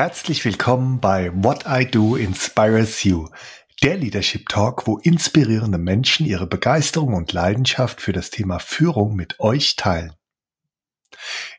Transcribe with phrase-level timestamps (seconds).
[0.00, 3.28] Herzlich willkommen bei What I Do Inspires You,
[3.82, 9.38] der Leadership Talk, wo inspirierende Menschen ihre Begeisterung und Leidenschaft für das Thema Führung mit
[9.40, 10.14] euch teilen.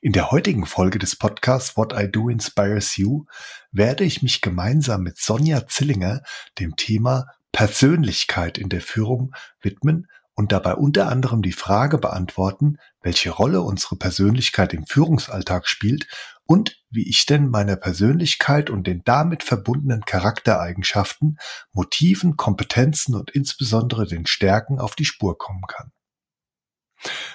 [0.01, 3.25] In der heutigen Folge des Podcasts What I Do Inspires You
[3.71, 6.23] werde ich mich gemeinsam mit Sonja Zillinger
[6.57, 13.29] dem Thema Persönlichkeit in der Führung widmen und dabei unter anderem die Frage beantworten, welche
[13.29, 16.07] Rolle unsere Persönlichkeit im Führungsalltag spielt
[16.51, 21.39] und wie ich denn meiner Persönlichkeit und den damit verbundenen Charaktereigenschaften,
[21.71, 25.93] Motiven, Kompetenzen und insbesondere den Stärken auf die Spur kommen kann.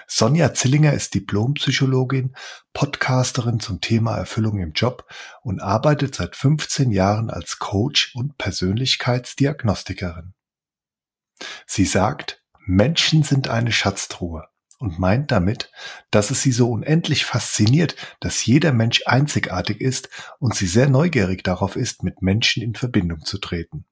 [0.07, 2.37] Sonja Zillinger ist Diplompsychologin,
[2.75, 5.09] Podcasterin zum Thema Erfüllung im Job
[5.41, 10.35] und arbeitet seit 15 Jahren als Coach und Persönlichkeitsdiagnostikerin.
[11.65, 14.47] Sie sagt, Menschen sind eine Schatztruhe
[14.79, 15.71] und meint damit,
[16.11, 21.43] dass es sie so unendlich fasziniert, dass jeder Mensch einzigartig ist und sie sehr neugierig
[21.45, 23.85] darauf ist, mit Menschen in Verbindung zu treten.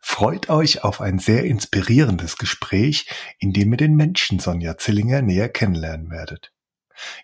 [0.00, 5.48] Freut euch auf ein sehr inspirierendes Gespräch, in dem ihr den Menschen Sonja Zillinger näher
[5.48, 6.52] kennenlernen werdet.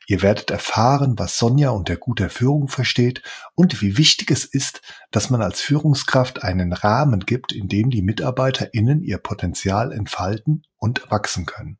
[0.06, 3.22] Ihr werdet erfahren, was Sonja unter guter Führung versteht
[3.54, 8.02] und wie wichtig es ist, dass man als Führungskraft einen Rahmen gibt, in dem die
[8.02, 11.78] MitarbeiterInnen ihr Potenzial entfalten und wachsen können.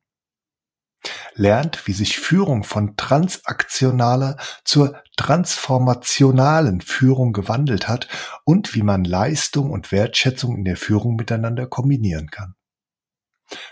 [1.34, 8.08] Lernt, wie sich Führung von transaktionaler zur transformationalen Führung gewandelt hat
[8.44, 12.54] und wie man Leistung und Wertschätzung in der Führung miteinander kombinieren kann.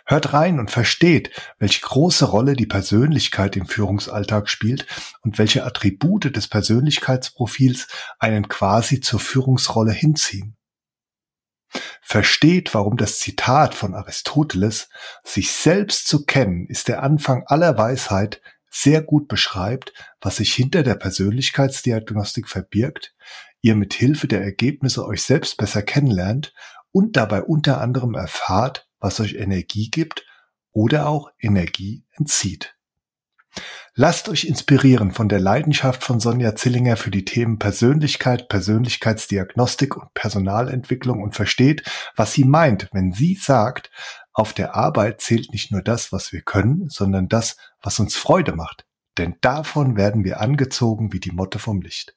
[0.05, 4.87] Hört rein und versteht, welche große Rolle die Persönlichkeit im Führungsalltag spielt
[5.23, 10.57] und welche Attribute des Persönlichkeitsprofils einen quasi zur Führungsrolle hinziehen.
[12.01, 14.89] Versteht, warum das Zitat von Aristoteles,
[15.25, 20.83] sich selbst zu kennen, ist der Anfang aller Weisheit, sehr gut beschreibt, was sich hinter
[20.83, 23.15] der Persönlichkeitsdiagnostik verbirgt,
[23.61, 26.55] ihr mit Hilfe der Ergebnisse euch selbst besser kennenlernt
[26.91, 30.25] und dabei unter anderem erfahrt, was euch Energie gibt
[30.73, 32.75] oder auch Energie entzieht.
[33.95, 40.15] Lasst euch inspirieren von der Leidenschaft von Sonja Zillinger für die Themen Persönlichkeit, Persönlichkeitsdiagnostik und
[40.15, 41.83] Personalentwicklung und versteht,
[42.17, 43.91] was sie meint, wenn sie sagt,
[44.33, 48.57] auf der Arbeit zählt nicht nur das, was wir können, sondern das, was uns Freude
[48.57, 48.87] macht.
[49.19, 52.17] Denn davon werden wir angezogen wie die Motte vom Licht.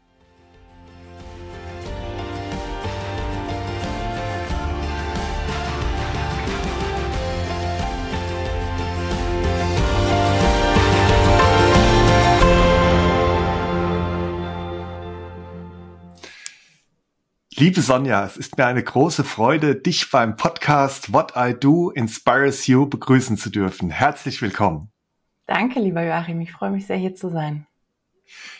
[17.61, 22.65] Liebe Sonja, es ist mir eine große Freude, dich beim Podcast What I Do Inspires
[22.65, 23.91] You begrüßen zu dürfen.
[23.91, 24.89] Herzlich willkommen.
[25.45, 26.41] Danke, lieber Joachim.
[26.41, 27.67] Ich freue mich sehr, hier zu sein.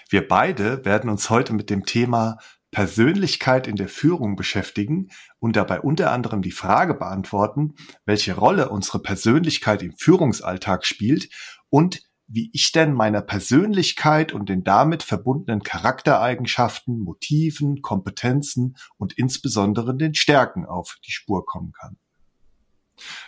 [0.10, 2.38] Wir beide werden uns heute mit dem Thema
[2.70, 7.74] Persönlichkeit in der Führung beschäftigen und dabei unter anderem die Frage beantworten,
[8.06, 11.28] welche Rolle unsere Persönlichkeit im Führungsalltag spielt
[11.72, 12.04] und
[12.34, 20.16] wie ich denn meiner Persönlichkeit und den damit verbundenen Charaktereigenschaften, Motiven, Kompetenzen und insbesondere den
[20.16, 21.98] Stärken auf die Spur kommen kann.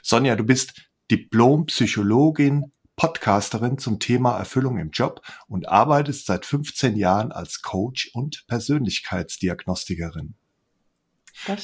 [0.01, 7.31] Sonja, du bist Diplom-Psychologin, Podcasterin zum Thema Erfüllung im Job und arbeitest seit 15 Jahren
[7.31, 10.35] als Coach und Persönlichkeitsdiagnostikerin.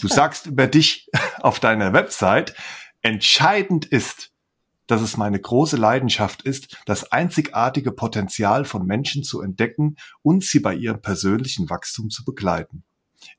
[0.02, 2.56] Du sagst über dich auf deiner Website,
[3.02, 4.32] entscheidend ist,
[4.90, 10.60] dass es meine große Leidenschaft ist, das einzigartige Potenzial von Menschen zu entdecken und sie
[10.60, 12.84] bei ihrem persönlichen Wachstum zu begleiten.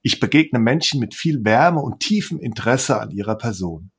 [0.01, 3.91] Ich begegne Menschen mit viel Wärme und tiefem Interesse an ihrer Person.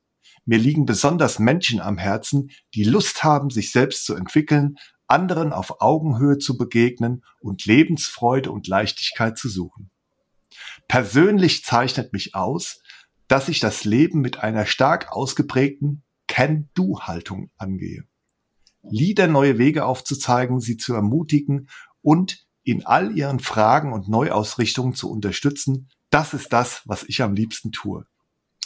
[0.46, 4.76] Mir liegen besonders Menschen am Herzen, die Lust haben, sich selbst zu entwickeln,
[5.06, 9.90] anderen auf Augenhöhe zu begegnen und Lebensfreude und Leichtigkeit zu suchen.
[10.88, 12.80] Persönlich zeichnet mich aus,
[13.28, 16.02] dass ich das Leben mit einer stark ausgeprägten
[16.32, 18.04] Can-Do-Haltung angehe.
[18.82, 21.68] Lieder neue Wege aufzuzeigen, sie zu ermutigen
[22.00, 27.34] und in all ihren Fragen und Neuausrichtungen zu unterstützen, das ist das, was ich am
[27.34, 28.06] liebsten tue.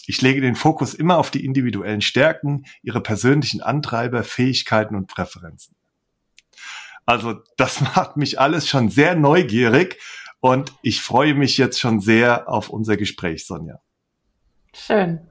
[0.06, 5.74] Ich lege den Fokus immer auf die individuellen Stärken, ihre persönlichen Antreiber, Fähigkeiten und Präferenzen.
[7.04, 10.00] Also das macht mich alles schon sehr neugierig
[10.38, 13.80] und ich freue mich jetzt schon sehr auf unser Gespräch, Sonja.
[14.72, 15.28] Schön.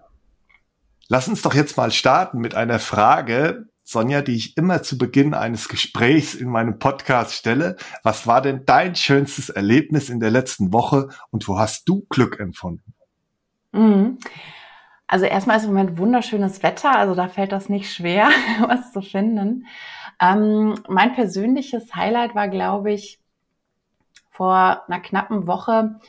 [1.07, 5.36] Lass uns doch jetzt mal starten mit einer Frage, Sonja, die ich immer zu Beginn
[5.36, 7.75] eines Gesprächs in meinem Podcast stelle.
[8.02, 12.40] Was war denn dein schönstes Erlebnis in der letzten Woche und wo hast du Glück
[12.40, 12.96] empfunden?
[13.72, 14.18] Mhm.
[15.06, 18.30] Also erstmal ist im Moment wunderschönes Wetter, also da fällt das nicht schwer,
[18.68, 19.68] was zu finden.
[20.19, 23.19] Ähm, mein persönliches Highlight war, glaube ich,
[24.31, 26.00] vor einer knappen Woche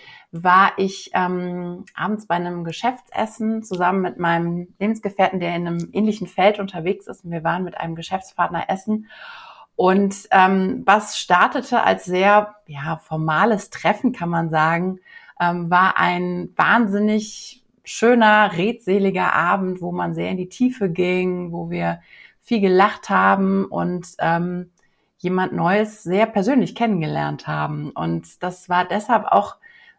[0.43, 6.27] war ich ähm, abends bei einem Geschäftsessen zusammen mit meinem Lebensgefährten, der in einem ähnlichen
[6.27, 7.25] Feld unterwegs ist.
[7.25, 9.09] Und wir waren mit einem Geschäftspartner essen.
[9.77, 15.01] Und ähm, was startete als sehr ja, formales Treffen, kann man sagen,
[15.39, 21.71] ähm, war ein wahnsinnig schöner, redseliger Abend, wo man sehr in die Tiefe ging, wo
[21.71, 22.01] wir
[22.41, 24.71] viel gelacht haben und ähm,
[25.19, 27.91] jemand Neues sehr persönlich kennengelernt haben.
[27.91, 29.57] Und das war deshalb auch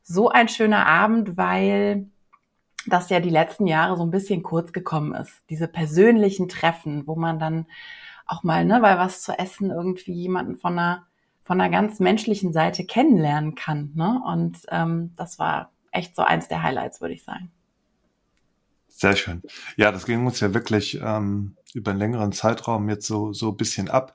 [0.08, 2.08] so ein schöner Abend, weil
[2.86, 5.34] das ja die letzten Jahre so ein bisschen kurz gekommen ist.
[5.50, 7.66] Diese persönlichen Treffen, wo man dann
[8.26, 11.06] auch mal, ne, bei was zu essen irgendwie jemanden von einer,
[11.44, 13.92] von einer ganz menschlichen Seite kennenlernen kann.
[13.96, 14.22] Ne?
[14.26, 17.52] Und ähm, das war echt so eins der Highlights, würde ich sagen.
[18.88, 19.44] Sehr schön.
[19.76, 23.58] Ja, das ging uns ja wirklich ähm, über einen längeren Zeitraum jetzt so, so ein
[23.58, 24.14] bisschen ab.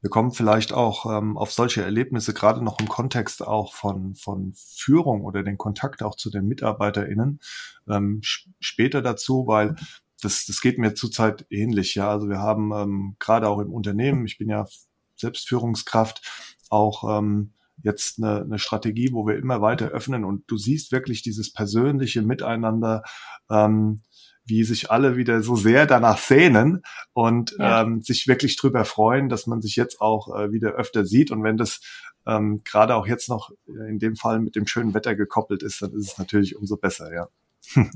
[0.00, 4.52] Wir kommen vielleicht auch ähm, auf solche Erlebnisse, gerade noch im Kontext auch von, von
[4.54, 7.40] Führung oder den Kontakt auch zu den MitarbeiterInnen
[7.88, 9.74] ähm, später dazu, weil
[10.20, 11.94] das, das geht mir zurzeit ähnlich.
[11.94, 14.66] Ja, also wir haben ähm, gerade auch im Unternehmen, ich bin ja
[15.16, 16.22] selbst Führungskraft,
[16.70, 17.52] auch ähm,
[17.82, 22.22] jetzt eine, eine Strategie, wo wir immer weiter öffnen und du siehst wirklich dieses persönliche
[22.22, 23.02] Miteinander,
[23.50, 24.02] ähm,
[24.48, 27.82] wie sich alle wieder so sehr danach sehnen und ja.
[27.82, 31.30] ähm, sich wirklich drüber freuen, dass man sich jetzt auch äh, wieder öfter sieht.
[31.30, 31.80] Und wenn das
[32.26, 35.92] ähm, gerade auch jetzt noch in dem Fall mit dem schönen Wetter gekoppelt ist, dann
[35.92, 37.28] ist es natürlich umso besser, ja.
[37.74, 37.90] mhm.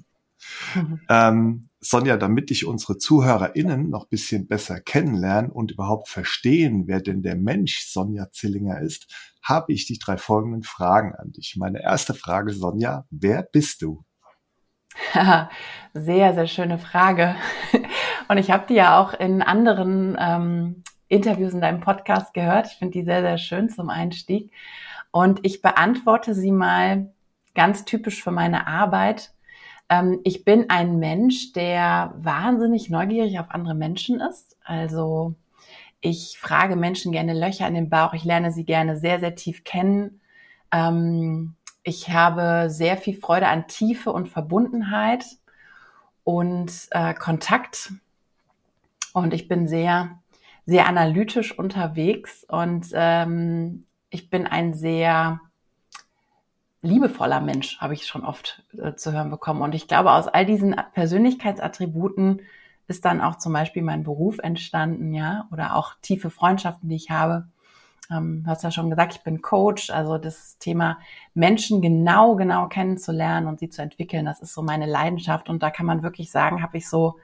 [1.09, 7.23] ähm, Sonja, damit dich unsere ZuhörerInnen noch bisschen besser kennenlernen und überhaupt verstehen, wer denn
[7.23, 9.07] der Mensch Sonja Zillinger ist,
[9.43, 11.57] habe ich die drei folgenden Fragen an dich.
[11.57, 14.05] Meine erste Frage, Sonja, wer bist du?
[15.95, 17.35] sehr, sehr schöne Frage.
[18.29, 22.69] Und ich habe die ja auch in anderen ähm, Interviews in deinem Podcast gehört.
[22.69, 24.51] Ich finde die sehr, sehr schön zum Einstieg.
[25.11, 27.13] Und ich beantworte sie mal
[27.55, 29.33] ganz typisch für meine Arbeit.
[29.89, 34.57] Ähm, ich bin ein Mensch, der wahnsinnig neugierig auf andere Menschen ist.
[34.65, 35.35] Also
[36.01, 38.15] ich frage Menschen gerne Löcher in den Bauch.
[38.15, 40.21] Ich lerne sie gerne sehr, sehr tief kennen.
[40.73, 45.25] Ähm, ich habe sehr viel Freude an Tiefe und Verbundenheit
[46.25, 47.93] und äh, Kontakt.
[49.13, 50.19] Und ich bin sehr,
[50.65, 55.41] sehr analytisch unterwegs und ähm, ich bin ein sehr
[56.83, 59.63] liebevoller Mensch, habe ich schon oft äh, zu hören bekommen.
[59.63, 62.43] Und ich glaube, aus all diesen Persönlichkeitsattributen
[62.89, 67.11] ist dann auch zum Beispiel mein Beruf entstanden, ja, oder auch tiefe Freundschaften, die ich
[67.11, 67.49] habe.
[68.13, 70.99] Ähm, du hast ja schon gesagt, ich bin Coach, also das Thema
[71.35, 75.71] Menschen genau, genau kennenzulernen und sie zu entwickeln, das ist so meine Leidenschaft und da
[75.71, 77.19] kann man wirklich sagen, habe ich so,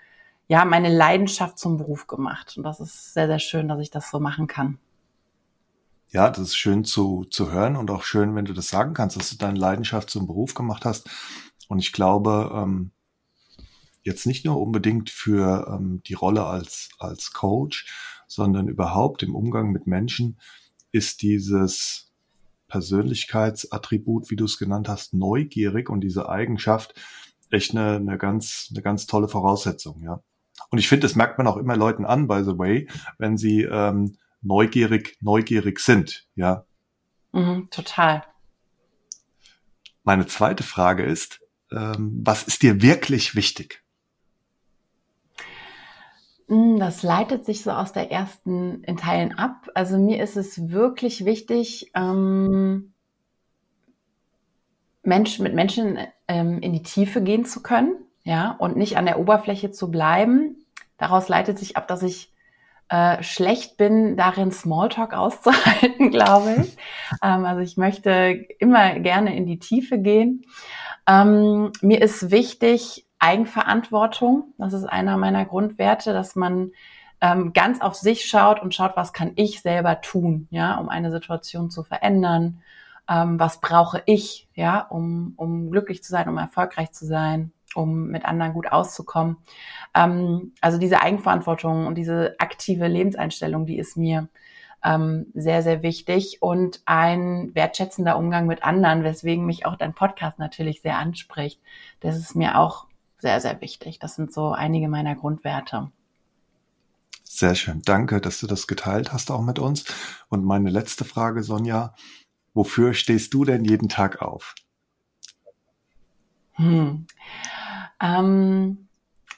[0.48, 4.10] ja, meine Leidenschaft zum Beruf gemacht und das ist sehr, sehr schön, dass ich das
[4.10, 4.78] so machen kann.
[6.10, 9.16] Ja, das ist schön zu, zu hören und auch schön, wenn du das sagen kannst,
[9.16, 11.10] dass du deine Leidenschaft zum Beruf gemacht hast.
[11.68, 12.92] Und ich glaube, ähm,
[14.04, 17.86] jetzt nicht nur unbedingt für ähm, die Rolle als, als Coach,
[18.26, 20.38] sondern überhaupt im Umgang mit Menschen,
[20.92, 22.12] ist dieses
[22.68, 26.94] Persönlichkeitsattribut, wie du es genannt hast, neugierig und diese Eigenschaft
[27.50, 30.22] echt eine, eine ganz, eine ganz tolle Voraussetzung, ja.
[30.70, 33.62] Und ich finde, das merkt man auch immer Leuten an, by the way, wenn sie
[33.62, 36.64] ähm, neugierig, neugierig sind, ja.
[37.32, 38.24] Mhm, total.
[40.04, 41.40] Meine zweite Frage ist,
[41.70, 43.82] ähm, was ist dir wirklich wichtig?
[46.48, 49.68] Hm, das leitet sich so aus der ersten in Teilen ab.
[49.74, 52.94] Also mir ist es wirklich wichtig, ähm,
[55.02, 59.18] Mensch, mit Menschen ähm, in die Tiefe gehen zu können, ja, und nicht an der
[59.18, 60.64] Oberfläche zu bleiben.
[60.98, 62.32] Daraus leitet sich ab, dass ich
[62.88, 66.76] äh, schlecht bin, darin Smalltalk auszuhalten, glaube ich.
[67.22, 70.44] ähm, also ich möchte immer gerne in die Tiefe gehen.
[71.06, 74.54] Ähm, mir ist wichtig, Eigenverantwortung.
[74.58, 76.72] Das ist einer meiner Grundwerte, dass man
[77.20, 81.10] ähm, ganz auf sich schaut und schaut, was kann ich selber tun, ja, um eine
[81.10, 82.62] Situation zu verändern.
[83.08, 88.08] Ähm, was brauche ich, ja, um, um glücklich zu sein, um erfolgreich zu sein, um
[88.08, 89.38] mit anderen gut auszukommen.
[89.94, 94.28] Ähm, also diese Eigenverantwortung und diese aktive Lebenseinstellung, die ist mir
[94.84, 100.38] ähm, sehr, sehr wichtig und ein wertschätzender Umgang mit anderen, weswegen mich auch dein Podcast
[100.38, 101.60] natürlich sehr anspricht.
[102.00, 102.87] Das ist mir auch
[103.18, 103.98] sehr, sehr wichtig.
[103.98, 105.90] Das sind so einige meiner Grundwerte.
[107.24, 107.82] Sehr schön.
[107.84, 109.84] Danke, dass du das geteilt hast auch mit uns.
[110.28, 111.94] Und meine letzte Frage, Sonja,
[112.54, 114.54] wofür stehst du denn jeden Tag auf?
[116.52, 117.06] Hm.
[118.00, 118.88] Ähm,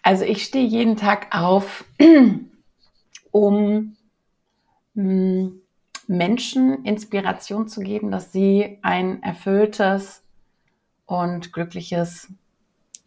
[0.02, 1.84] also ich stehe jeden Tag auf,
[3.30, 3.96] um
[4.94, 5.60] mh, hm,
[6.06, 10.22] Menschen Inspiration zu geben, dass sie ein erfülltes
[11.06, 12.28] und glückliches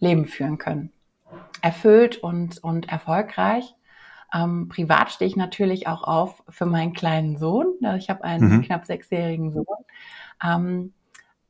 [0.04, 0.92] Leben führen können.
[1.62, 3.74] Erfüllt und, und erfolgreich.
[4.34, 7.68] Ähm, privat stehe ich natürlich auch auf für meinen kleinen Sohn.
[7.98, 8.62] Ich habe einen mhm.
[8.64, 9.86] knapp sechsjährigen Sohn.
[10.44, 10.94] Ähm,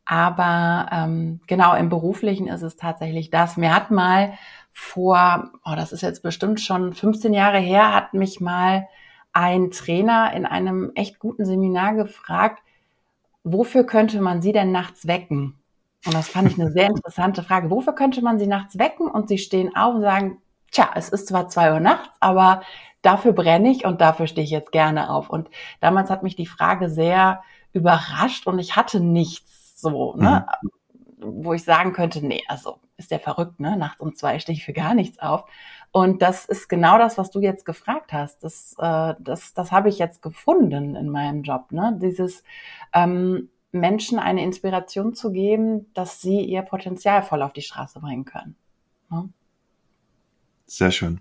[0.05, 3.57] aber ähm, genau im beruflichen ist es tatsächlich das.
[3.57, 4.33] Mir hat mal
[4.74, 8.88] vor, oh, das ist jetzt bestimmt schon 15 Jahre her, hat mich mal
[9.31, 12.62] ein Trainer in einem echt guten Seminar gefragt,
[13.43, 15.62] wofür könnte man sie denn nachts wecken?
[16.05, 17.69] Und das fand ich eine sehr interessante Frage.
[17.69, 20.41] Wofür könnte man sie nachts wecken und sie stehen auf und sagen,
[20.72, 22.62] tja, es ist zwar zwei Uhr nachts, aber
[23.01, 25.29] dafür brenne ich und dafür stehe ich jetzt gerne auf.
[25.29, 27.43] Und damals hat mich die Frage sehr
[27.74, 30.69] überrascht und ich hatte nichts so, ne, mhm.
[31.43, 33.75] wo ich sagen könnte, nee, also ist der verrückt, ne?
[33.75, 35.45] Nachts um zwei stehe ich für gar nichts auf.
[35.91, 38.43] Und das ist genau das, was du jetzt gefragt hast.
[38.43, 41.72] Das, äh, das, das habe ich jetzt gefunden in meinem Job.
[41.72, 41.98] Ne?
[42.01, 42.43] Dieses
[42.93, 48.24] ähm, Menschen eine Inspiration zu geben, dass sie ihr Potenzial voll auf die Straße bringen
[48.24, 48.56] können.
[49.10, 49.30] Ne?
[50.65, 51.20] Sehr schön.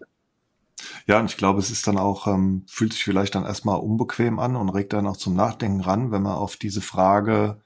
[1.06, 4.38] Ja, und ich glaube, es ist dann auch, ähm, fühlt sich vielleicht dann erstmal unbequem
[4.38, 7.60] an und regt dann auch zum Nachdenken ran, wenn man auf diese Frage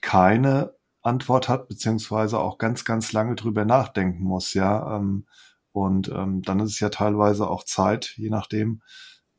[0.00, 4.96] keine Antwort hat, beziehungsweise auch ganz, ganz lange drüber nachdenken muss, ja.
[4.96, 5.26] Ähm,
[5.72, 8.82] und ähm, dann ist es ja teilweise auch Zeit, je nachdem,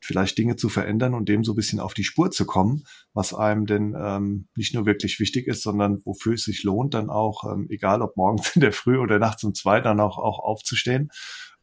[0.03, 2.83] vielleicht Dinge zu verändern und dem so ein bisschen auf die Spur zu kommen,
[3.13, 7.09] was einem denn ähm, nicht nur wirklich wichtig ist, sondern wofür es sich lohnt, dann
[7.09, 10.39] auch, ähm, egal ob morgens in der Früh oder nachts um zwei, dann auch, auch
[10.39, 11.11] aufzustehen.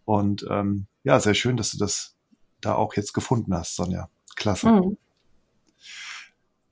[0.04, 2.16] Und ähm, ja, sehr schön, dass du das
[2.60, 4.08] da auch jetzt gefunden hast, Sonja.
[4.36, 4.70] Klasse.
[4.70, 4.96] Mhm.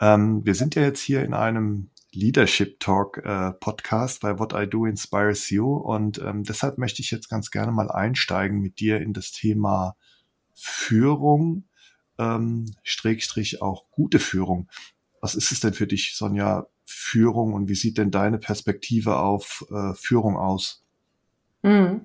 [0.01, 4.69] Ähm, wir sind ja jetzt hier in einem Leadership Talk äh, Podcast bei What I
[4.69, 9.01] Do Inspires You und ähm, deshalb möchte ich jetzt ganz gerne mal einsteigen mit dir
[9.01, 9.97] in das Thema
[10.59, 11.65] Führung,
[12.19, 14.69] ähm, Schrägstrich auch gute Führung.
[15.21, 19.65] Was ist es denn für dich, Sonja, Führung und wie sieht denn deine Perspektive auf
[19.71, 20.85] äh, Führung aus?
[21.62, 22.03] Mhm.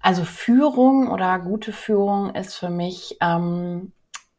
[0.00, 3.92] Also Führung oder gute Führung ist für mich ähm,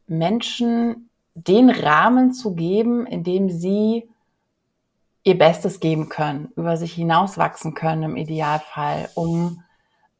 [0.06, 4.08] Menschen den Rahmen zu geben, in dem sie
[5.24, 9.62] ihr Bestes geben können, über sich hinauswachsen können im Idealfall, um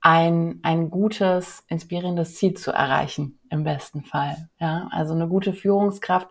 [0.05, 4.51] ein, ein gutes, inspirierendes Ziel zu erreichen, im besten Fall.
[4.61, 6.29] Ja, also eine gute Führungskraft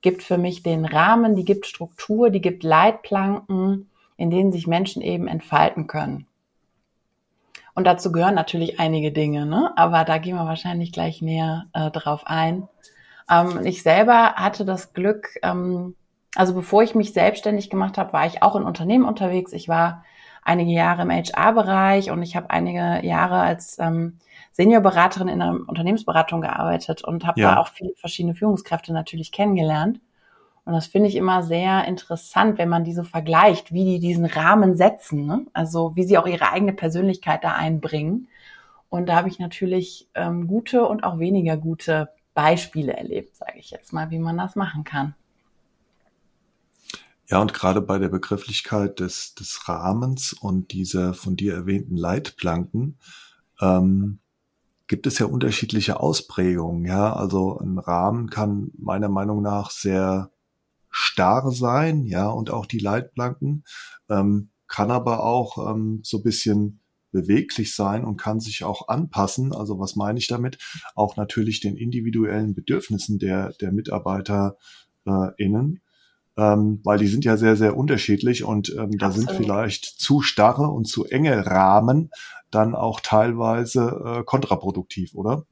[0.00, 5.02] gibt für mich den Rahmen, die gibt Struktur, die gibt Leitplanken, in denen sich Menschen
[5.02, 6.26] eben entfalten können.
[7.74, 9.74] Und dazu gehören natürlich einige Dinge, ne?
[9.76, 12.68] aber da gehen wir wahrscheinlich gleich näher äh, drauf ein.
[13.30, 15.94] Ähm, ich selber hatte das Glück, ähm,
[16.34, 19.52] also bevor ich mich selbstständig gemacht habe, war ich auch in Unternehmen unterwegs.
[19.52, 20.04] Ich war
[20.44, 24.18] einige Jahre im HR-Bereich und ich habe einige Jahre als ähm,
[24.52, 27.54] Seniorberaterin in einer Unternehmensberatung gearbeitet und habe ja.
[27.54, 30.00] da auch viele verschiedene Führungskräfte natürlich kennengelernt.
[30.64, 34.24] Und das finde ich immer sehr interessant, wenn man die so vergleicht, wie die diesen
[34.24, 35.26] Rahmen setzen.
[35.26, 35.46] Ne?
[35.52, 38.28] Also wie sie auch ihre eigene Persönlichkeit da einbringen.
[38.88, 43.70] Und da habe ich natürlich ähm, gute und auch weniger gute Beispiele erlebt, sage ich
[43.70, 45.14] jetzt mal, wie man das machen kann.
[47.26, 52.98] Ja, und gerade bei der Begrifflichkeit des, des Rahmens und dieser von dir erwähnten Leitplanken
[53.60, 54.18] ähm,
[54.88, 56.84] gibt es ja unterschiedliche Ausprägungen.
[56.84, 60.32] Ja, also ein Rahmen kann meiner Meinung nach sehr
[60.90, 63.64] starr sein, ja, und auch die Leitplanken
[64.08, 69.52] ähm, kann aber auch ähm, so bisschen beweglich sein und kann sich auch anpassen.
[69.54, 70.58] Also was meine ich damit?
[70.94, 74.58] Auch natürlich den individuellen Bedürfnissen der, der Mitarbeiter
[75.06, 75.80] äh, innen
[76.36, 80.68] ähm, weil die sind ja sehr, sehr unterschiedlich und ähm, da sind vielleicht zu starre
[80.68, 82.10] und zu enge Rahmen
[82.50, 85.44] dann auch teilweise äh, kontraproduktiv, oder?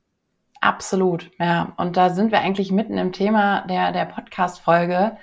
[0.60, 1.72] Absolut, ja.
[1.76, 5.16] Und da sind wir eigentlich mitten im Thema der, der Podcast-Folge.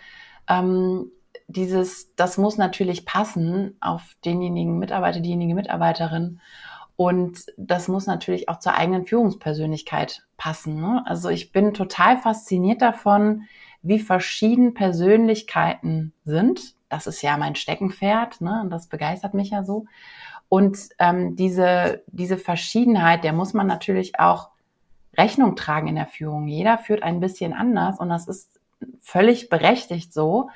[0.50, 1.12] Ähm,
[1.48, 6.42] dieses, das muss natürlich passen auf denjenigen Mitarbeiter, diejenige Mitarbeiterin.
[6.96, 10.82] Und das muss natürlich auch zur eigenen Führungspersönlichkeit passen.
[10.82, 11.02] Ne?
[11.06, 13.44] Also ich bin total fasziniert davon,
[13.82, 16.76] wie verschieden Persönlichkeiten sind.
[16.90, 18.62] Das ist ja mein Steckenpferd, ne?
[18.64, 19.86] Und das begeistert mich ja so.
[20.50, 24.50] Und ähm, diese, diese Verschiedenheit, der muss man natürlich auch
[25.18, 26.48] Rechnung tragen in der Führung.
[26.48, 28.60] Jeder führt ein bisschen anders und das ist
[29.00, 30.50] völlig berechtigt so.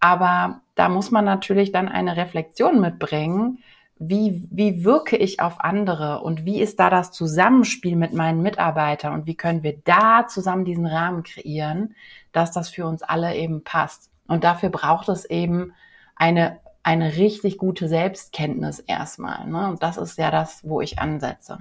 [0.00, 3.58] Aber da muss man natürlich dann eine Reflexion mitbringen,
[3.98, 9.12] wie, wie wirke ich auf andere und wie ist da das Zusammenspiel mit meinen Mitarbeitern
[9.12, 11.94] und wie können wir da zusammen diesen Rahmen kreieren,
[12.32, 14.10] dass das für uns alle eben passt.
[14.26, 15.72] Und dafür braucht es eben
[16.14, 19.46] eine, eine richtig gute Selbstkenntnis erstmal.
[19.48, 19.68] Ne?
[19.68, 21.58] Und das ist ja das, wo ich ansetze.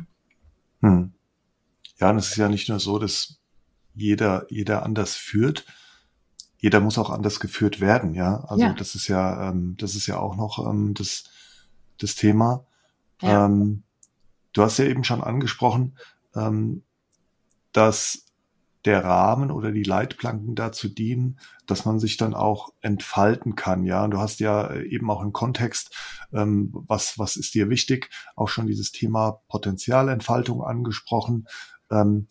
[0.82, 1.13] Hm.
[2.00, 3.39] Ja, und es ist ja nicht nur so, dass
[3.96, 5.65] jeder, jeder anders führt,
[6.60, 8.44] jeder muss auch anders geführt werden, ja.
[8.48, 8.74] Also ja.
[8.74, 11.25] das ist ja, ähm, das ist ja auch noch ähm, das,
[11.98, 12.66] das Thema.
[13.22, 13.46] Ja.
[13.46, 13.84] Ähm,
[14.54, 15.98] du hast ja eben schon angesprochen,
[16.36, 16.84] ähm,
[17.72, 18.27] dass
[18.86, 23.84] der Rahmen oder die Leitplanken dazu dienen, dass man sich dann auch entfalten kann.
[23.84, 25.94] Ja, und du hast ja eben auch im Kontext,
[26.32, 31.48] ähm, was, was ist dir wichtig, auch schon dieses Thema Potenzialentfaltung angesprochen.
[31.92, 32.27] Ähm,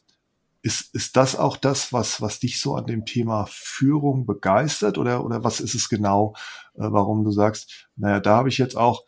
[0.63, 5.25] ist, ist das auch das, was, was dich so an dem Thema Führung begeistert oder,
[5.25, 6.35] oder was ist es genau,
[6.75, 9.05] äh, warum du sagst, naja, da habe ich jetzt auch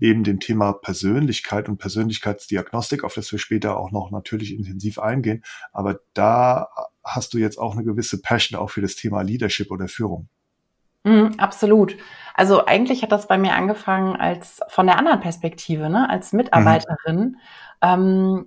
[0.00, 5.42] neben dem Thema Persönlichkeit und Persönlichkeitsdiagnostik, auf das wir später auch noch natürlich intensiv eingehen,
[5.72, 6.68] aber da
[7.04, 10.28] hast du jetzt auch eine gewisse Passion auch für das Thema Leadership oder Führung.
[11.04, 11.96] Mm, absolut.
[12.34, 17.18] Also eigentlich hat das bei mir angefangen als von der anderen Perspektive, ne, als Mitarbeiterin.
[17.18, 17.36] Mhm.
[17.82, 18.46] Ähm,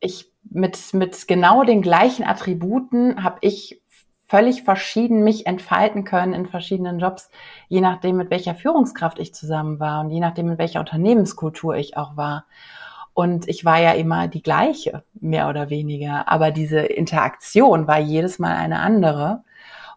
[0.00, 3.82] ich mit, mit genau den gleichen Attributen habe ich
[4.26, 7.30] völlig verschieden mich entfalten können in verschiedenen Jobs,
[7.68, 11.96] je nachdem, mit welcher Führungskraft ich zusammen war und je nachdem, mit welcher Unternehmenskultur ich
[11.96, 12.44] auch war.
[13.14, 16.28] Und ich war ja immer die gleiche, mehr oder weniger.
[16.28, 19.42] Aber diese Interaktion war jedes Mal eine andere.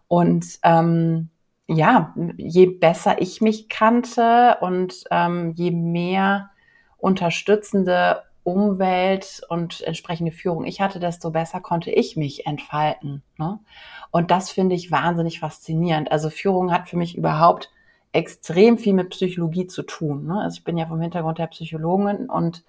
[0.08, 1.28] Und ähm,
[1.66, 6.50] ja, je besser ich mich kannte und ähm, je mehr
[6.96, 13.22] unterstützende Umwelt und entsprechende Führung ich hatte, desto besser konnte ich mich entfalten.
[13.38, 13.58] Ne?
[14.10, 16.10] Und das finde ich wahnsinnig faszinierend.
[16.10, 17.70] Also Führung hat für mich überhaupt
[18.12, 20.26] extrem viel mit Psychologie zu tun.
[20.26, 20.40] Ne?
[20.40, 22.64] Also ich bin ja vom Hintergrund der Psychologin und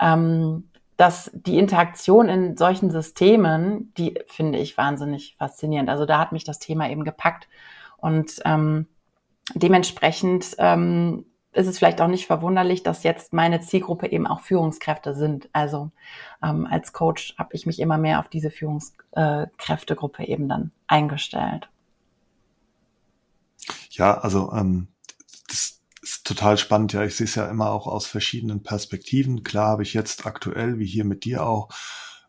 [0.00, 5.88] ähm, dass die Interaktion in solchen Systemen, die finde ich wahnsinnig faszinierend.
[5.88, 7.48] Also da hat mich das Thema eben gepackt
[7.96, 8.86] und ähm,
[9.54, 15.14] dementsprechend ähm, ist es vielleicht auch nicht verwunderlich, dass jetzt meine Zielgruppe eben auch Führungskräfte
[15.14, 15.48] sind.
[15.52, 15.90] Also
[16.42, 21.68] ähm, als Coach habe ich mich immer mehr auf diese Führungskräftegruppe eben dann eingestellt.
[23.90, 24.88] Ja, also ähm,
[25.48, 26.92] das ist total spannend.
[26.92, 29.42] Ja, ich sehe es ja immer auch aus verschiedenen Perspektiven.
[29.42, 31.68] Klar habe ich jetzt aktuell, wie hier mit dir auch,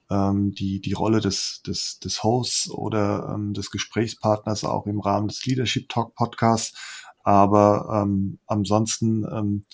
[0.10, 5.30] ähm, die, die Rolle des, des, des Hosts oder ähm, des Gesprächspartners auch im Rahmen
[5.30, 9.66] des Leadership Talk Podcasts aber ähm, ansonsten ähm,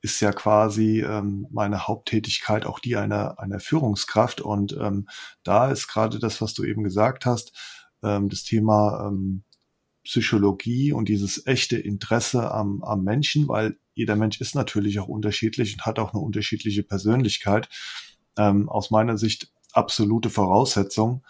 [0.00, 4.40] ist ja quasi ähm, meine Haupttätigkeit auch die einer, einer Führungskraft.
[4.40, 5.08] Und ähm,
[5.42, 7.52] da ist gerade das, was du eben gesagt hast,
[8.02, 9.42] ähm, das Thema ähm,
[10.04, 15.74] Psychologie und dieses echte Interesse am, am Menschen, weil jeder Mensch ist natürlich auch unterschiedlich
[15.74, 17.68] und hat auch eine unterschiedliche Persönlichkeit.
[18.36, 21.24] Ähm, aus meiner Sicht absolute Voraussetzung,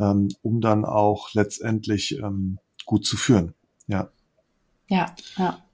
[0.00, 3.54] ähm, um dann auch letztendlich ähm, gut zu führen.
[3.86, 4.10] Ja.
[4.88, 5.64] Ja, ja.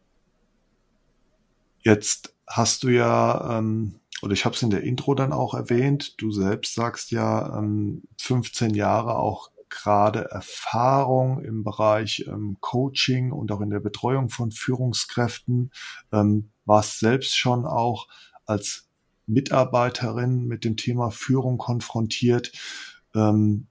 [1.81, 6.21] Jetzt hast du ja, ähm, oder ich habe es in der Intro dann auch erwähnt,
[6.21, 13.51] du selbst sagst ja ähm, 15 Jahre auch gerade Erfahrung im Bereich ähm, Coaching und
[13.53, 15.71] auch in der Betreuung von Führungskräften,
[16.13, 18.09] ähm, warst selbst schon auch
[18.45, 18.89] als
[19.27, 22.53] Mitarbeiterin mit dem Thema Führung konfrontiert.
[23.15, 23.69] Ähm,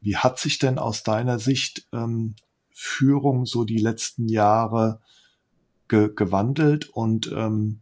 [0.00, 2.36] wie hat sich denn aus deiner Sicht ähm,
[2.82, 5.00] Führung so die letzten Jahre
[5.88, 7.80] ge gewandelt und ähm,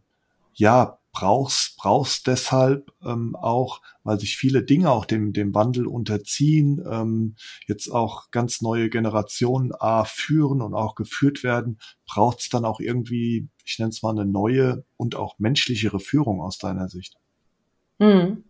[0.53, 6.83] ja, brauchst, brauchst deshalb ähm, auch, weil sich viele Dinge auch dem, dem Wandel unterziehen,
[6.89, 7.35] ähm,
[7.67, 12.79] jetzt auch ganz neue Generationen A führen und auch geführt werden, braucht es dann auch
[12.79, 17.15] irgendwie, ich nenne es mal eine neue und auch menschlichere Führung aus deiner Sicht?
[17.99, 18.43] Hm.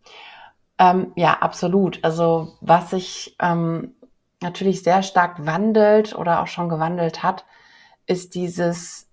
[0.77, 1.99] Ähm, ja, absolut.
[2.03, 3.93] Also was ich ähm,
[4.41, 7.45] natürlich sehr stark wandelt oder auch schon gewandelt hat,
[8.07, 9.07] ist dieses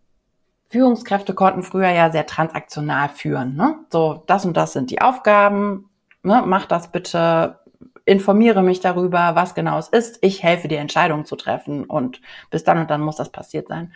[0.70, 3.56] Führungskräfte konnten früher ja sehr transaktional führen.
[3.56, 3.76] Ne?
[3.90, 5.88] So, das und das sind die Aufgaben,
[6.22, 6.42] ne?
[6.44, 7.60] mach das bitte,
[8.04, 10.18] informiere mich darüber, was genau es ist.
[10.22, 13.92] Ich helfe dir, Entscheidungen zu treffen und bis dann und dann muss das passiert sein.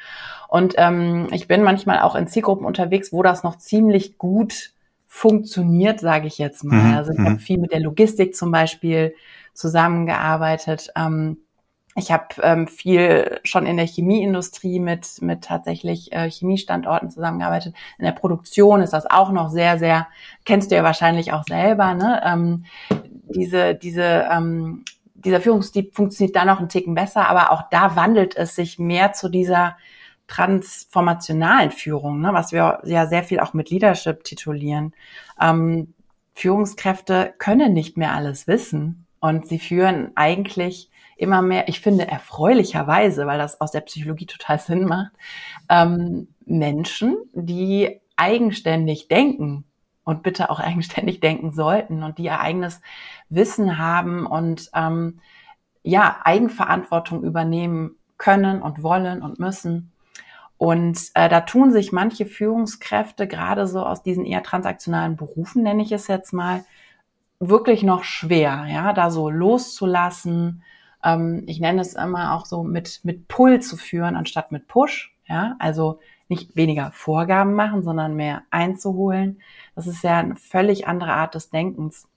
[0.49, 4.73] Und ähm, ich bin manchmal auch in Zielgruppen unterwegs, wo das noch ziemlich gut
[5.07, 6.77] funktioniert, sage ich jetzt mal.
[6.77, 6.97] Mhm.
[6.97, 7.39] Also ich habe mhm.
[7.39, 9.15] viel mit der Logistik zum Beispiel
[9.55, 10.91] zusammengearbeitet.
[10.97, 11.39] Ähm,
[11.95, 17.75] ich habe ähm, viel schon in der Chemieindustrie mit, mit tatsächlich äh, Chemiestandorten zusammengearbeitet.
[17.99, 20.09] In der Produktion ist das auch noch sehr, sehr,
[20.45, 22.23] kennst du ja wahrscheinlich auch selber, ne?
[22.25, 22.65] Ähm,
[23.35, 24.85] diese, diese, ähm,
[25.15, 29.13] dieser Führungsstil funktioniert da noch einen Ticken besser, aber auch da wandelt es sich mehr
[29.13, 29.77] zu dieser
[30.29, 34.95] transformationalen Führung, ne, was wir ja sehr viel auch mit Leadership titulieren.
[35.41, 35.93] Ähm,
[36.35, 43.25] Führungskräfte können nicht mehr alles wissen und sie führen eigentlich immer mehr, ich finde erfreulicherweise,
[43.25, 45.13] weil das aus der Psychologie total Sinn macht,
[45.69, 49.65] ähm, Menschen, die eigenständig denken
[50.03, 52.81] und bitte auch eigenständig denken sollten und die ihr eigenes
[53.29, 55.21] Wissen haben und ähm,
[55.85, 59.93] ja, Eigenverantwortung übernehmen können und wollen und müssen.
[60.59, 65.83] Und äh, da tun sich manche Führungskräfte, gerade so aus diesen eher transaktionalen Berufen, nenne
[65.83, 66.65] ich es jetzt mal,
[67.49, 70.63] wirklich noch schwer, ja, da so loszulassen.
[71.05, 75.15] Ähm, ich nenne es immer auch so mit, mit Pull zu führen, anstatt mit Push,
[75.27, 79.41] ja, also nicht weniger Vorgaben machen, sondern mehr einzuholen.
[79.75, 82.09] Das ist ja eine völlig andere Art des Denkens.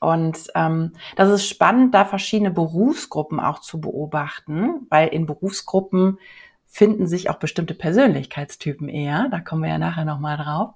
[0.00, 6.18] Und ähm, das ist spannend, da verschiedene Berufsgruppen auch zu beobachten, weil in Berufsgruppen
[6.66, 9.28] finden sich auch bestimmte Persönlichkeitstypen eher.
[9.30, 10.74] Da kommen wir ja nachher nochmal drauf.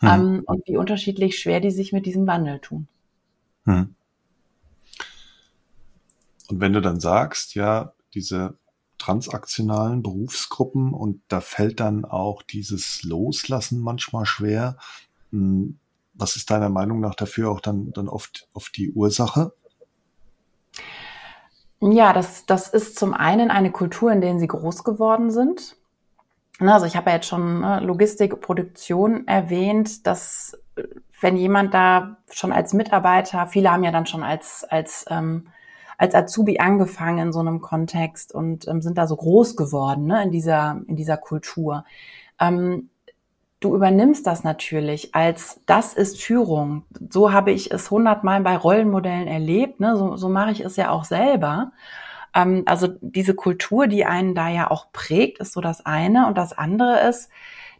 [0.00, 0.08] Hm.
[0.08, 2.88] Ähm, und wie unterschiedlich schwer die sich mit diesem Wandel tun.
[3.66, 3.94] Hm.
[6.48, 8.56] Und wenn du dann sagst, ja, diese
[8.98, 14.78] transaktionalen Berufsgruppen und da fällt dann auch dieses Loslassen manchmal schwer.
[15.30, 15.78] Hm,
[16.14, 19.52] was ist deiner Meinung nach dafür auch dann, dann oft, oft die Ursache?
[21.80, 25.76] Ja, das, das ist zum einen eine Kultur, in der sie groß geworden sind.
[26.58, 30.56] Also ich habe ja jetzt schon ne, Logistik, Produktion erwähnt, dass
[31.20, 35.48] wenn jemand da schon als Mitarbeiter, viele haben ja dann schon als, als, ähm,
[35.98, 40.22] als Azubi angefangen in so einem Kontext und ähm, sind da so groß geworden ne,
[40.22, 41.84] in, dieser, in dieser Kultur.
[42.38, 42.90] Ähm,
[43.60, 46.84] du übernimmst das natürlich als das ist Führung.
[47.10, 49.80] So habe ich es hundertmal bei Rollenmodellen erlebt.
[49.80, 49.96] Ne?
[49.96, 51.72] So, so mache ich es ja auch selber.
[52.34, 56.26] Ähm, also diese Kultur, die einen da ja auch prägt, ist so das eine.
[56.26, 57.30] Und das andere ist,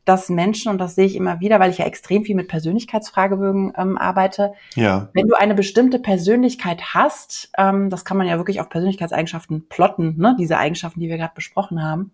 [0.07, 3.73] dass Menschen, und das sehe ich immer wieder, weil ich ja extrem viel mit Persönlichkeitsfragebögen
[3.77, 5.11] ähm, arbeite, ja.
[5.12, 10.16] wenn du eine bestimmte Persönlichkeit hast, ähm, das kann man ja wirklich auf Persönlichkeitseigenschaften plotten,
[10.16, 10.37] ne?
[10.38, 12.12] diese Eigenschaften, die wir gerade besprochen haben,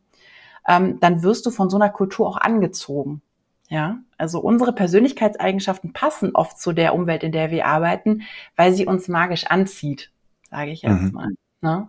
[0.67, 3.21] ähm, dann wirst du von so einer Kultur auch angezogen.
[3.69, 8.23] Ja, also unsere Persönlichkeitseigenschaften passen oft zu der Umwelt, in der wir arbeiten,
[8.57, 10.11] weil sie uns magisch anzieht,
[10.51, 11.13] sage ich jetzt mhm.
[11.13, 11.29] mal.
[11.63, 11.89] Ne?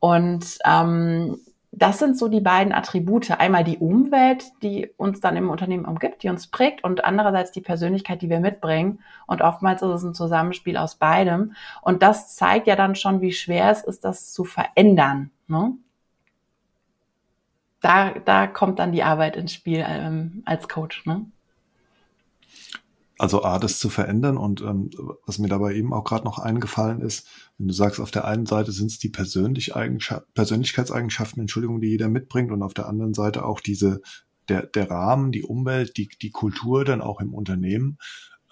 [0.00, 1.38] Und ähm,
[1.76, 3.30] das sind so die beiden Attribute.
[3.30, 7.60] Einmal die Umwelt, die uns dann im Unternehmen umgibt, die uns prägt und andererseits die
[7.60, 9.00] Persönlichkeit, die wir mitbringen.
[9.26, 11.54] Und oftmals ist es ein Zusammenspiel aus beidem.
[11.82, 15.30] Und das zeigt ja dann schon, wie schwer es ist, das zu verändern.
[15.46, 15.74] Ne?
[17.84, 21.04] da, da kommt dann die Arbeit ins Spiel ähm, als Coach.
[21.04, 21.26] Ne?
[23.16, 24.90] Also A, das zu verändern und ähm,
[25.24, 28.46] was mir dabei eben auch gerade noch eingefallen ist, wenn du sagst, auf der einen
[28.46, 29.72] Seite sind es die Persönlich
[30.34, 34.02] Persönlichkeitseigenschaften, Entschuldigung, die jeder mitbringt und auf der anderen Seite auch diese,
[34.48, 37.98] der, der Rahmen, die Umwelt, die, die Kultur dann auch im Unternehmen,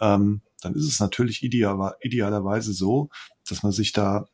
[0.01, 3.11] ähm, dann ist es natürlich ideal, idealerweise so,
[3.49, 4.27] dass man sich da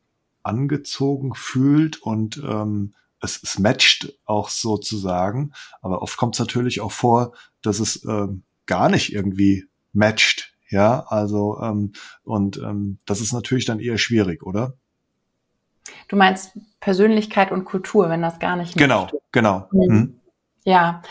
[0.43, 5.53] angezogen fühlt und ähm, es, es matcht auch sozusagen.
[5.81, 9.67] Aber oft kommt es natürlich auch vor, dass es ähm, gar nicht irgendwie
[9.99, 10.55] matcht.
[10.71, 11.93] Ja, also ähm,
[12.25, 14.75] und ähm, das ist natürlich dann eher schwierig, oder?
[16.09, 19.15] Du meinst Persönlichkeit und Kultur, wenn das gar nicht Genau, matcht.
[19.33, 19.69] genau.
[19.73, 19.95] Mhm.
[19.95, 20.21] Mhm.
[20.65, 21.03] Ja.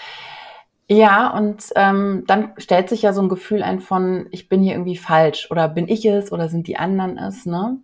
[0.89, 4.73] Ja, und ähm, dann stellt sich ja so ein Gefühl ein von, ich bin hier
[4.73, 7.77] irgendwie falsch oder bin ich es oder sind die anderen es, ne?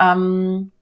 [0.00, 0.72] Ähm,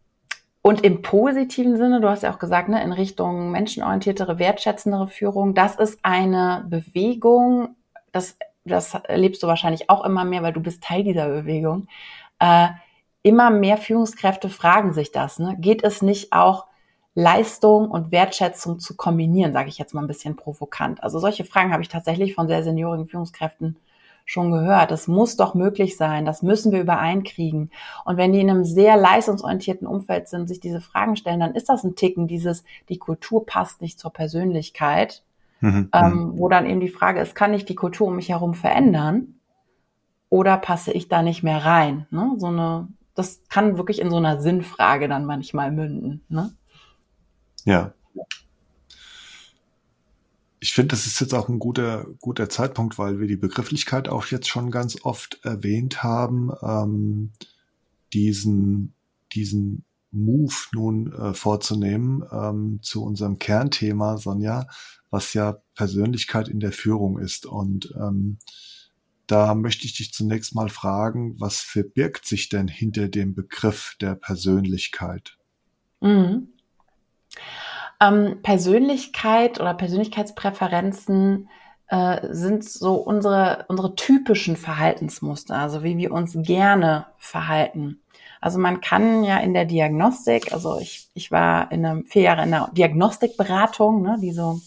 [0.63, 5.55] und im positiven Sinne, du hast ja auch gesagt, ne, in Richtung menschenorientiertere, wertschätzendere Führung,
[5.55, 7.77] das ist eine Bewegung,
[8.11, 11.89] das, das erlebst du wahrscheinlich auch immer mehr, weil du bist Teil dieser Bewegung.
[12.39, 12.69] Äh,
[13.23, 15.39] immer mehr Führungskräfte fragen sich das.
[15.39, 15.57] Ne?
[15.59, 16.67] Geht es nicht auch,
[17.19, 21.03] Leistung und Wertschätzung zu kombinieren, sage ich jetzt mal ein bisschen provokant.
[21.03, 23.79] Also solche Fragen habe ich tatsächlich von sehr seniorigen Führungskräften
[24.27, 24.91] schon gehört.
[24.91, 26.27] Das muss doch möglich sein.
[26.27, 27.71] Das müssen wir übereinkriegen.
[28.05, 31.71] Und wenn die in einem sehr leistungsorientierten Umfeld sind, sich diese Fragen stellen, dann ist
[31.71, 35.23] das ein Ticken dieses, die Kultur passt nicht zur Persönlichkeit.
[35.61, 35.89] Mhm.
[35.93, 36.39] Ähm, mhm.
[36.39, 39.35] wo dann eben die Frage ist, kann ich die Kultur um mich herum verändern?
[40.29, 42.07] Oder passe ich da nicht mehr rein?
[42.11, 42.35] Ne?
[42.39, 46.23] So eine, das kann wirklich in so einer Sinnfrage dann manchmal münden.
[46.29, 46.53] Ne?
[47.65, 47.93] Ja
[50.67, 54.27] ich finde, das ist jetzt auch ein guter, guter Zeitpunkt, weil wir die Begrifflichkeit auch
[54.27, 57.31] jetzt schon ganz oft erwähnt haben, ähm,
[58.13, 58.93] diesen,
[59.33, 59.85] diesen
[60.17, 64.67] Move nun äh, vorzunehmen ähm, zu unserem Kernthema, Sonja,
[65.11, 67.47] was ja Persönlichkeit in der Führung ist.
[67.47, 68.39] Und ähm,
[69.27, 74.15] da möchte ich dich zunächst mal fragen, was verbirgt sich denn hinter dem Begriff der
[74.15, 75.37] Persönlichkeit?
[76.01, 76.49] Mhm.
[78.01, 81.49] Ähm, Persönlichkeit oder Persönlichkeitspräferenzen
[81.89, 88.01] äh, sind so unsere, unsere typischen Verhaltensmuster, also wie wir uns gerne verhalten.
[88.47, 92.45] Also man kann ja in der Diagnostik, also ich, ich war in einem vier Jahre
[92.45, 94.61] in der Diagnostikberatung, ne, die so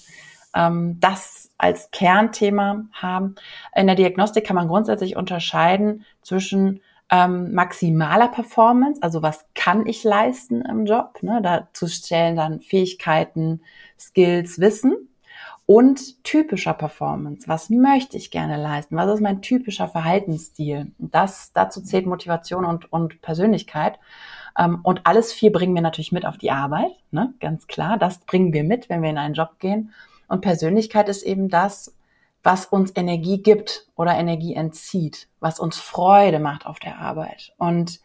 [0.54, 3.36] ähm, das als Kernthema haben.
[3.74, 10.04] In der Diagnostik kann man grundsätzlich unterscheiden zwischen ähm, maximaler Performance, also was kann ich
[10.04, 13.62] leisten im Job, ne, dazu stellen dann Fähigkeiten,
[13.98, 15.08] Skills, Wissen
[15.70, 17.48] und typischer Performance.
[17.48, 18.96] Was möchte ich gerne leisten?
[18.96, 20.94] Was ist mein typischer Verhaltensstil?
[20.98, 24.00] Das, dazu zählt Motivation und, und Persönlichkeit.
[24.58, 27.36] Ähm, und alles vier bringen wir natürlich mit auf die Arbeit, ne?
[27.40, 28.00] ganz klar.
[28.00, 29.94] Das bringen wir mit, wenn wir in einen Job gehen.
[30.28, 31.96] Und Persönlichkeit ist eben das,
[32.42, 37.54] was uns Energie gibt oder Energie entzieht, was uns Freude macht auf der Arbeit.
[37.60, 38.00] Und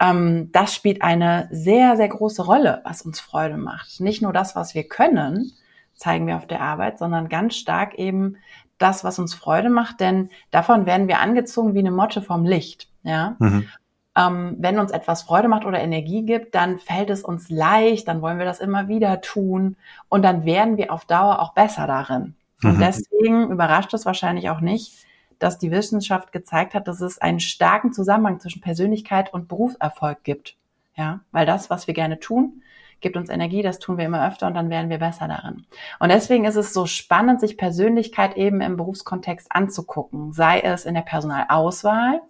[0.00, 4.00] ähm, das spielt eine sehr, sehr große Rolle, was uns Freude macht.
[4.00, 5.52] Nicht nur das, was wir können,
[5.94, 8.36] zeigen wir auf der Arbeit, sondern ganz stark eben
[8.78, 12.88] das, was uns Freude macht, denn davon werden wir angezogen wie eine Motte vom Licht.
[13.02, 13.36] Ja.
[13.38, 13.68] Mhm.
[14.16, 18.22] Ähm, wenn uns etwas Freude macht oder Energie gibt, dann fällt es uns leicht, dann
[18.22, 19.76] wollen wir das immer wieder tun
[20.08, 22.34] und dann werden wir auf Dauer auch besser darin.
[22.62, 22.80] Und mhm.
[22.80, 25.04] deswegen überrascht es wahrscheinlich auch nicht,
[25.38, 30.56] dass die Wissenschaft gezeigt hat, dass es einen starken Zusammenhang zwischen Persönlichkeit und Berufserfolg gibt.
[30.96, 32.62] Ja, weil das, was wir gerne tun,
[33.00, 35.66] gibt uns Energie, das tun wir immer öfter und dann werden wir besser darin.
[35.98, 40.94] Und deswegen ist es so spannend, sich Persönlichkeit eben im Berufskontext anzugucken, sei es in
[40.94, 42.20] der Personalauswahl.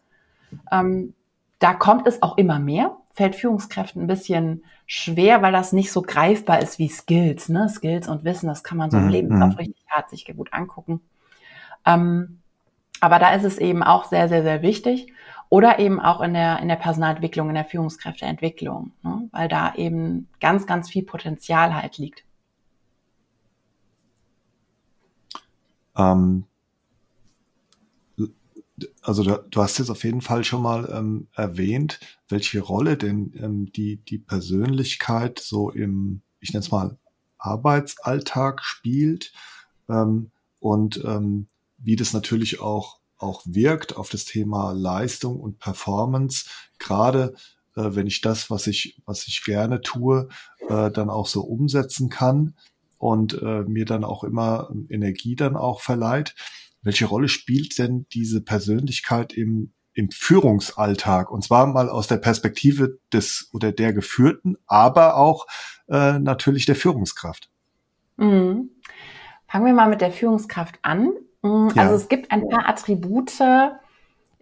[0.70, 1.14] Ähm,
[1.58, 6.02] da kommt es auch immer mehr, fällt Führungskräften ein bisschen schwer, weil das nicht so
[6.02, 7.48] greifbar ist wie Skills.
[7.48, 7.68] Ne?
[7.68, 9.10] Skills und Wissen, das kann man so im mhm.
[9.10, 9.58] Lebenslauf mhm.
[9.58, 11.00] richtig hart sich gut angucken.
[11.86, 12.40] Ähm,
[13.00, 15.12] aber da ist es eben auch sehr, sehr, sehr wichtig.
[15.48, 19.28] Oder eben auch in der, in der Personalentwicklung, in der Führungskräfteentwicklung, ne?
[19.32, 22.24] weil da eben ganz, ganz viel Potenzial halt liegt.
[25.96, 26.44] Ähm,
[29.02, 33.32] also du, du, hast jetzt auf jeden Fall schon mal ähm, erwähnt, welche Rolle denn
[33.38, 36.98] ähm, die, die Persönlichkeit so im, ich nenne es mal,
[37.38, 39.32] Arbeitsalltag spielt
[39.88, 46.46] ähm, und ähm, wie das natürlich auch, auch wirkt auf das Thema Leistung und Performance,
[46.78, 47.34] gerade
[47.76, 50.28] äh, wenn ich das, was ich, was ich gerne tue,
[50.68, 52.54] äh, dann auch so umsetzen kann
[52.98, 56.34] und äh, mir dann auch immer Energie dann auch verleiht.
[56.82, 61.30] Welche Rolle spielt denn diese Persönlichkeit im, im Führungsalltag?
[61.30, 65.46] Und zwar mal aus der Perspektive des oder der Geführten, aber auch
[65.88, 67.50] äh, natürlich der Führungskraft.
[68.16, 68.70] Mhm.
[69.48, 71.12] Fangen wir mal mit der Führungskraft an.
[71.44, 71.94] Mhm, also ja.
[71.94, 73.38] es gibt ein paar Attribute,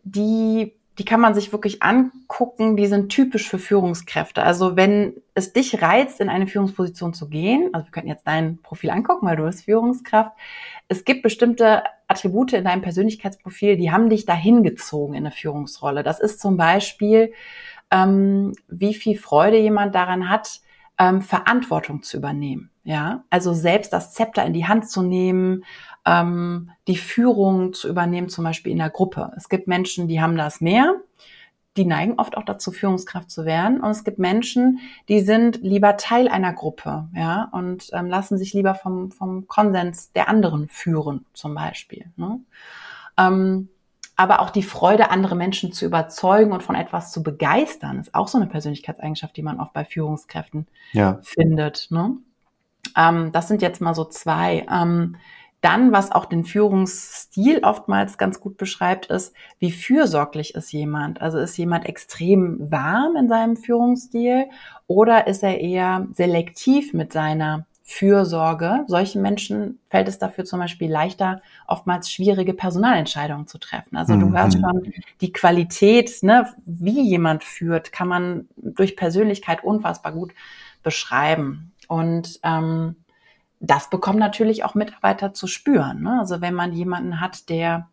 [0.05, 4.43] die die kann man sich wirklich angucken, die sind typisch für Führungskräfte.
[4.43, 8.59] Also wenn es dich reizt, in eine Führungsposition zu gehen, also wir könnten jetzt dein
[8.59, 10.33] Profil angucken, weil du bist Führungskraft,
[10.89, 16.03] es gibt bestimmte Attribute in deinem Persönlichkeitsprofil, die haben dich dahin gezogen in eine Führungsrolle.
[16.03, 17.33] Das ist zum Beispiel,
[17.91, 20.61] ähm, wie viel Freude jemand daran hat,
[20.99, 22.71] ähm, Verantwortung zu übernehmen.
[22.85, 25.65] Ja, also selbst das Zepter in die Hand zu nehmen,
[26.05, 29.31] ähm, die Führung zu übernehmen, zum Beispiel in der Gruppe.
[29.37, 30.97] Es gibt Menschen, die haben das mehr,
[31.77, 33.81] die neigen oft auch dazu, Führungskraft zu werden.
[33.81, 38.53] Und es gibt Menschen, die sind lieber Teil einer Gruppe, ja, und ähm, lassen sich
[38.53, 42.07] lieber vom, vom Konsens der anderen führen, zum Beispiel.
[42.17, 42.41] Ne?
[43.17, 43.69] Ähm,
[44.17, 48.29] aber auch die Freude, andere Menschen zu überzeugen und von etwas zu begeistern, ist auch
[48.29, 51.19] so eine Persönlichkeitseigenschaft, die man oft bei Führungskräften ja.
[51.23, 51.89] findet.
[51.91, 52.17] Ne?
[52.97, 54.67] Ähm, das sind jetzt mal so zwei.
[54.71, 55.17] Ähm,
[55.63, 61.23] dann, was auch den Führungsstil oftmals ganz gut beschreibt, ist, wie fürsorglich ist jemand.
[61.23, 64.47] Also ist jemand extrem warm in seinem Führungsstil
[64.89, 68.85] oder ist er eher selektiv mit seiner Fürsorge?
[68.87, 73.97] Solchen Menschen fällt es dafür zum Beispiel leichter, oftmals schwierige Personalentscheidungen zu treffen.
[73.97, 74.37] Also du mhm.
[74.37, 80.33] hörst schon, die Qualität, ne, wie jemand führt, kann man durch Persönlichkeit unfassbar gut
[80.83, 81.73] beschreiben.
[81.87, 82.97] Und ähm,
[83.61, 86.03] das bekommen natürlich auch Mitarbeiter zu spüren.
[86.03, 86.19] Ne?
[86.19, 87.89] Also wenn man jemanden hat, der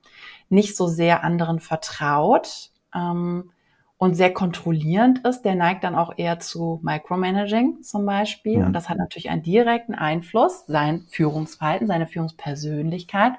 [0.47, 3.51] nicht so sehr anderen vertraut ähm,
[3.99, 8.59] und sehr kontrollierend ist, der neigt dann auch eher zu Micromanaging zum Beispiel.
[8.59, 8.65] Ja.
[8.65, 13.33] Und das hat natürlich einen direkten Einfluss, sein Führungsverhalten, seine Führungspersönlichkeit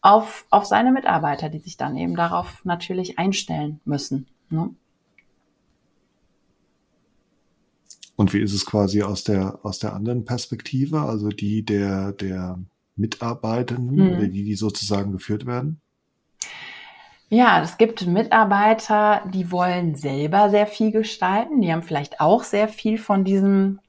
[0.00, 4.28] auf, auf seine Mitarbeiter, die sich dann eben darauf natürlich einstellen müssen.
[4.50, 4.70] Ne?
[8.14, 12.60] Und wie ist es quasi aus der, aus der anderen Perspektive, also die der, der
[12.94, 14.32] Mitarbeitenden mhm.
[14.32, 15.81] die, die sozusagen geführt werden?
[17.34, 21.62] Ja, es gibt Mitarbeiter, die wollen selber sehr viel gestalten.
[21.62, 23.80] Die haben vielleicht auch sehr viel von diesem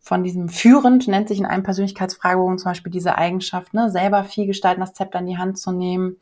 [0.00, 4.46] von diesem führend nennt sich in einem Persönlichkeitsfragebogen zum Beispiel diese Eigenschaft, ne, selber viel
[4.46, 6.16] gestalten, das Zepter in die Hand zu nehmen.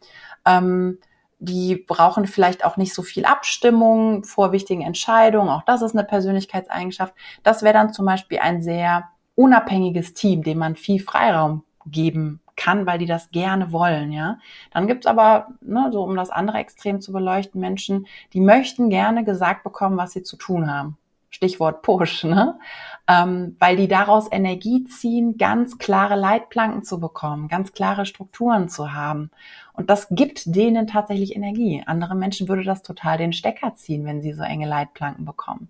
[0.44, 0.98] Ähm,
[1.38, 5.48] die brauchen vielleicht auch nicht so viel Abstimmung vor wichtigen Entscheidungen.
[5.48, 7.14] Auch das ist eine Persönlichkeitseigenschaft.
[7.42, 12.86] Das wäre dann zum Beispiel ein sehr unabhängiges Team, dem man viel Freiraum geben kann,
[12.86, 14.38] weil die das gerne wollen, ja.
[14.72, 19.24] Dann gibt's aber, ne, so um das andere Extrem zu beleuchten, Menschen, die möchten gerne
[19.24, 20.96] gesagt bekommen, was sie zu tun haben.
[21.30, 22.58] Stichwort Push, ne?
[23.06, 28.94] Ähm, weil die daraus Energie ziehen, ganz klare Leitplanken zu bekommen, ganz klare Strukturen zu
[28.94, 29.30] haben.
[29.74, 31.82] Und das gibt denen tatsächlich Energie.
[31.86, 35.68] Andere Menschen würde das total den Stecker ziehen, wenn sie so enge Leitplanken bekommen.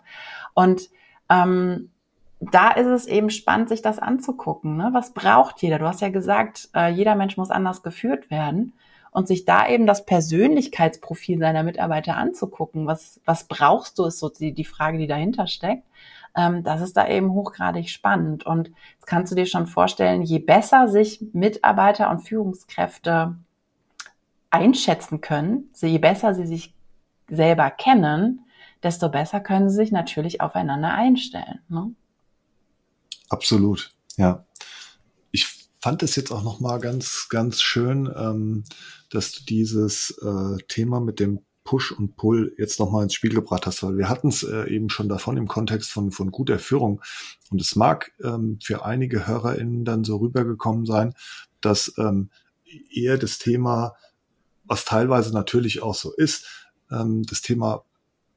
[0.55, 0.88] Und
[1.29, 1.90] ähm,
[2.40, 4.77] da ist es eben spannend, sich das anzugucken.
[4.77, 4.90] Ne?
[4.92, 5.79] Was braucht jeder?
[5.79, 8.75] Du hast ja gesagt, äh, jeder Mensch muss anders geführt werden.
[9.11, 12.87] Und sich da eben das Persönlichkeitsprofil seiner Mitarbeiter anzugucken.
[12.87, 15.85] Was, was brauchst du, ist so die, die Frage, die dahinter steckt.
[16.37, 18.44] Ähm, das ist da eben hochgradig spannend.
[18.44, 23.37] Und jetzt kannst du dir schon vorstellen, je besser sich Mitarbeiter und Führungskräfte
[24.51, 26.75] einschätzen können, je besser sie sich
[27.29, 28.44] selber kennen,
[28.83, 31.61] desto besser können sie sich natürlich aufeinander einstellen.
[31.68, 31.92] Ne?
[33.29, 34.47] Absolut, ja.
[35.31, 35.47] Ich
[35.81, 38.65] fand es jetzt auch noch mal ganz, ganz schön, ähm,
[39.11, 43.35] dass du dieses äh, Thema mit dem Push und Pull jetzt noch mal ins Spiel
[43.35, 46.59] gebracht hast, weil wir hatten es äh, eben schon davon im Kontext von, von guter
[46.59, 47.03] Führung.
[47.51, 51.12] Und es mag ähm, für einige HörerInnen dann so rübergekommen sein,
[51.61, 52.31] dass ähm,
[52.91, 53.95] eher das Thema,
[54.65, 56.47] was teilweise natürlich auch so ist,
[56.91, 57.85] ähm, das Thema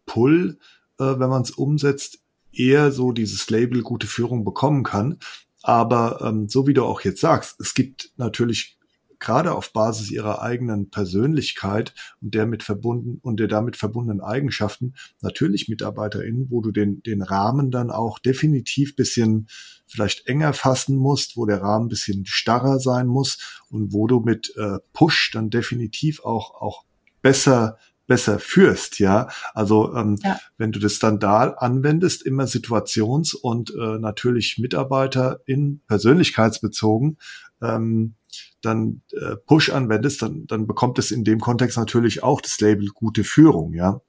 [0.06, 0.58] Pull,
[1.00, 2.20] äh, wenn man es umsetzt,
[2.52, 5.20] eher so dieses Label gute Führung bekommen kann.
[5.62, 8.80] Aber ähm, so wie du auch jetzt sagst, es gibt natürlich
[9.20, 14.94] gerade auf Basis ihrer eigenen Persönlichkeit und der mit verbunden und der damit verbundenen Eigenschaften
[15.22, 19.48] natürlich MitarbeiterInnen, wo du den, den Rahmen dann auch definitiv bisschen
[19.88, 24.54] vielleicht enger fassen musst, wo der Rahmen bisschen starrer sein muss und wo du mit
[24.56, 26.86] äh, Push dann definitiv auch, auch
[27.22, 27.78] besser
[28.10, 29.30] besser führst, ja.
[29.54, 30.38] Also ähm, ja.
[30.58, 37.18] wenn du das dann da anwendest, immer situations- und äh, natürlich Mitarbeiter in persönlichkeitsbezogen,
[37.62, 38.16] ähm,
[38.62, 42.88] dann äh, Push anwendest, dann, dann bekommt es in dem Kontext natürlich auch das Label
[42.88, 44.02] gute Führung, ja.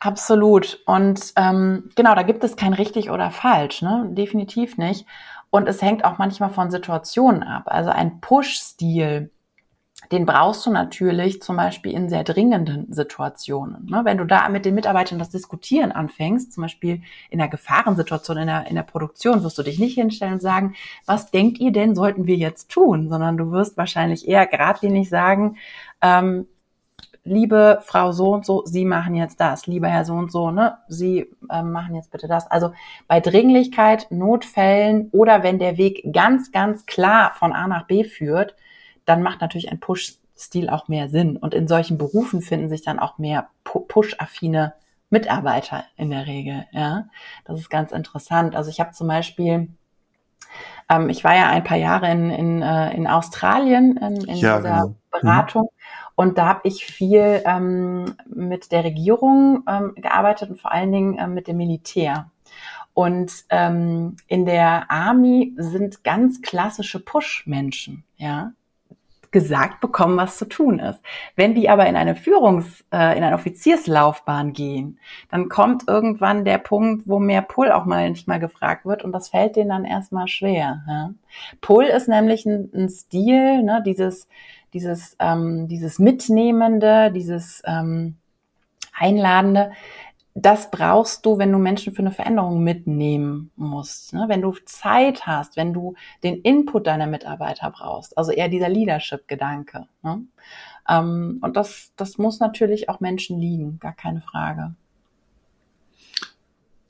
[0.00, 0.82] Absolut.
[0.84, 4.10] Und ähm, genau, da gibt es kein richtig oder falsch, ne?
[4.10, 5.06] Definitiv nicht.
[5.50, 7.62] Und es hängt auch manchmal von Situationen ab.
[7.66, 9.30] Also ein Push-Stil
[10.12, 13.86] den brauchst du natürlich zum Beispiel in sehr dringenden Situationen.
[13.86, 14.02] Ne?
[14.04, 18.46] Wenn du da mit den Mitarbeitern das Diskutieren anfängst, zum Beispiel in der Gefahrensituation in
[18.46, 20.74] der, in der Produktion, wirst du dich nicht hinstellen und sagen,
[21.06, 23.08] was denkt ihr denn, sollten wir jetzt tun?
[23.08, 25.56] Sondern du wirst wahrscheinlich eher geradlinig sagen,
[26.02, 26.46] ähm,
[27.26, 30.78] liebe Frau so und so, Sie machen jetzt das, lieber Herr so und so, ne,
[30.88, 32.48] Sie ähm, machen jetzt bitte das.
[32.50, 32.72] Also
[33.08, 38.54] bei Dringlichkeit, Notfällen oder wenn der Weg ganz, ganz klar von A nach B führt,
[39.06, 41.36] dann macht natürlich ein Push-Stil auch mehr Sinn.
[41.36, 44.74] Und in solchen Berufen finden sich dann auch mehr Push-affine
[45.08, 46.66] Mitarbeiter in der Regel.
[46.72, 47.06] Ja,
[47.44, 48.54] das ist ganz interessant.
[48.54, 49.68] Also ich habe zum Beispiel
[50.88, 54.58] ähm, ich war ja ein paar Jahre in, in, äh, in Australien in, in ja,
[54.58, 54.88] dieser genau.
[54.88, 54.96] Mhm.
[55.10, 56.12] Beratung mhm.
[56.14, 61.16] und da habe ich viel ähm, mit der Regierung ähm, gearbeitet und vor allen Dingen
[61.18, 62.30] ähm, mit dem Militär.
[62.94, 68.52] Und ähm, in der Army sind ganz klassische Push-Menschen, ja
[69.36, 70.98] gesagt bekommen, was zu tun ist.
[71.34, 74.98] Wenn die aber in eine Führungs-, äh, in eine Offizierslaufbahn gehen,
[75.30, 79.12] dann kommt irgendwann der Punkt, wo mehr Pull auch mal nicht mal gefragt wird und
[79.12, 80.80] das fällt denen dann erstmal schwer.
[80.88, 81.10] Ja?
[81.60, 84.26] Pull ist nämlich ein, ein Stil, ne, dieses,
[84.72, 88.16] dieses, ähm, dieses Mitnehmende, dieses ähm,
[88.98, 89.72] Einladende,
[90.38, 94.12] das brauchst du, wenn du Menschen für eine Veränderung mitnehmen musst.
[94.12, 94.26] Ne?
[94.28, 98.18] Wenn du Zeit hast, wenn du den Input deiner Mitarbeiter brauchst.
[98.18, 99.86] Also eher dieser Leadership-Gedanke.
[100.02, 100.26] Ne?
[100.88, 104.74] Ähm, und das, das muss natürlich auch Menschen liegen, gar keine Frage.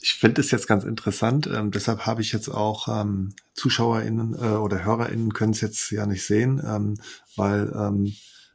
[0.00, 1.46] Ich finde es jetzt ganz interessant.
[1.46, 6.04] Ähm, deshalb habe ich jetzt auch ähm, ZuschauerInnen äh, oder HörerInnen können es jetzt ja
[6.06, 6.98] nicht sehen, ähm,
[7.36, 8.12] weil ähm,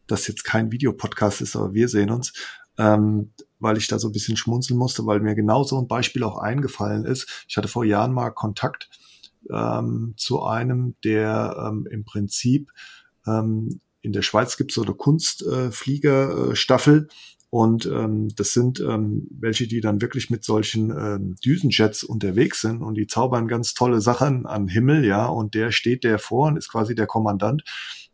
[0.08, 2.34] das jetzt kein Videopodcast ist, aber wir sehen uns.
[3.62, 6.38] Weil ich da so ein bisschen schmunzeln musste, weil mir genau so ein Beispiel auch
[6.38, 7.46] eingefallen ist.
[7.48, 8.90] Ich hatte vor Jahren mal Kontakt
[9.50, 12.72] ähm, zu einem, der ähm, im Prinzip
[13.26, 17.08] ähm, in der Schweiz gibt es so eine Kunstfliegerstaffel.
[17.10, 17.14] Äh,
[17.52, 22.82] und ähm, das sind ähm, welche, die dann wirklich mit solchen ähm, Düsenjets unterwegs sind
[22.82, 25.26] und die zaubern ganz tolle Sachen an Himmel, ja.
[25.26, 27.66] Und der steht der vor und ist quasi der Kommandant.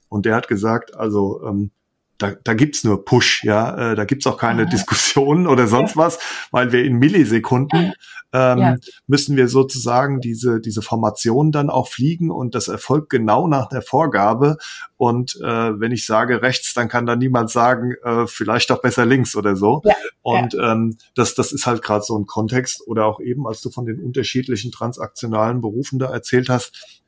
[0.10, 1.70] Und der hat gesagt, also ähm,
[2.18, 4.70] da, da gibt's nur Push, ja, äh, da gibt's auch keine ja.
[4.70, 6.02] Diskussionen oder sonst ja.
[6.04, 6.20] was,
[6.52, 7.94] weil wir in Millisekunden
[8.34, 8.76] ähm, ja.
[9.08, 13.82] müssen wir sozusagen diese, diese Formation dann auch fliegen und das erfolgt genau nach der
[13.82, 14.58] Vorgabe.
[14.98, 19.06] Und äh, wenn ich sage rechts, dann kann da niemand sagen, äh, vielleicht doch besser
[19.06, 19.82] links oder so.
[20.24, 22.86] Und Ähm, das, das ist halt gerade so ein Kontext.
[22.88, 27.02] Oder auch eben, als du von den unterschiedlichen transaktionalen Berufen da erzählt hast,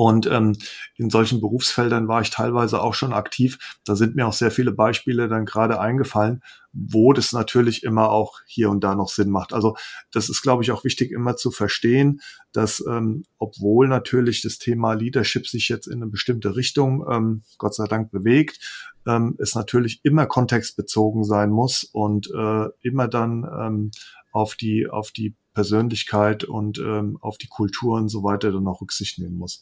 [0.00, 0.56] und ähm,
[0.96, 3.58] in solchen Berufsfeldern war ich teilweise auch schon aktiv.
[3.84, 6.42] Da sind mir auch sehr viele Beispiele dann gerade eingefallen,
[6.72, 9.52] wo das natürlich immer auch hier und da noch Sinn macht.
[9.52, 9.76] Also
[10.10, 12.22] das ist, glaube ich, auch wichtig immer zu verstehen,
[12.54, 17.74] dass ähm, obwohl natürlich das Thema Leadership sich jetzt in eine bestimmte Richtung, ähm, Gott
[17.74, 18.58] sei Dank, bewegt,
[19.06, 23.90] ähm, es natürlich immer kontextbezogen sein muss und äh, immer dann ähm,
[24.32, 28.80] auf die auf die Persönlichkeit und ähm, auf die Kultur und so weiter dann auch
[28.80, 29.60] Rücksicht nehmen muss.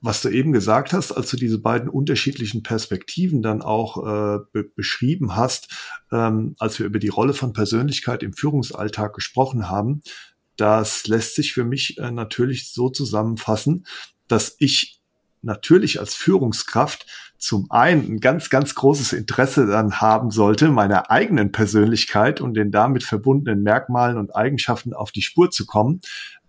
[0.00, 4.64] Was du eben gesagt hast, als du diese beiden unterschiedlichen Perspektiven dann auch äh, be
[4.64, 5.74] beschrieben hast,
[6.12, 10.02] ähm, als wir über die Rolle von Persönlichkeit im Führungsalltag gesprochen haben,
[10.56, 13.86] das lässt sich für mich äh, natürlich so zusammenfassen,
[14.28, 15.00] dass ich
[15.46, 17.06] natürlich als Führungskraft
[17.38, 22.70] zum einen ein ganz, ganz großes Interesse dann haben sollte, meiner eigenen Persönlichkeit und den
[22.70, 26.00] damit verbundenen Merkmalen und Eigenschaften auf die Spur zu kommen,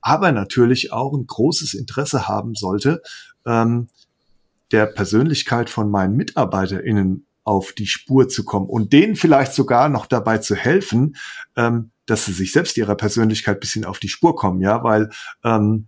[0.01, 3.01] aber natürlich auch ein großes Interesse haben sollte,
[3.45, 3.89] ähm,
[4.71, 10.05] der Persönlichkeit von meinen MitarbeiterInnen auf die Spur zu kommen und denen vielleicht sogar noch
[10.05, 11.15] dabei zu helfen,
[11.55, 15.09] ähm, dass sie sich selbst ihrer Persönlichkeit bisschen auf die Spur kommen, ja, weil
[15.43, 15.87] ähm,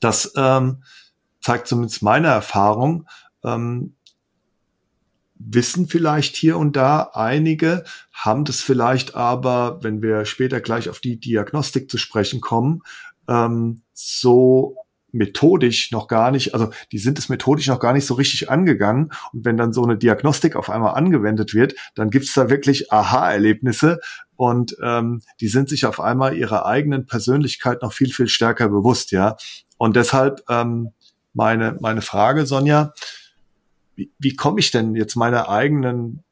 [0.00, 0.82] das ähm,
[1.46, 3.06] zeigt zumindest meine Erfahrung,
[3.44, 3.94] ähm,
[5.36, 10.98] wissen vielleicht hier und da einige, haben das vielleicht aber, wenn wir später gleich auf
[10.98, 12.82] die Diagnostik zu sprechen kommen,
[13.28, 14.76] ähm, so
[15.12, 19.12] methodisch noch gar nicht, also die sind es methodisch noch gar nicht so richtig angegangen.
[19.32, 24.00] Und wenn dann so eine Diagnostik auf einmal angewendet wird, dann gibt's da wirklich Aha-Erlebnisse
[24.34, 29.12] und ähm, die sind sich auf einmal ihrer eigenen Persönlichkeit noch viel, viel stärker bewusst,
[29.12, 29.36] ja.
[29.78, 30.92] Und deshalb ähm,
[31.36, 32.92] meine, meine Frage, Sonja,
[33.94, 36.24] wie, wie komme ich denn jetzt meiner eigenen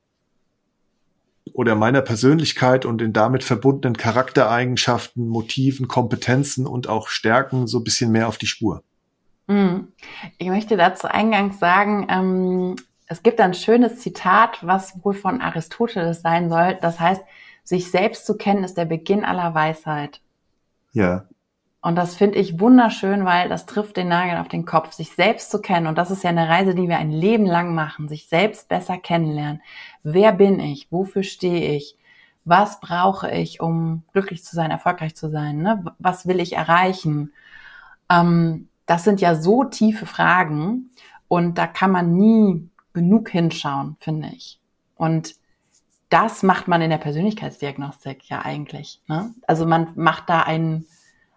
[1.53, 7.85] oder meiner Persönlichkeit und den damit verbundenen Charaktereigenschaften, Motiven, Kompetenzen und auch Stärken so ein
[7.85, 8.83] bisschen mehr auf die Spur?
[9.47, 9.93] Hm.
[10.39, 12.77] Ich möchte dazu eingangs sagen, ähm,
[13.07, 16.79] es gibt ein schönes Zitat, was wohl von Aristoteles sein soll.
[16.81, 17.23] Das heißt,
[17.63, 20.23] sich selbst zu kennen ist der Beginn aller Weisheit.
[20.93, 21.27] Ja.
[21.85, 25.51] Und das finde ich wunderschön, weil das trifft den Nagel auf den Kopf, sich selbst
[25.51, 25.87] zu kennen.
[25.87, 28.97] Und das ist ja eine Reise, die wir ein Leben lang machen, sich selbst besser
[28.97, 29.61] kennenlernen.
[30.03, 30.91] Wer bin ich?
[30.91, 31.99] Wofür stehe ich?
[32.47, 35.59] Was brauche ich, um glücklich zu sein, erfolgreich zu sein?
[35.59, 35.85] Ne?
[35.99, 37.35] Was will ich erreichen?
[38.09, 40.89] Ähm, das sind ja so tiefe Fragen
[41.29, 44.59] und da kann man nie genug hinschauen, finde ich.
[44.97, 45.35] Und
[46.09, 49.03] das macht man in der Persönlichkeitsdiagnostik ja eigentlich.
[49.07, 49.35] Ne?
[49.47, 50.87] Also man macht da einen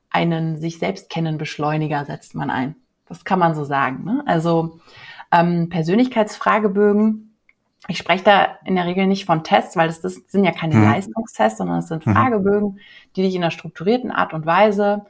[0.09, 2.75] einen sich selbst kennen Beschleuniger setzt man ein.
[3.07, 4.03] Das kann man so sagen.
[4.03, 4.23] Ne?
[4.25, 4.79] Also
[5.31, 7.35] ähm, Persönlichkeitsfragebögen.
[7.87, 10.73] Ich spreche da in der Regel nicht von Tests, weil das, das sind ja keine
[10.73, 10.83] hm.
[10.83, 12.13] Leistungstests, sondern es sind hm.
[12.13, 12.79] Fragebögen,
[13.15, 15.05] die dich in einer strukturierten Art und Weise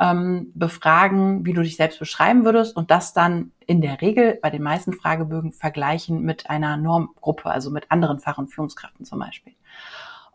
[0.00, 4.50] ähm, befragen, wie du dich selbst beschreiben würdest und das dann in der Regel bei
[4.50, 9.52] den meisten Fragebögen vergleichen mit einer Normgruppe, also mit anderen Fach- und Führungskräften zum Beispiel.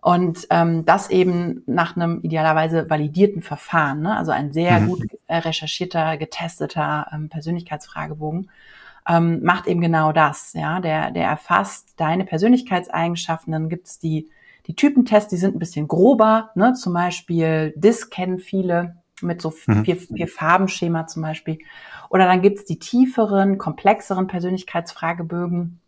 [0.05, 4.15] Und ähm, das eben nach einem idealerweise validierten Verfahren, ne?
[4.15, 4.87] also ein sehr mhm.
[4.87, 8.51] gut äh, recherchierter, getesteter ähm, Persönlichkeitsfragebogen,
[9.09, 10.53] ähm, macht eben genau das.
[10.53, 13.51] Ja, der, der erfasst deine Persönlichkeitseigenschaften.
[13.51, 14.29] Dann gibt's die,
[14.67, 16.51] die Typentests, die sind ein bisschen grober.
[16.53, 16.73] Ne?
[16.73, 19.85] Zum Beispiel DIS kennen viele mit so mhm.
[19.85, 21.57] vier, vier Farbenschema zum Beispiel.
[22.11, 25.79] Oder dann gibt's die tieferen, komplexeren Persönlichkeitsfragebögen.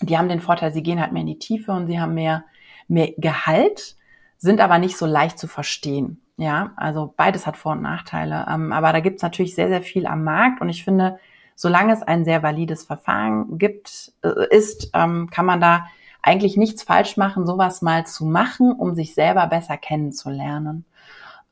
[0.00, 2.42] Die haben den Vorteil, sie gehen halt mehr in die Tiefe und sie haben mehr
[2.88, 3.96] mehr Gehalt,
[4.38, 6.20] sind aber nicht so leicht zu verstehen.
[6.36, 8.46] Ja, also beides hat Vor- und Nachteile.
[8.50, 11.18] Ähm, aber da gibt es natürlich sehr, sehr viel am Markt und ich finde,
[11.54, 15.86] solange es ein sehr valides Verfahren gibt, äh, ist, ähm, kann man da
[16.22, 20.84] eigentlich nichts falsch machen, sowas mal zu machen, um sich selber besser kennenzulernen.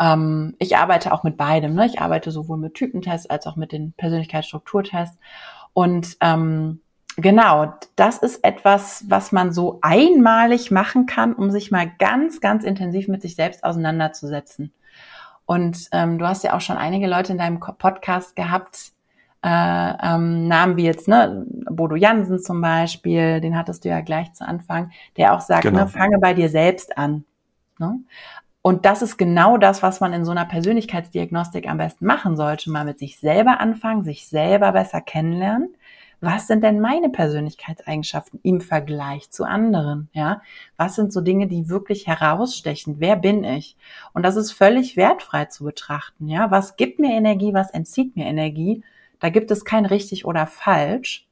[0.01, 1.75] Ähm, ich arbeite auch mit beidem.
[1.75, 1.87] Ne?
[1.87, 5.19] Ich arbeite sowohl mit Typentests als auch mit den Persönlichkeitsstrukturtests.
[5.73, 6.81] Und ähm,
[7.21, 12.65] Genau, das ist etwas, was man so einmalig machen kann, um sich mal ganz, ganz
[12.65, 14.73] intensiv mit sich selbst auseinanderzusetzen.
[15.45, 18.93] Und ähm, du hast ja auch schon einige Leute in deinem Podcast gehabt,
[19.43, 24.33] äh, ähm, Namen wie jetzt, ne, Bodo Jansen zum Beispiel, den hattest du ja gleich
[24.33, 25.81] zu Anfang, der auch sagt, genau.
[25.81, 27.25] ne, fange bei dir selbst an.
[27.79, 27.99] Ne?
[28.63, 32.71] Und das ist genau das, was man in so einer Persönlichkeitsdiagnostik am besten machen sollte,
[32.71, 35.75] mal mit sich selber anfangen, sich selber besser kennenlernen
[36.21, 40.09] was sind denn meine Persönlichkeitseigenschaften im Vergleich zu anderen?
[40.13, 40.43] Ja,
[40.77, 42.97] was sind so Dinge, die wirklich herausstechen?
[42.99, 43.77] Wer bin ich?
[44.13, 46.29] Und das ist völlig wertfrei zu betrachten.
[46.29, 47.55] Ja, was gibt mir Energie?
[47.55, 48.85] Was entzieht mir Energie?
[49.19, 51.27] Da gibt es kein richtig oder falsch.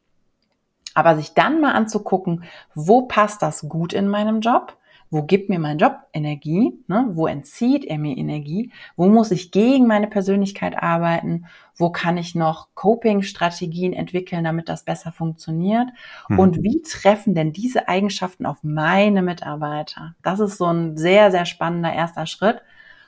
[0.94, 4.76] Aber sich dann mal anzugucken, wo passt das gut in meinem Job?
[5.10, 6.72] Wo gibt mir mein Job Energie?
[6.86, 7.08] Ne?
[7.12, 8.70] Wo entzieht er mir Energie?
[8.96, 11.46] Wo muss ich gegen meine Persönlichkeit arbeiten?
[11.76, 15.88] Wo kann ich noch Coping-Strategien entwickeln, damit das besser funktioniert?
[16.28, 16.38] Mhm.
[16.38, 20.14] Und wie treffen denn diese Eigenschaften auf meine Mitarbeiter?
[20.22, 22.60] Das ist so ein sehr, sehr spannender erster Schritt.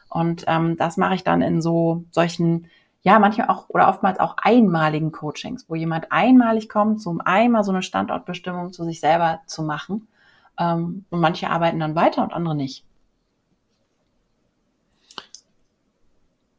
[0.09, 2.67] Und ähm, das mache ich dann in so solchen
[3.03, 7.73] ja, manchmal auch oder oftmals auch einmaligen Coachings, wo jemand einmalig kommt, um einmal so
[7.73, 10.07] eine Standortbestimmung zu sich selber zu machen.
[10.61, 12.85] Ähm, und manche arbeiten dann weiter und andere nicht.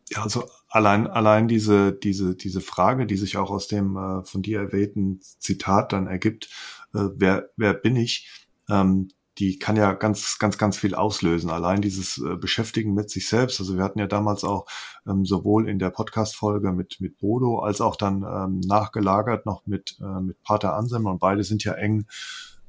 [0.09, 4.41] Ja, also allein, allein diese, diese, diese Frage, die sich auch aus dem äh, von
[4.41, 6.49] dir erwähnten Zitat dann ergibt,
[6.93, 11.49] äh, wer, wer bin ich, ähm, die kann ja ganz, ganz, ganz viel auslösen.
[11.49, 13.59] Allein dieses äh, Beschäftigen mit sich selbst.
[13.61, 14.65] Also wir hatten ja damals auch
[15.07, 19.97] ähm, sowohl in der Podcast-Folge mit, mit Bodo als auch dann ähm, nachgelagert noch mit,
[20.01, 22.05] äh, mit Pater Anselm und beide sind ja eng,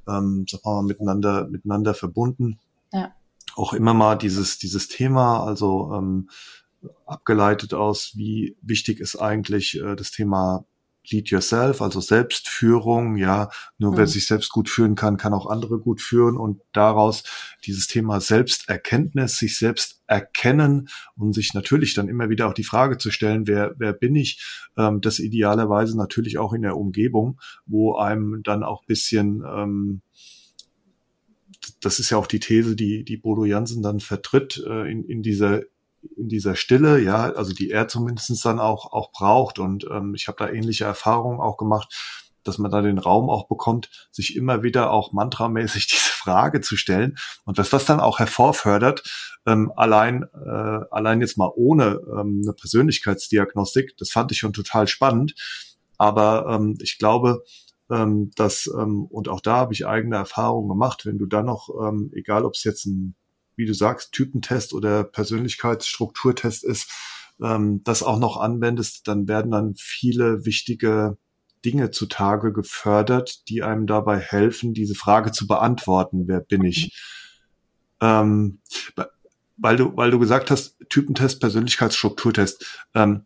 [0.07, 2.59] ähm, sag mal, miteinander, miteinander verbunden.
[2.91, 3.13] Ja.
[3.55, 6.29] Auch immer mal dieses, dieses Thema, also ähm,
[7.05, 10.65] abgeleitet aus, wie wichtig ist eigentlich äh, das Thema
[11.09, 13.97] Lead Yourself, also Selbstführung, ja, nur mhm.
[13.97, 16.37] wer sich selbst gut führen kann, kann auch andere gut führen.
[16.37, 17.23] Und daraus
[17.65, 22.97] dieses Thema Selbsterkenntnis, sich selbst erkennen und sich natürlich dann immer wieder auch die Frage
[22.97, 27.95] zu stellen, wer, wer bin ich, ähm, das idealerweise natürlich auch in der Umgebung, wo
[27.95, 30.01] einem dann auch bisschen, ähm,
[31.81, 35.21] das ist ja auch die These, die, die Bodo Jansen dann vertritt, äh, in, in
[35.21, 35.61] dieser
[36.17, 39.59] in dieser Stille, ja, also die er zumindestens dann auch, auch braucht.
[39.59, 41.93] Und ähm, ich habe da ähnliche Erfahrungen auch gemacht,
[42.43, 46.77] dass man da den Raum auch bekommt, sich immer wieder auch mantramäßig diese Frage zu
[46.77, 47.15] stellen.
[47.45, 49.03] Und was das dann auch hervorfördert,
[49.45, 54.87] ähm, allein, äh, allein jetzt mal ohne ähm, eine Persönlichkeitsdiagnostik, das fand ich schon total
[54.87, 55.35] spannend.
[55.97, 57.43] Aber ähm, ich glaube,
[57.89, 61.69] ähm, dass, ähm, und auch da habe ich eigene Erfahrungen gemacht, wenn du dann noch,
[61.81, 63.15] ähm, egal ob es jetzt ein
[63.55, 66.89] wie du sagst, Typentest oder Persönlichkeitsstrukturtest ist,
[67.41, 71.17] ähm, das auch noch anwendest, dann werden dann viele wichtige
[71.65, 76.91] Dinge zutage gefördert, die einem dabei helfen, diese Frage zu beantworten, wer bin ich?
[78.01, 78.59] Ähm,
[79.57, 82.85] weil du, weil du gesagt hast, Typentest, Persönlichkeitsstrukturtest.
[82.93, 83.25] Ähm,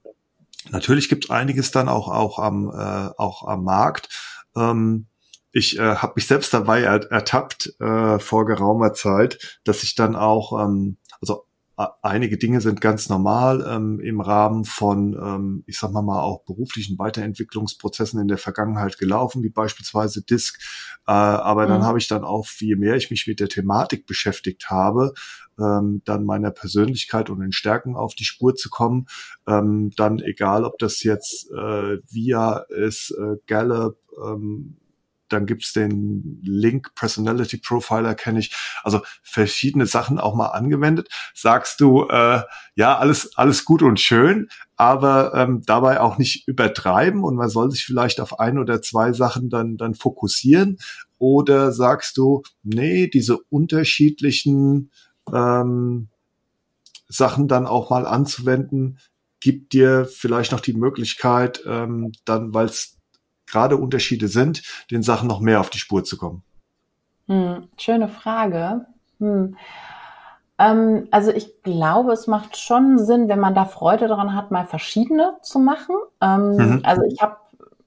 [0.70, 4.10] natürlich gibt es einiges dann auch, auch am, äh, auch am Markt.
[4.56, 5.08] Ähm,
[5.58, 10.16] ich äh, habe mich selbst dabei er, ertappt äh, vor geraumer Zeit, dass ich dann
[10.16, 11.46] auch, ähm, also
[12.02, 16.44] einige Dinge sind ganz normal ähm, im Rahmen von, ähm, ich sag mal mal, auch
[16.44, 20.60] beruflichen Weiterentwicklungsprozessen in der Vergangenheit gelaufen, wie beispielsweise DISC.
[21.08, 21.70] Äh, aber mhm.
[21.70, 25.14] dann habe ich dann auch, je mehr ich mich mit der Thematik beschäftigt habe,
[25.60, 29.06] ähm, dann meiner Persönlichkeit und den Stärken auf die Spur zu kommen,
[29.48, 34.78] ähm, dann egal, ob das jetzt äh, VIA ist, äh, Gallup, ähm,
[35.30, 38.56] dann gibt's den Link Personality Profiler, kenne ich.
[38.84, 41.10] Also verschiedene Sachen auch mal angewendet.
[41.34, 42.42] Sagst du, äh,
[42.76, 47.72] ja, alles, alles gut und schön, aber ähm, dabei auch nicht übertreiben und man soll
[47.72, 50.78] sich vielleicht auf ein oder zwei Sachen dann, dann fokussieren?
[51.20, 54.92] Oder sagst du, nee, diese unterschiedlichen
[55.34, 56.10] ähm,
[57.10, 59.00] Sachen dann auch mal anzuwenden,
[59.40, 62.97] gibt dir vielleicht noch die Möglichkeit, ähm, dann, weil es
[63.48, 66.44] gerade Unterschiede sind, den Sachen noch mehr auf die Spur zu kommen?
[67.28, 68.86] Hm, schöne Frage.
[69.20, 69.58] Hm.
[70.60, 74.66] Ähm, also ich glaube, es macht schon Sinn, wenn man da Freude daran hat, mal
[74.66, 75.96] verschiedene zu machen.
[76.22, 76.82] Ähm, mhm.
[76.84, 77.38] Also ich habe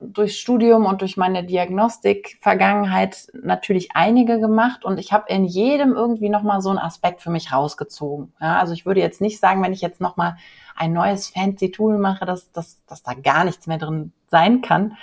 [0.00, 6.30] durch Studium und durch meine Diagnostik-Vergangenheit natürlich einige gemacht und ich habe in jedem irgendwie
[6.30, 8.32] nochmal so einen Aspekt für mich rausgezogen.
[8.40, 10.36] Ja, also ich würde jetzt nicht sagen, wenn ich jetzt nochmal
[10.74, 14.96] ein neues fancy Tool mache, dass, dass, dass da gar nichts mehr drin sein kann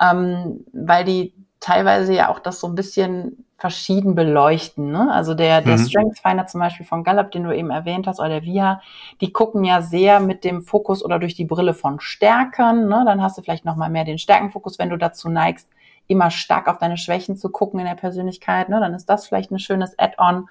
[0.00, 4.92] ähm, weil die teilweise ja auch das so ein bisschen verschieden beleuchten.
[4.92, 5.10] Ne?
[5.10, 5.86] Also der, der mhm.
[5.86, 8.82] Strength Finder zum Beispiel von Gallup, den du eben erwähnt hast, oder der VIA,
[9.20, 12.88] die gucken ja sehr mit dem Fokus oder durch die Brille von Stärken.
[12.88, 13.02] Ne?
[13.06, 15.68] Dann hast du vielleicht nochmal mehr den Stärkenfokus, wenn du dazu neigst,
[16.06, 18.68] immer stark auf deine Schwächen zu gucken in der Persönlichkeit.
[18.68, 18.78] Ne?
[18.78, 20.48] Dann ist das vielleicht ein schönes Add-on.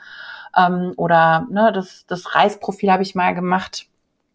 [0.58, 3.88] Ähm, oder ne, das, das Reisprofil habe ich mal gemacht.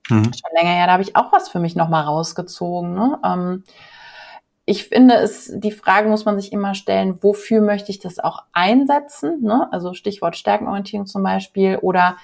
[0.08, 0.24] Mhm.
[0.24, 2.94] Schon länger her, da habe ich auch was für mich nochmal rausgezogen.
[2.94, 3.18] Ne?
[3.24, 3.64] Ähm,
[4.70, 8.44] ich finde es, die Frage muss man sich immer stellen, wofür möchte ich das auch
[8.52, 9.42] einsetzen?
[9.42, 9.66] Ne?
[9.72, 12.16] Also Stichwort Stärkenorientierung zum Beispiel oder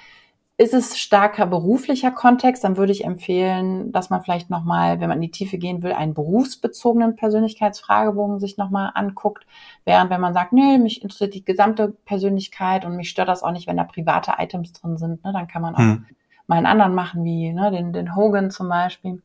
[0.57, 5.19] ist es starker beruflicher Kontext, dann würde ich empfehlen, dass man vielleicht nochmal, wenn man
[5.19, 9.45] in die Tiefe gehen will, einen berufsbezogenen Persönlichkeitsfragebogen sich nochmal anguckt.
[9.85, 13.51] Während wenn man sagt, nee, mich interessiert die gesamte Persönlichkeit und mich stört das auch
[13.51, 16.07] nicht, wenn da private Items drin sind, ne, dann kann man auch hm.
[16.47, 19.21] mal einen anderen machen, wie ne, den, den Hogan zum Beispiel.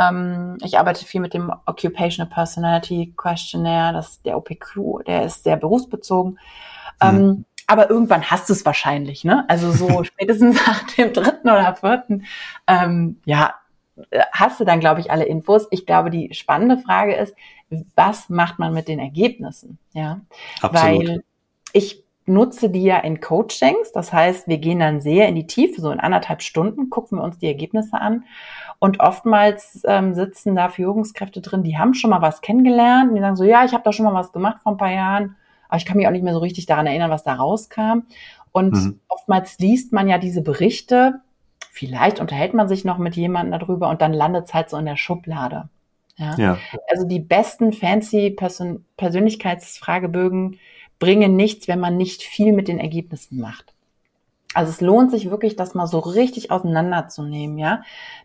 [0.00, 5.56] Ähm, ich arbeite viel mit dem Occupational Personality Questionnaire, das der OPQ, der ist sehr
[5.56, 6.38] berufsbezogen.
[7.02, 7.16] Hm.
[7.16, 9.44] Ähm, aber irgendwann hast du es wahrscheinlich, ne?
[9.48, 12.24] Also so spätestens nach dem dritten oder vierten,
[12.66, 13.54] ähm, ja,
[14.32, 15.66] hast du dann, glaube ich, alle Infos.
[15.70, 17.34] Ich glaube, die spannende Frage ist,
[17.94, 19.78] was macht man mit den Ergebnissen?
[19.92, 20.20] Ja,
[20.62, 21.08] Absolut.
[21.08, 21.22] weil
[21.72, 23.92] ich nutze die ja in Coachings.
[23.92, 27.24] Das heißt, wir gehen dann sehr in die Tiefe, so in anderthalb Stunden gucken wir
[27.24, 28.24] uns die Ergebnisse an.
[28.80, 33.10] Und oftmals ähm, sitzen da Führungskräfte drin, die haben schon mal was kennengelernt.
[33.10, 34.90] Und die sagen so, ja, ich habe da schon mal was gemacht vor ein paar
[34.90, 35.36] Jahren
[35.70, 38.02] aber ich kann mich auch nicht mehr so richtig daran erinnern, was da rauskam.
[38.52, 39.00] Und mhm.
[39.08, 41.20] oftmals liest man ja diese Berichte,
[41.70, 44.86] vielleicht unterhält man sich noch mit jemandem darüber und dann landet es halt so in
[44.86, 45.68] der Schublade.
[46.16, 46.34] Ja?
[46.36, 46.58] ja.
[46.90, 50.58] Also die besten fancy Persön Persönlichkeitsfragebögen
[50.98, 53.72] bringen nichts, wenn man nicht viel mit den Ergebnissen macht.
[54.54, 57.82] Also es lohnt sich wirklich, das mal so richtig auseinanderzunehmen, ja,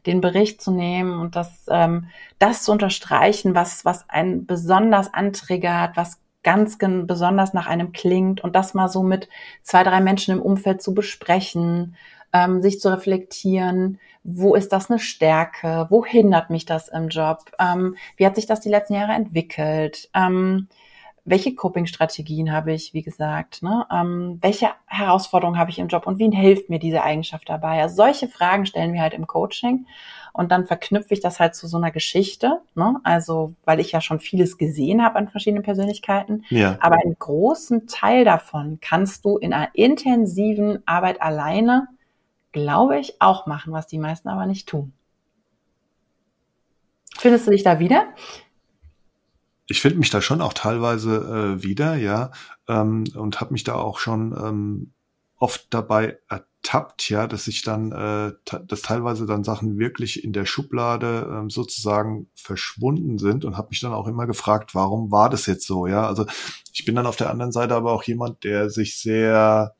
[0.07, 2.07] den Bericht zu nehmen und das, ähm,
[2.39, 8.55] das zu unterstreichen, was was einen besonders antriggert, was ganz besonders nach einem klingt und
[8.55, 9.29] das mal so mit
[9.63, 11.95] zwei, drei Menschen im Umfeld zu besprechen,
[12.33, 17.51] ähm, sich zu reflektieren, wo ist das eine Stärke, wo hindert mich das im Job,
[17.59, 20.67] ähm, wie hat sich das die letzten Jahre entwickelt, ähm,
[21.25, 23.85] welche Coping-Strategien habe ich, wie gesagt, ne?
[23.91, 27.81] ähm, welche Herausforderungen habe ich im Job und wie hilft mir diese Eigenschaft dabei?
[27.81, 29.87] Also solche Fragen stellen wir halt im Coaching
[30.33, 32.99] und dann verknüpfe ich das halt zu so einer Geschichte, ne?
[33.03, 36.77] also weil ich ja schon vieles gesehen habe an verschiedenen Persönlichkeiten, ja.
[36.79, 41.87] aber einen großen Teil davon kannst du in einer intensiven Arbeit alleine,
[42.51, 44.93] glaube ich, auch machen, was die meisten aber nicht tun.
[47.17, 48.05] Findest du dich da wieder?
[49.67, 52.31] Ich finde mich da schon auch teilweise äh, wieder, ja,
[52.67, 54.93] ähm, und habe mich da auch schon ähm,
[55.37, 58.33] oft dabei ertappt, ja, dass ich dann, äh,
[58.67, 63.81] dass teilweise dann Sachen wirklich in der Schublade ähm, sozusagen verschwunden sind und habe mich
[63.81, 66.07] dann auch immer gefragt, warum war das jetzt so, ja?
[66.07, 66.25] Also
[66.71, 69.75] ich bin dann auf der anderen Seite aber auch jemand, der sich sehr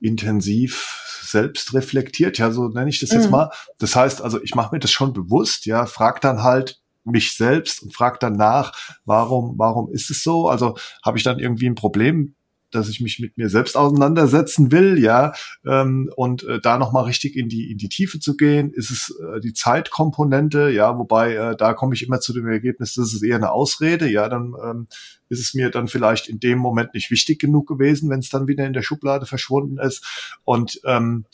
[0.00, 3.32] intensiv selbst reflektiert, ja, so nenne ich das jetzt mhm.
[3.32, 3.50] mal.
[3.78, 7.82] Das heißt, also ich mache mir das schon bewusst, ja, frag dann halt, mich selbst
[7.82, 8.72] und frage dann nach,
[9.04, 10.48] warum, warum ist es so?
[10.48, 12.34] Also habe ich dann irgendwie ein Problem,
[12.70, 15.32] dass ich mich mit mir selbst auseinandersetzen will, ja,
[15.66, 19.14] ähm, und äh, da nochmal richtig in die in die Tiefe zu gehen, ist es
[19.20, 23.22] äh, die Zeitkomponente, ja, wobei äh, da komme ich immer zu dem Ergebnis, das ist
[23.22, 24.86] eher eine Ausrede, ja, dann ähm,
[25.28, 28.48] ist es mir dann vielleicht in dem Moment nicht wichtig genug gewesen, wenn es dann
[28.48, 30.04] wieder in der Schublade verschwunden ist.
[30.44, 31.24] Und ähm,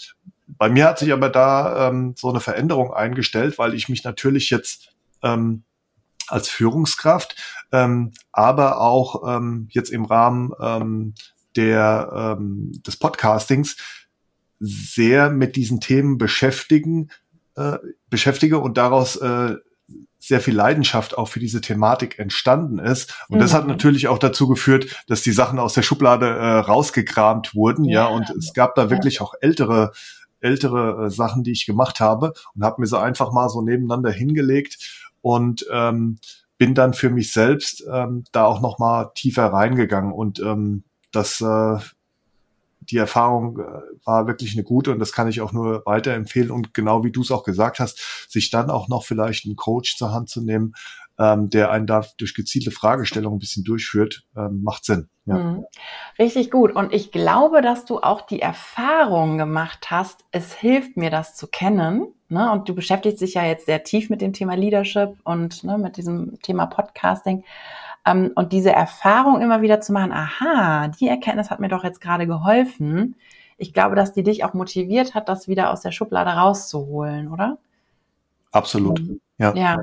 [0.47, 4.51] bei mir hat sich aber da ähm, so eine Veränderung eingestellt, weil ich mich natürlich
[4.51, 4.96] jetzt
[5.27, 5.65] ähm,
[6.29, 7.37] als Führungskraft,
[7.73, 11.15] ähm, aber auch ähm, jetzt im Rahmen ähm,
[11.55, 13.77] der, ähm, des Podcastings
[14.59, 17.11] sehr mit diesen Themen beschäftigen,
[17.55, 17.79] äh,
[18.11, 19.57] beschäftige und daraus äh,
[20.19, 23.15] sehr viel Leidenschaft auch für diese Thematik entstanden ist.
[23.29, 23.43] Und mhm.
[23.43, 23.71] das hat mhm.
[23.71, 27.85] natürlich auch dazu geführt, dass die Sachen aus der Schublade äh, rausgekramt wurden.
[27.85, 29.93] Ja, ja und es gab da wirklich auch ältere
[30.41, 34.11] ältere äh, Sachen, die ich gemacht habe und habe mir so einfach mal so nebeneinander
[34.11, 36.19] hingelegt und ähm,
[36.59, 41.41] bin dann für mich selbst ähm, da auch noch mal tiefer reingegangen und ähm, das
[41.41, 41.79] äh,
[42.81, 46.73] die Erfahrung äh, war wirklich eine gute und das kann ich auch nur weiterempfehlen und
[46.73, 50.13] genau wie du es auch gesagt hast, sich dann auch noch vielleicht einen Coach zur
[50.13, 50.75] Hand zu nehmen,
[51.19, 55.09] ähm, der einen da durch gezielte Fragestellungen ein bisschen durchführt, ähm, macht Sinn.
[55.25, 55.39] Ja.
[55.39, 55.65] Mhm.
[56.19, 56.75] Richtig gut.
[56.75, 61.47] Und ich glaube, dass du auch die Erfahrung gemacht hast, es hilft mir, das zu
[61.49, 62.07] kennen.
[62.29, 62.51] Ne?
[62.53, 65.97] Und du beschäftigst dich ja jetzt sehr tief mit dem Thema Leadership und ne, mit
[65.97, 67.45] diesem Thema Podcasting.
[68.07, 72.01] Ähm, und diese Erfahrung immer wieder zu machen, aha, die Erkenntnis hat mir doch jetzt
[72.01, 73.17] gerade geholfen.
[73.59, 77.59] Ich glaube, dass die dich auch motiviert hat, das wieder aus der Schublade rauszuholen, oder?
[78.53, 79.03] Absolut.
[79.39, 79.55] Ja.
[79.55, 79.83] ja.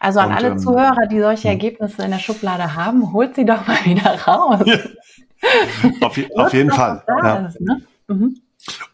[0.00, 1.50] Also an und, alle ähm, Zuhörer, die solche hm.
[1.50, 4.62] Ergebnisse in der Schublade haben, holt sie doch mal wieder raus.
[4.64, 4.78] Ja.
[6.00, 7.04] Auf, auf jeden Fall.
[7.06, 7.46] Ja.
[7.46, 7.82] Ist, ne?
[8.08, 8.40] mhm.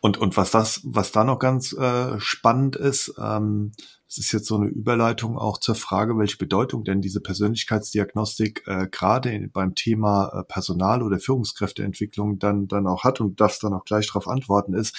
[0.01, 3.73] Und, und was das, was da noch ganz äh, spannend ist, ähm,
[4.09, 8.87] es ist jetzt so eine Überleitung auch zur Frage, welche Bedeutung denn diese Persönlichkeitsdiagnostik äh,
[8.91, 13.87] gerade beim Thema äh, Personal- oder Führungskräfteentwicklung dann, dann auch hat und das dann auch
[13.87, 14.95] gleich darauf antworten ist.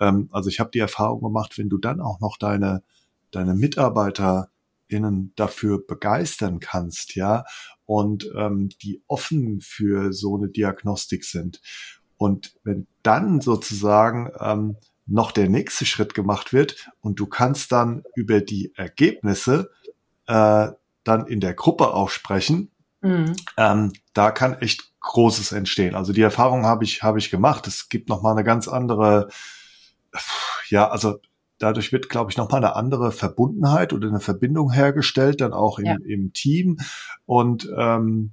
[0.00, 2.82] Ähm, also ich habe die Erfahrung gemacht, wenn du dann auch noch deine,
[3.30, 7.44] deine MitarbeiterInnen dafür begeistern kannst, ja,
[7.84, 11.60] und ähm, die offen für so eine Diagnostik sind.
[12.16, 18.02] Und wenn dann sozusagen ähm, noch der nächste Schritt gemacht wird und du kannst dann
[18.14, 19.70] über die Ergebnisse
[20.26, 20.68] äh,
[21.04, 22.70] dann in der Gruppe auch sprechen,
[23.00, 23.36] mhm.
[23.56, 25.94] ähm, da kann echt Großes entstehen.
[25.94, 27.68] Also die Erfahrung habe ich, habe ich gemacht.
[27.68, 29.28] Es gibt nochmal eine ganz andere,
[30.68, 31.20] ja, also
[31.58, 35.86] dadurch wird, glaube ich, nochmal eine andere Verbundenheit oder eine Verbindung hergestellt, dann auch im,
[35.86, 35.96] ja.
[36.04, 36.78] im Team.
[37.24, 38.32] Und ähm,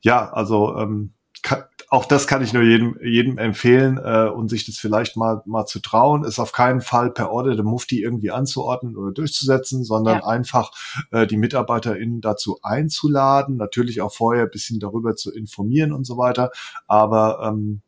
[0.00, 4.64] ja, also ähm, kann, auch das kann ich nur jedem, jedem empfehlen äh, und sich
[4.64, 8.30] das vielleicht mal, mal zu trauen, ist auf keinen Fall per Order der Mufti irgendwie
[8.30, 10.26] anzuordnen oder durchzusetzen, sondern ja.
[10.26, 10.70] einfach
[11.10, 16.16] äh, die MitarbeiterInnen dazu einzuladen, natürlich auch vorher ein bisschen darüber zu informieren und so
[16.16, 16.52] weiter,
[16.86, 17.80] aber ähm,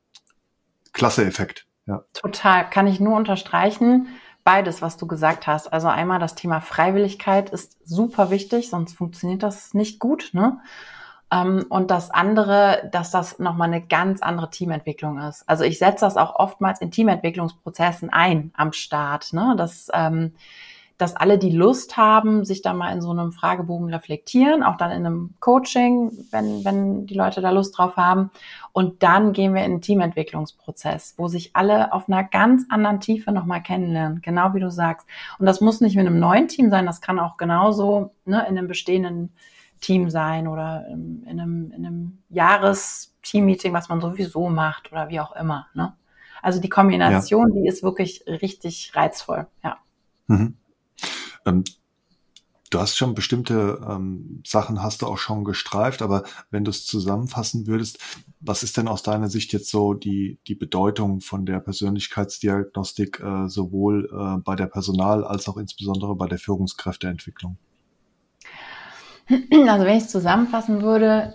[0.92, 1.66] klasse Effekt.
[1.86, 2.04] Ja.
[2.12, 4.08] Total, kann ich nur unterstreichen.
[4.44, 5.72] Beides, was du gesagt hast.
[5.72, 10.30] Also einmal das Thema Freiwilligkeit ist super wichtig, sonst funktioniert das nicht gut.
[10.32, 10.58] Ne?
[11.32, 15.48] Ähm, und das andere, dass das nochmal eine ganz andere Teamentwicklung ist.
[15.48, 19.54] Also ich setze das auch oftmals in Teamentwicklungsprozessen ein am Start, ne?
[19.56, 20.34] dass, ähm,
[21.02, 24.92] dass alle, die Lust haben, sich da mal in so einem Fragebogen reflektieren, auch dann
[24.92, 28.30] in einem Coaching, wenn, wenn die Leute da Lust drauf haben.
[28.70, 33.32] Und dann gehen wir in einen Teamentwicklungsprozess, wo sich alle auf einer ganz anderen Tiefe
[33.32, 35.04] nochmal kennenlernen, genau wie du sagst.
[35.40, 38.56] Und das muss nicht mit einem neuen Team sein, das kann auch genauso ne, in
[38.56, 39.32] einem bestehenden
[39.80, 45.18] Team sein oder in, in einem, in einem Jahres-Team-Meeting, was man sowieso macht oder wie
[45.18, 45.66] auch immer.
[45.74, 45.94] Ne?
[46.42, 47.60] Also die Kombination, ja.
[47.60, 49.78] die ist wirklich richtig reizvoll, ja.
[50.28, 50.54] Mhm.
[51.46, 51.64] Ähm,
[52.70, 56.86] du hast schon bestimmte ähm, Sachen hast du auch schon gestreift, aber wenn du es
[56.86, 57.98] zusammenfassen würdest,
[58.40, 63.48] was ist denn aus deiner Sicht jetzt so die, die Bedeutung von der Persönlichkeitsdiagnostik äh,
[63.48, 67.56] sowohl äh, bei der Personal- als auch insbesondere bei der Führungskräfteentwicklung?
[69.28, 71.34] Also wenn ich es zusammenfassen würde,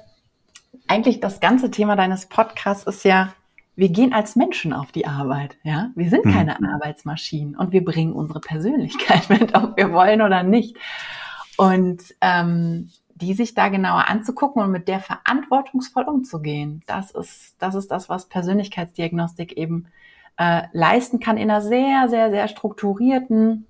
[0.88, 3.34] eigentlich das ganze Thema deines Podcasts ist ja,
[3.78, 5.92] wir gehen als Menschen auf die Arbeit, ja.
[5.96, 6.34] Wir sind hm.
[6.34, 6.66] keine mhm.
[6.66, 10.76] Arbeitsmaschinen und wir bringen unsere Persönlichkeit mit, ob wir wollen oder nicht.
[11.58, 17.76] Und ähm, die sich da genauer anzugucken und mit der verantwortungsvoll umzugehen, das ist das,
[17.76, 19.88] ist das was Persönlichkeitsdiagnostik eben
[20.38, 23.68] äh, leisten kann in einer sehr, sehr, sehr strukturierten,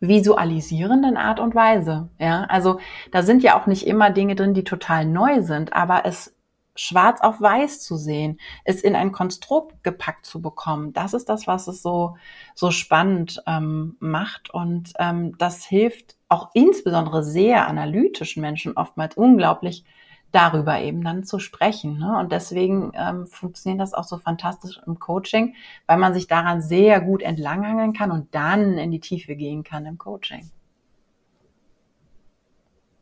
[0.00, 2.08] visualisierenden Art und Weise.
[2.18, 2.80] Ja, also
[3.12, 6.34] da sind ja auch nicht immer Dinge drin, die total neu sind, aber es
[6.80, 11.46] schwarz auf weiß zu sehen, es in ein Konstrukt gepackt zu bekommen, das ist das,
[11.46, 12.16] was es so,
[12.54, 14.50] so spannend ähm, macht.
[14.50, 19.84] Und ähm, das hilft auch insbesondere sehr analytischen Menschen oftmals unglaublich
[20.32, 21.98] darüber eben dann zu sprechen.
[21.98, 22.18] Ne?
[22.18, 25.54] Und deswegen ähm, funktioniert das auch so fantastisch im Coaching,
[25.86, 29.84] weil man sich daran sehr gut entlanghangeln kann und dann in die Tiefe gehen kann
[29.86, 30.50] im Coaching.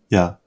[0.08, 0.40] Ja.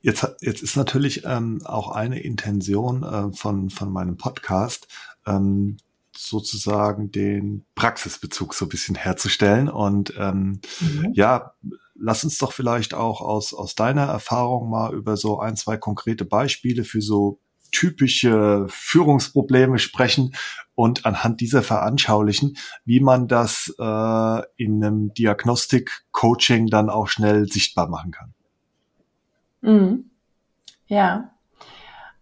[0.00, 4.86] Jetzt, jetzt ist natürlich ähm, auch eine Intention äh, von, von meinem Podcast,
[5.26, 5.76] ähm,
[6.16, 9.68] sozusagen den Praxisbezug so ein bisschen herzustellen.
[9.68, 11.12] Und ähm, mhm.
[11.14, 11.52] ja,
[11.94, 16.24] lass uns doch vielleicht auch aus, aus deiner Erfahrung mal über so ein, zwei konkrete
[16.24, 17.40] Beispiele für so
[17.70, 20.34] typische Führungsprobleme sprechen
[20.74, 27.88] und anhand dieser veranschaulichen, wie man das äh, in einem Diagnostik-Coaching dann auch schnell sichtbar
[27.88, 28.34] machen kann.
[29.60, 30.10] Mhm.
[30.86, 31.30] Ja.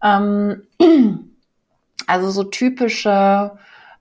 [0.01, 0.63] Ähm,
[2.07, 3.57] also so typische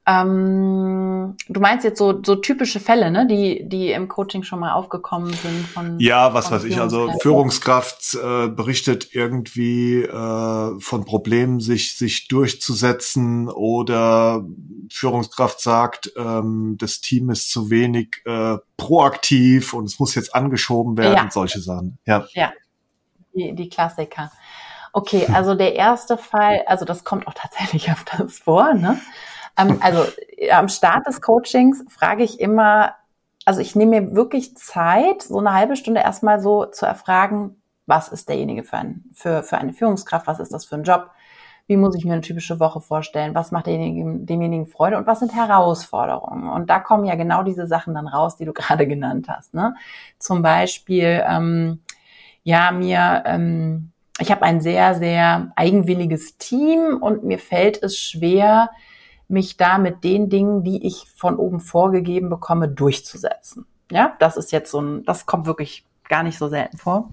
[0.08, 4.72] ähm, du meinst jetzt so, so typische Fälle, ne, die, die im Coaching schon mal
[4.72, 5.98] aufgekommen sind von.
[5.98, 6.80] Ja, was von weiß ich.
[6.80, 14.46] Also Führungskraft äh, berichtet irgendwie äh, von Problemen, sich, sich durchzusetzen oder
[14.92, 20.96] Führungskraft sagt, ähm, das Team ist zu wenig äh, proaktiv und es muss jetzt angeschoben
[20.96, 21.30] werden, ja.
[21.32, 21.98] solche Sachen.
[22.06, 22.28] Ja.
[22.32, 22.52] Ja.
[23.36, 24.30] Die, die Klassiker.
[24.92, 28.98] Okay, also der erste Fall, also das kommt auch tatsächlich öfters vor, ne?
[29.58, 30.04] Ähm, also
[30.36, 32.94] äh, am Start des Coachings frage ich immer,
[33.44, 38.08] also ich nehme mir wirklich Zeit, so eine halbe Stunde erstmal so zu erfragen, was
[38.08, 41.10] ist derjenige für, ein, für, für eine Führungskraft, was ist das für ein Job,
[41.66, 45.18] wie muss ich mir eine typische Woche vorstellen, was macht demjenigen, demjenigen Freude und was
[45.20, 46.48] sind Herausforderungen.
[46.48, 49.54] Und da kommen ja genau diese Sachen dann raus, die du gerade genannt hast.
[49.54, 49.74] Ne?
[50.18, 51.80] Zum Beispiel, ähm,
[52.46, 53.90] ja, mir, ähm,
[54.20, 58.70] ich habe ein sehr, sehr eigenwilliges Team und mir fällt es schwer,
[59.26, 63.66] mich da mit den Dingen, die ich von oben vorgegeben bekomme, durchzusetzen.
[63.90, 67.10] Ja, das ist jetzt so ein, das kommt wirklich gar nicht so selten vor.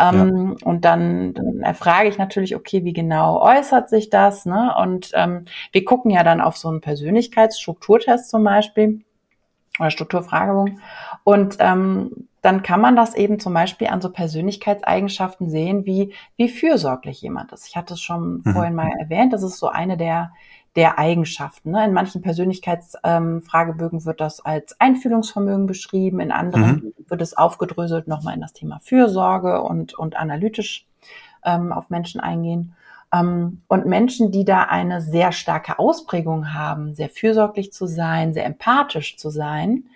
[0.00, 0.66] Ähm, ja.
[0.66, 4.46] Und dann, dann erfrage ich natürlich, okay, wie genau äußert sich das?
[4.46, 4.74] Ne?
[4.82, 9.04] Und ähm, wir gucken ja dann auf so einen Persönlichkeitsstrukturtest zum Beispiel
[9.78, 10.80] oder Strukturfragebogen.
[11.22, 16.48] Und ähm, dann kann man das eben zum Beispiel an so Persönlichkeitseigenschaften sehen, wie, wie
[16.48, 17.66] fürsorglich jemand ist.
[17.66, 18.52] Ich hatte es schon mhm.
[18.52, 20.30] vorhin mal erwähnt, das ist so eine der,
[20.76, 21.72] der Eigenschaften.
[21.72, 21.84] Ne?
[21.84, 26.92] In manchen Persönlichkeitsfragebögen ähm, wird das als Einfühlungsvermögen beschrieben, in anderen mhm.
[27.08, 30.86] wird es aufgedröselt nochmal in das Thema Fürsorge und, und analytisch
[31.44, 32.76] ähm, auf Menschen eingehen.
[33.12, 38.46] Ähm, und Menschen, die da eine sehr starke Ausprägung haben, sehr fürsorglich zu sein, sehr
[38.46, 39.86] empathisch zu sein,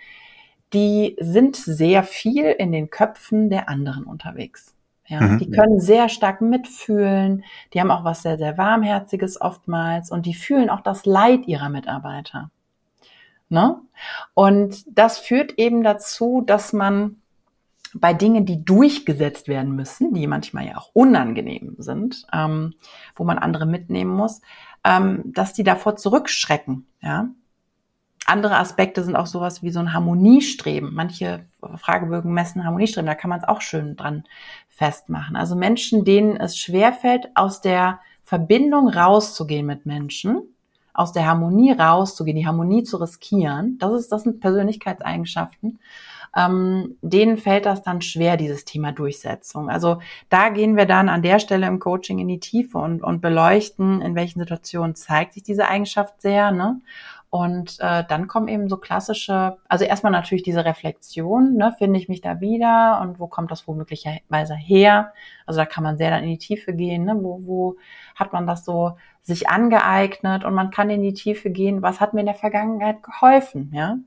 [0.73, 4.75] die sind sehr viel in den Köpfen der anderen unterwegs.
[5.07, 5.39] Ja, mhm.
[5.39, 7.45] die können sehr stark mitfühlen,
[7.75, 11.69] die haben auch was sehr, sehr Warmherziges oftmals und die fühlen auch das Leid ihrer
[11.69, 12.53] Mitarbeiter.
[13.49, 13.81] Ne?
[14.35, 17.17] Und das führt eben dazu, dass man
[17.93, 22.75] bei Dingen, die durchgesetzt werden müssen, die manchmal ja auch unangenehm sind, ähm,
[23.17, 24.41] wo man andere mitnehmen muss,
[24.85, 26.87] ähm, dass die davor zurückschrecken.
[27.03, 27.31] Ja?
[28.31, 30.95] Andere Aspekte sind auch sowas wie so ein Harmoniestreben.
[30.95, 31.45] Manche
[31.77, 34.25] Fragebögen messen Harmoniestreben, da kann man es auch schön dran
[34.69, 35.35] festmachen.
[35.35, 40.43] Also Menschen, denen es schwerfällt, aus der Verbindung rauszugehen mit Menschen,
[40.95, 45.81] aus der Harmonie rauszugehen, die Harmonie zu riskieren, das ist, das sind Persönlichkeitseigenschaften
[46.37, 49.69] ähm, denen fällt das dann schwer, dieses Thema Durchsetzung.
[49.69, 53.21] Also da gehen wir dann an der Stelle im Coaching in die Tiefe und, und
[53.21, 56.53] beleuchten, in welchen Situationen zeigt sich diese Eigenschaft sehr.
[56.53, 56.81] Ne?
[57.31, 62.09] Und äh, dann kommen eben so klassische, also erstmal natürlich diese Reflexion, ne, finde ich
[62.09, 65.13] mich da wieder und wo kommt das womöglicherweise her?
[65.47, 67.17] Also da kann man sehr dann in die Tiefe gehen, ne?
[67.21, 67.77] wo, wo
[68.17, 72.15] hat man das so sich angeeignet und man kann in die Tiefe gehen, was hat
[72.15, 73.99] mir in der Vergangenheit geholfen, ja?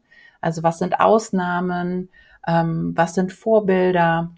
[0.44, 2.10] Also was sind Ausnahmen?
[2.46, 4.32] Ähm, was sind Vorbilder?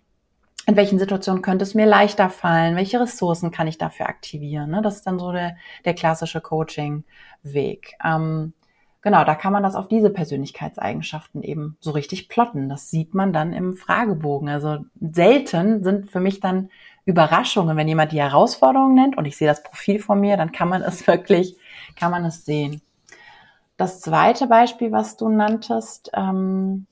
[0.67, 2.75] In welchen Situationen könnte es mir leichter fallen?
[2.75, 4.69] Welche Ressourcen kann ich dafür aktivieren?
[4.69, 4.81] Ne?
[4.83, 7.95] Das ist dann so der, der klassische Coaching-Weg.
[8.03, 8.53] Ähm,
[9.05, 12.69] genau, da kann man das auf diese Persönlichkeitseigenschaften eben so richtig plotten.
[12.69, 14.49] Das sieht man dann im Fragebogen.
[14.49, 16.69] Also selten sind für mich dann
[17.05, 20.69] Überraschungen, wenn jemand die Herausforderungen nennt und ich sehe das Profil von mir, dann kann
[20.69, 21.55] man es wirklich,
[21.95, 22.81] kann man es sehen.
[23.77, 26.87] Das zweite Beispiel, was du nanntest, ähm,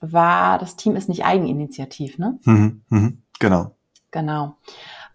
[0.00, 2.40] war, das Team ist nicht eigeninitiativ, ne?
[2.42, 3.70] Mhm, mhm, genau.
[4.10, 4.56] Genau.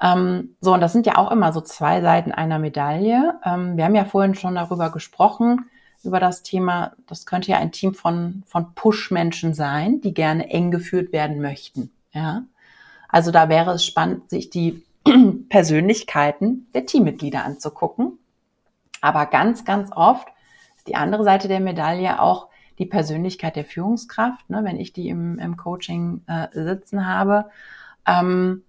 [0.02, 3.38] Ähm, so, und das sind ja auch immer so zwei Seiten einer Medaille.
[3.44, 5.66] Ähm, wir haben ja vorhin schon darüber gesprochen,
[6.04, 10.72] über das Thema, das könnte ja ein Team von, von Push-Menschen sein, die gerne eng
[10.72, 11.92] geführt werden möchten.
[12.14, 12.44] Ja.
[13.10, 14.84] Also da wäre es spannend, sich die
[15.50, 18.20] Persönlichkeiten der Teammitglieder anzugucken.
[19.02, 20.28] Aber ganz, ganz oft
[20.88, 22.48] die andere Seite der Medaille auch
[22.80, 24.50] die Persönlichkeit der Führungskraft.
[24.50, 24.64] Ne?
[24.64, 27.50] Wenn ich die im, im Coaching äh, sitzen habe,
[28.06, 28.64] ähm,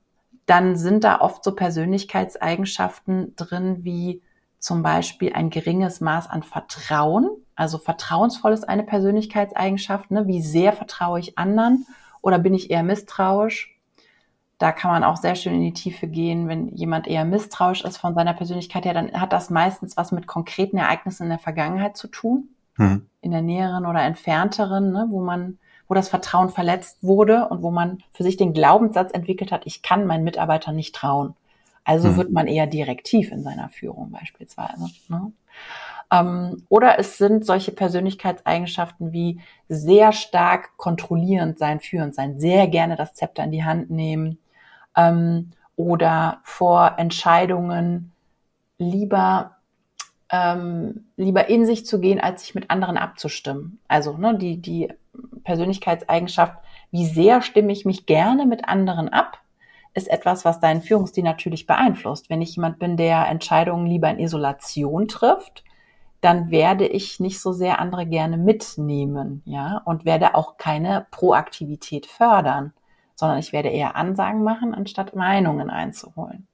[0.47, 4.23] dann sind da oft so Persönlichkeitseigenschaften drin wie
[4.59, 7.29] zum Beispiel ein geringes Maß an Vertrauen.
[7.55, 10.11] Also vertrauensvoll ist eine Persönlichkeitseigenschaft.
[10.11, 10.27] Ne?
[10.27, 11.87] Wie sehr vertraue ich anderen
[12.21, 13.77] oder bin ich eher misstrauisch?
[14.59, 16.49] Da kann man auch sehr schön in die Tiefe gehen.
[16.49, 20.27] Wenn jemand eher misstrauisch ist von seiner Persönlichkeit her, dann hat das meistens was mit
[20.27, 23.07] konkreten Ereignissen in der Vergangenheit zu tun, mhm.
[23.21, 27.71] in der näheren oder entfernteren, ne, wo man, wo das Vertrauen verletzt wurde und wo
[27.71, 31.37] man für sich den Glaubenssatz entwickelt hat, ich kann meinen Mitarbeitern nicht trauen.
[31.89, 32.17] Also mhm.
[32.19, 34.91] wird man eher direktiv in seiner Führung beispielsweise.
[35.09, 35.33] Ne?
[36.13, 42.95] Ähm, oder es sind solche Persönlichkeitseigenschaften wie sehr stark kontrollierend sein, führend sein, sehr gerne
[42.97, 44.37] das Zepter in die Hand nehmen,
[44.97, 48.13] ähm, oder vor Entscheidungen
[48.77, 49.57] lieber
[50.31, 53.81] ähm, lieber in sich zu gehen, als sich mit anderen abzustimmen.
[53.89, 54.93] Also ne, die, die
[55.43, 56.59] Persönlichkeitseigenschaft,
[56.91, 59.39] wie sehr stimme ich mich gerne mit anderen ab,
[59.99, 62.31] ist etwas, was deinen Führungsstil natürlich beeinflusst.
[62.31, 65.65] Wenn ich jemand bin, der Entscheidungen lieber in Isolation trifft,
[66.23, 72.07] dann werde ich nicht so sehr andere gerne mitnehmen, ja, und werde auch keine Proaktivität
[72.07, 72.73] fördern
[73.19, 76.47] sondern ich werde eher Ansagen machen, anstatt Meinungen einzuholen.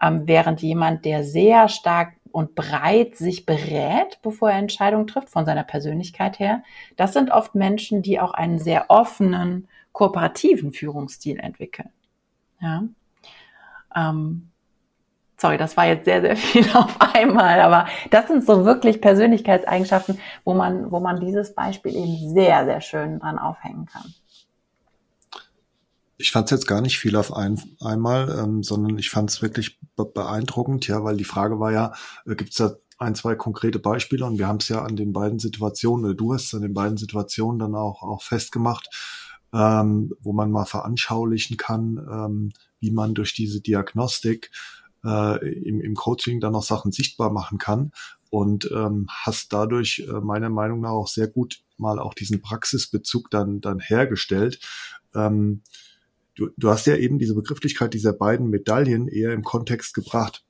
[0.00, 5.44] Ähm, während jemand, der sehr stark und breit sich berät, bevor er Entscheidungen trifft, von
[5.44, 6.62] seiner Persönlichkeit her,
[6.96, 11.90] das sind oft Menschen, die auch einen sehr offenen, kooperativen Führungsstil entwickeln.
[12.60, 12.84] Ja.
[13.94, 14.50] Ähm,
[15.36, 20.18] sorry, das war jetzt sehr, sehr viel auf einmal, aber das sind so wirklich Persönlichkeitseigenschaften,
[20.44, 24.14] wo man, wo man dieses Beispiel eben sehr, sehr schön dran aufhängen kann
[26.16, 29.42] ich fand es jetzt gar nicht viel auf ein, einmal, ähm, sondern ich fand es
[29.42, 31.92] wirklich be beeindruckend, ja, weil die Frage war ja,
[32.24, 35.12] äh, gibt es da ein, zwei konkrete Beispiele und wir haben es ja an den
[35.12, 38.88] beiden Situationen, oder du hast es an den beiden Situationen dann auch, auch festgemacht,
[39.54, 44.50] ähm, wo man mal veranschaulichen kann, ähm, wie man durch diese Diagnostik
[45.04, 47.92] äh, im, im Coaching dann auch Sachen sichtbar machen kann
[48.30, 53.30] und ähm, hast dadurch äh, meiner Meinung nach auch sehr gut mal auch diesen Praxisbezug
[53.30, 54.58] dann, dann hergestellt.
[55.14, 55.62] Ähm,
[56.34, 60.43] du, du hast ja eben diese Begrifflichkeit dieser beiden Medaillen eher im Kontext gebracht.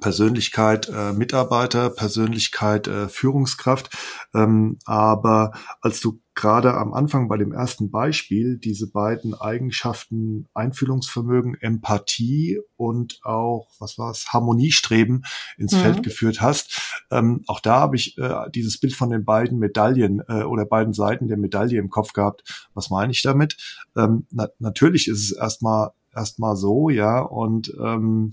[0.00, 3.96] Persönlichkeit äh, Mitarbeiter, Persönlichkeit äh, Führungskraft.
[4.34, 11.56] Ähm, aber als du gerade am Anfang bei dem ersten Beispiel diese beiden Eigenschaften Einfühlungsvermögen,
[11.60, 15.24] Empathie und auch, was war es, Harmoniestreben
[15.56, 15.78] ins mhm.
[15.78, 20.20] Feld geführt hast, ähm, auch da habe ich äh, dieses Bild von den beiden Medaillen
[20.28, 22.68] äh, oder beiden Seiten der Medaille im Kopf gehabt.
[22.74, 23.56] Was meine ich damit?
[23.96, 28.30] Ähm, na, natürlich ist es erstmal erstmal so, ja, und ähm,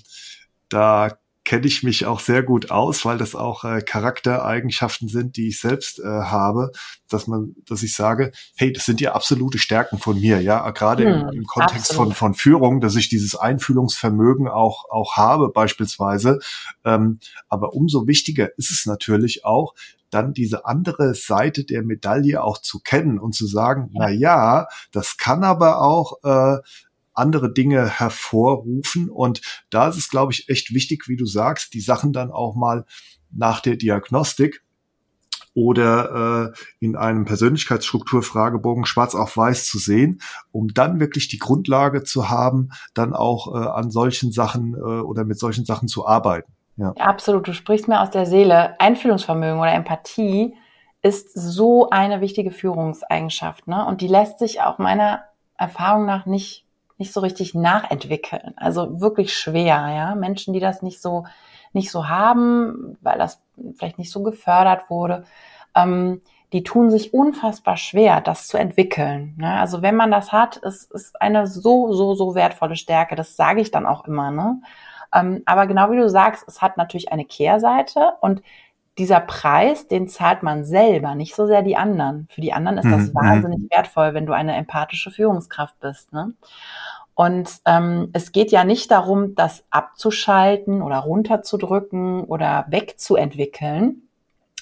[0.69, 1.11] da
[1.45, 5.59] kenne ich mich auch sehr gut aus, weil das auch äh, Charaktereigenschaften sind, die ich
[5.59, 6.71] selbst äh, habe,
[7.09, 11.03] dass man, dass ich sage, hey, das sind ja absolute Stärken von mir, ja, gerade
[11.03, 16.39] hm, im, im, Kontext von von Führung, dass ich dieses Einfühlungsvermögen auch auch habe beispielsweise.
[16.85, 17.19] Ähm,
[17.49, 19.73] aber umso wichtiger ist es natürlich auch,
[20.13, 25.17] dann diese andere Seite der Medaille auch zu kennen und zu sagen, na ja, das
[25.17, 26.59] kann aber auch äh,
[27.13, 29.09] andere Dinge hervorrufen.
[29.09, 32.55] Und da ist es, glaube ich, echt wichtig, wie du sagst, die Sachen dann auch
[32.55, 32.85] mal
[33.31, 34.63] nach der Diagnostik
[35.55, 42.03] oder äh, in einem Persönlichkeitsstrukturfragebogen schwarz auf weiß zu sehen, um dann wirklich die Grundlage
[42.03, 46.51] zu haben, dann auch äh, an solchen Sachen äh, oder mit solchen Sachen zu arbeiten.
[46.75, 46.93] Ja.
[46.97, 47.47] ja, absolut.
[47.47, 48.79] Du sprichst mir aus der Seele.
[48.79, 50.55] Einfühlungsvermögen oder Empathie
[51.03, 53.85] ist so eine wichtige Führungseigenschaft, ne?
[53.85, 55.23] Und die lässt sich auch meiner
[55.57, 56.62] Erfahrung nach nicht
[57.03, 58.53] nicht so richtig nachentwickeln.
[58.55, 60.15] Also wirklich schwer, ja.
[60.15, 61.25] Menschen, die das nicht so,
[61.73, 63.41] nicht so haben, weil das
[63.75, 65.25] vielleicht nicht so gefördert wurde,
[65.75, 66.21] ähm,
[66.53, 69.35] die tun sich unfassbar schwer, das zu entwickeln.
[69.37, 69.59] Ne?
[69.59, 73.15] Also wenn man das hat, es ist eine so, so, so wertvolle Stärke.
[73.15, 74.31] Das sage ich dann auch immer.
[74.31, 74.61] Ne?
[75.13, 78.41] Ähm, aber genau wie du sagst, es hat natürlich eine Kehrseite und
[78.97, 82.27] dieser Preis, den zahlt man selber, nicht so sehr die anderen.
[82.29, 83.15] Für die anderen ist das mhm.
[83.15, 86.13] wahnsinnig wertvoll, wenn du eine empathische Führungskraft bist.
[86.13, 86.33] Ne?
[87.15, 94.09] Und ähm, es geht ja nicht darum, das abzuschalten oder runterzudrücken oder wegzuentwickeln.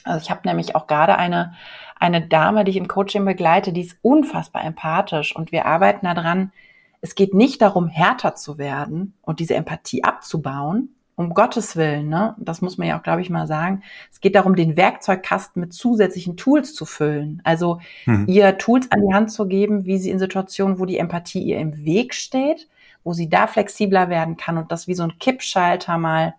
[0.04, 1.54] Also ich habe nämlich auch gerade eine,
[2.00, 6.52] eine Dame, die ich im Coaching begleite, die ist unfassbar empathisch und wir arbeiten daran.
[7.00, 12.36] Es geht nicht darum, härter zu werden und diese Empathie abzubauen, um Gottes Willen, ne?
[12.38, 13.84] Das muss man ja auch, glaube ich, mal sagen.
[14.12, 17.42] Es geht darum, den Werkzeugkasten mit zusätzlichen Tools zu füllen.
[17.44, 18.26] Also mhm.
[18.28, 21.60] ihr Tools an die Hand zu geben, wie sie in Situationen, wo die Empathie ihr
[21.60, 22.68] im Weg steht,
[23.04, 26.34] wo sie da flexibler werden kann und das wie so ein Kippschalter mal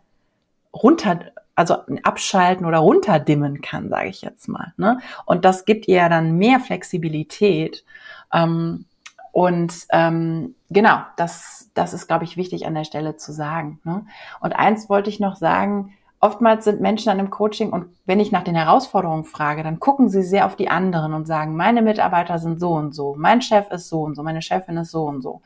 [0.74, 1.20] runter,
[1.54, 4.72] also abschalten oder runterdimmen kann, sage ich jetzt mal.
[4.76, 4.98] Ne?
[5.26, 7.84] Und das gibt ihr ja dann mehr Flexibilität.
[8.32, 8.86] Ähm,
[9.32, 13.80] und ähm, genau, das, das ist, glaube ich, wichtig an der Stelle zu sagen.
[13.84, 14.06] Ne?
[14.40, 18.30] Und eins wollte ich noch sagen, oftmals sind Menschen an einem Coaching und wenn ich
[18.30, 22.38] nach den Herausforderungen frage, dann gucken sie sehr auf die anderen und sagen, meine Mitarbeiter
[22.38, 25.20] sind so und so, mein Chef ist so und so, meine Chefin ist so und
[25.20, 25.42] so.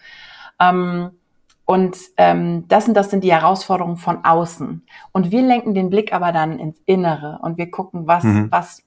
[0.60, 1.10] Ähm,
[1.64, 4.86] und ähm, das sind das sind die Herausforderungen von außen.
[5.12, 8.52] Und wir lenken den Blick aber dann ins Innere und wir gucken, was, mhm.
[8.52, 8.84] was,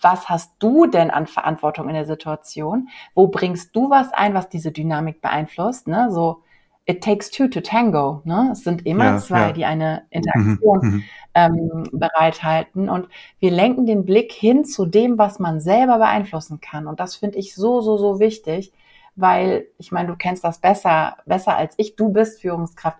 [0.00, 2.88] was hast du denn an Verantwortung in der Situation?
[3.14, 5.88] Wo bringst du was ein, was diese Dynamik beeinflusst?
[5.88, 6.10] Ne?
[6.10, 6.42] So,
[6.86, 8.20] it takes two to tango.
[8.24, 8.50] Ne?
[8.52, 9.52] Es sind immer ja, zwei, ja.
[9.52, 12.88] die eine Interaktion mhm, mhm, ähm, bereithalten.
[12.88, 16.86] Und wir lenken den Blick hin zu dem, was man selber beeinflussen kann.
[16.86, 18.72] Und das finde ich so, so, so wichtig,
[19.16, 21.96] weil ich meine, du kennst das besser, besser als ich.
[21.96, 22.98] Du bist Führungskraft.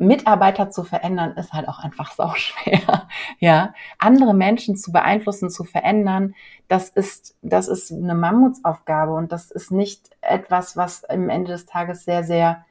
[0.00, 3.08] Mitarbeiter zu verändern, ist halt auch einfach sau schwer.
[3.38, 6.34] Ja, andere Menschen zu beeinflussen, zu verändern,
[6.68, 11.66] das ist, das ist eine Mammutsaufgabe und das ist nicht etwas, was im Ende des
[11.66, 12.64] Tages sehr, sehr,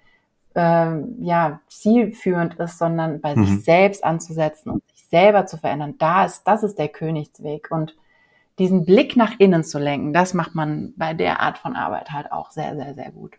[0.56, 3.46] äh, ja, zielführend ist, sondern bei mhm.
[3.46, 5.96] sich selbst anzusetzen und sich selber zu verändern.
[5.98, 7.96] Da ist, das ist der Königsweg und
[8.60, 12.32] diesen Blick nach innen zu lenken, das macht man bei der Art von Arbeit halt
[12.32, 13.39] auch sehr, sehr, sehr gut.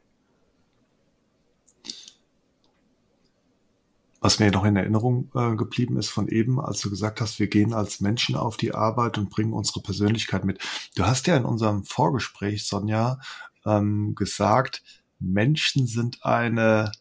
[4.20, 7.48] Was mir noch in Erinnerung äh, geblieben ist von eben, als du gesagt hast, wir
[7.48, 10.58] gehen als Menschen auf die Arbeit und bringen unsere Persönlichkeit mit.
[10.94, 13.18] Du hast ja in unserem Vorgespräch, Sonja,
[13.64, 14.82] ähm, gesagt,
[15.18, 16.92] Menschen sind eine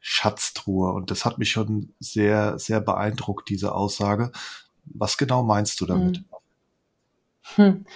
[0.00, 0.92] Schatztruhe.
[0.92, 4.32] Und das hat mich schon sehr, sehr beeindruckt, diese Aussage.
[4.84, 6.24] Was genau meinst du damit?
[7.54, 7.64] Hm.
[7.64, 7.86] hm.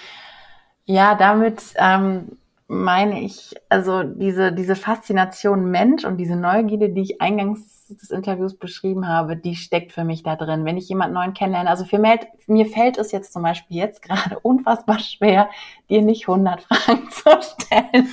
[0.87, 7.21] Ja, damit ähm, meine ich, also diese, diese Faszination Mensch und diese Neugierde, die ich
[7.21, 10.67] eingangs des Interviews beschrieben habe, die steckt für mich da drin.
[10.67, 14.03] Wenn ich jemanden neuen kennenlerne, also für mir, mir fällt es jetzt zum Beispiel jetzt
[14.03, 15.49] gerade unfassbar schwer,
[15.89, 18.09] dir nicht 100 Fragen zu stellen,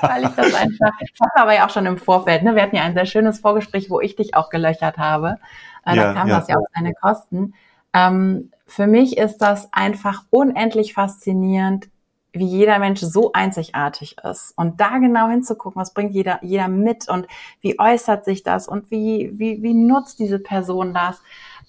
[0.00, 2.54] weil ich das einfach, das hatten wir aber ja auch schon im Vorfeld, ne?
[2.54, 5.38] wir hatten ja ein sehr schönes Vorgespräch, wo ich dich auch gelöchert habe,
[5.84, 6.38] äh, ja, da kam ja.
[6.38, 7.54] das ja auf deine Kosten.
[7.92, 11.88] Ähm, für mich ist das einfach unendlich faszinierend,
[12.32, 14.52] wie jeder Mensch so einzigartig ist.
[14.56, 17.26] Und da genau hinzugucken, was bringt jeder, jeder mit und
[17.60, 21.22] wie äußert sich das und wie, wie, wie nutzt diese Person das.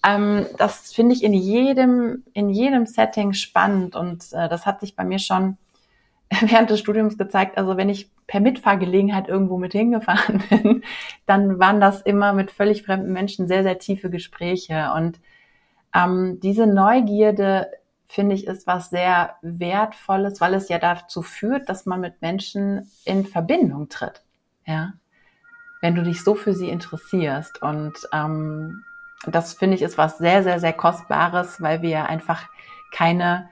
[0.06, 4.96] Ähm, das finde ich in jedem, in jedem Setting spannend und äh, das hat sich
[4.96, 5.58] bei mir schon
[6.42, 7.58] während des Studiums gezeigt.
[7.58, 10.84] Also wenn ich per Mitfahrgelegenheit irgendwo mit hingefahren bin,
[11.26, 15.20] dann waren das immer mit völlig fremden Menschen sehr, sehr tiefe Gespräche und
[15.96, 17.70] ähm, diese Neugierde
[18.08, 22.90] finde ich, ist was sehr Wertvolles, weil es ja dazu führt, dass man mit Menschen
[23.06, 24.24] in Verbindung tritt.
[24.66, 24.94] Ja,
[25.82, 27.62] wenn du dich so für sie interessierst.
[27.62, 28.84] Und ähm,
[29.26, 32.48] das finde ich ist was sehr, sehr, sehr Kostbares, weil wir einfach
[32.92, 33.50] keine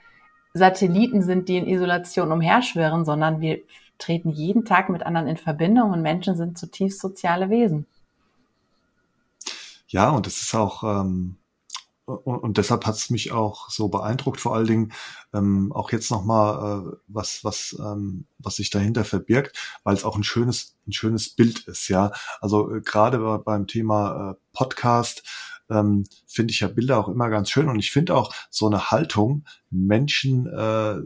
[0.53, 3.59] Satelliten sind, die in Isolation umherschwirren, sondern wir
[3.97, 7.85] treten jeden Tag mit anderen in Verbindung und Menschen sind zutiefst soziale Wesen.
[9.87, 11.37] Ja, und es ist auch ähm,
[12.05, 14.93] und, und deshalb hat es mich auch so beeindruckt, vor allen Dingen
[15.33, 20.15] ähm, auch jetzt nochmal, äh, was, was, ähm, was sich dahinter verbirgt, weil es auch
[20.15, 22.11] ein schönes, ein schönes Bild ist, ja.
[22.41, 25.23] Also äh, gerade beim Thema äh, Podcast
[25.69, 28.91] ähm, finde ich ja Bilder auch immer ganz schön und ich finde auch so eine
[28.91, 30.97] Haltung, Menschen äh,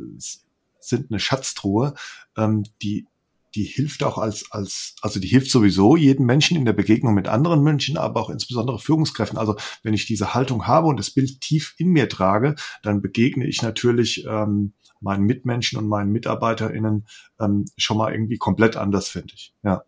[0.79, 1.93] sind eine Schatztruhe,
[2.35, 3.07] ähm, die
[3.55, 7.27] die hilft auch als, als, also die hilft sowieso jedem Menschen in der Begegnung mit
[7.27, 9.37] anderen Menschen, aber auch insbesondere Führungskräften.
[9.37, 13.47] Also wenn ich diese Haltung habe und das Bild tief in mir trage, dann begegne
[13.47, 17.07] ich natürlich ähm, meinen Mitmenschen und meinen MitarbeiterInnen
[17.39, 19.53] ähm, schon mal irgendwie komplett anders, finde ich.
[19.63, 19.83] Ja.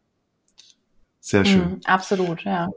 [1.20, 1.74] Sehr schön.
[1.74, 2.70] Mm, absolut, ja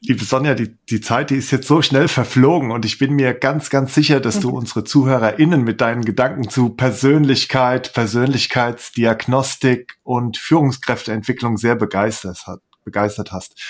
[0.00, 3.34] liebe Sonja, die, die Zeit, die ist jetzt so schnell verflogen und ich bin mir
[3.34, 4.56] ganz, ganz sicher, dass du mhm.
[4.56, 13.60] unsere ZuhörerInnen mit deinen Gedanken zu Persönlichkeit, Persönlichkeitsdiagnostik und Führungskräfteentwicklung sehr begeistert, hat, begeistert hast.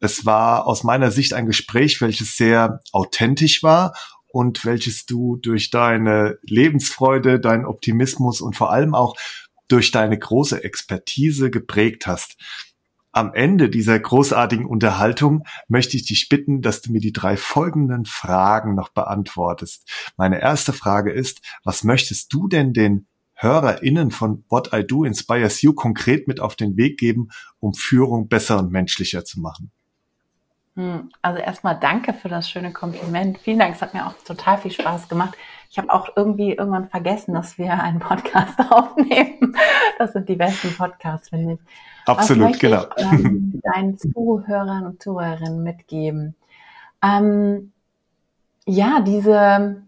[0.00, 3.94] Es war aus meiner Sicht ein Gespräch, welches sehr authentisch war
[4.30, 9.16] und welches du durch deine Lebensfreude, deinen Optimismus und vor allem auch
[9.68, 12.36] durch deine große Expertise geprägt hast.
[13.18, 18.04] Am Ende dieser großartigen Unterhaltung möchte ich dich bitten, dass du mir die drei folgenden
[18.04, 20.12] Fragen noch beantwortest.
[20.16, 25.62] Meine erste Frage ist, was möchtest du denn den HörerInnen von What I Do Inspires
[25.62, 29.72] You konkret mit auf den Weg geben, um Führung besser und menschlicher zu machen?
[30.78, 33.38] Hm, also erstmal danke für das schöne Kompliment.
[33.38, 35.36] Vielen Dank, es hat mir auch total viel Spaß gemacht.
[35.70, 39.56] Ich habe auch irgendwie irgendwann vergessen, dass wir einen Podcast aufnehmen.
[39.98, 41.60] Das sind die besten Podcasts, finde ich.
[42.06, 42.84] Absolut, genau.
[42.96, 46.36] Ich, ähm, deinen Zuhörern und Zuhörerinnen mitgeben.
[47.02, 47.72] Ähm,
[48.64, 49.82] ja, diese,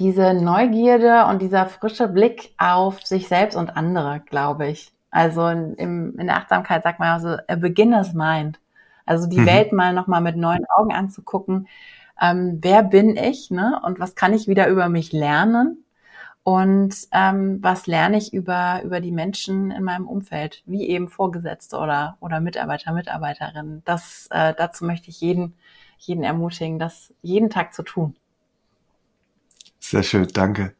[0.00, 4.90] diese Neugierde und dieser frische Blick auf sich selbst und andere, glaube ich.
[5.12, 5.74] Also in,
[6.18, 8.58] in der Achtsamkeit sagt man also, a beginner's mind.
[9.08, 9.46] Also die mhm.
[9.46, 11.68] Welt mal nochmal mit neuen Augen anzugucken.
[12.20, 13.80] Ähm, wer bin ich, ne?
[13.84, 15.84] Und was kann ich wieder über mich lernen?
[16.48, 21.76] und ähm, was lerne ich über, über die Menschen in meinem Umfeld, wie eben Vorgesetzte
[21.76, 23.82] oder, oder Mitarbeiter, Mitarbeiterinnen.
[23.84, 25.58] Das, äh, dazu möchte ich jeden,
[25.98, 28.16] jeden ermutigen, das jeden Tag zu tun.
[29.78, 30.74] Sehr schön, danke.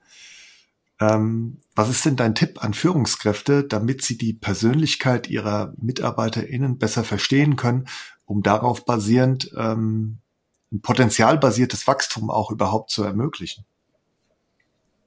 [1.00, 7.04] Ähm, was ist denn dein Tipp an Führungskräfte, damit sie die Persönlichkeit ihrer MitarbeiterInnen besser
[7.04, 7.88] verstehen können,
[8.24, 10.18] um darauf basierend ähm,
[10.72, 13.64] ein potenzialbasiertes Wachstum auch überhaupt zu ermöglichen?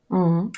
[0.10, 0.52] Mhm.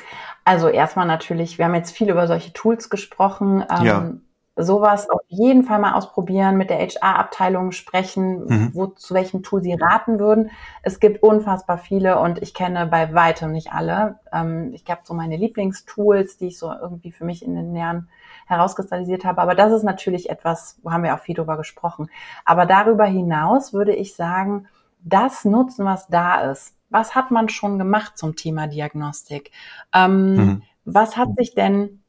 [0.44, 3.64] Also erstmal natürlich, wir haben jetzt viel über solche Tools gesprochen.
[3.70, 4.14] Ähm, ja.
[4.56, 8.72] Sowas auf jeden Fall mal ausprobieren, mit der HR-Abteilung sprechen, mhm.
[8.74, 10.52] wo, zu welchem Tool sie raten würden.
[10.84, 14.20] Es gibt unfassbar viele und ich kenne bei weitem nicht alle.
[14.32, 18.10] Ähm, ich habe so meine Lieblingstools, die ich so irgendwie für mich in den Jahren
[18.46, 19.42] herauskristallisiert habe.
[19.42, 22.10] Aber das ist natürlich etwas, wo haben wir auch viel drüber gesprochen.
[22.46, 24.68] Aber darüber hinaus würde ich sagen,
[25.00, 29.52] das nutzen, was da ist was hat man schon gemacht zum Thema Diagnostik?
[29.94, 30.62] Ähm, mhm.
[30.86, 32.03] Was hat sich denn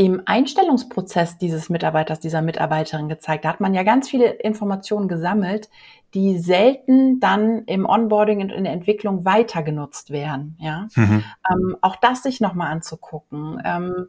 [0.00, 3.44] im Einstellungsprozess dieses Mitarbeiters, dieser Mitarbeiterin gezeigt?
[3.44, 5.68] Da hat man ja ganz viele Informationen gesammelt,
[6.14, 10.56] die selten dann im Onboarding und in der Entwicklung weiter genutzt werden.
[10.58, 11.22] Ja, mhm.
[11.50, 13.60] ähm, auch das sich nochmal anzugucken.
[13.62, 14.08] Ähm,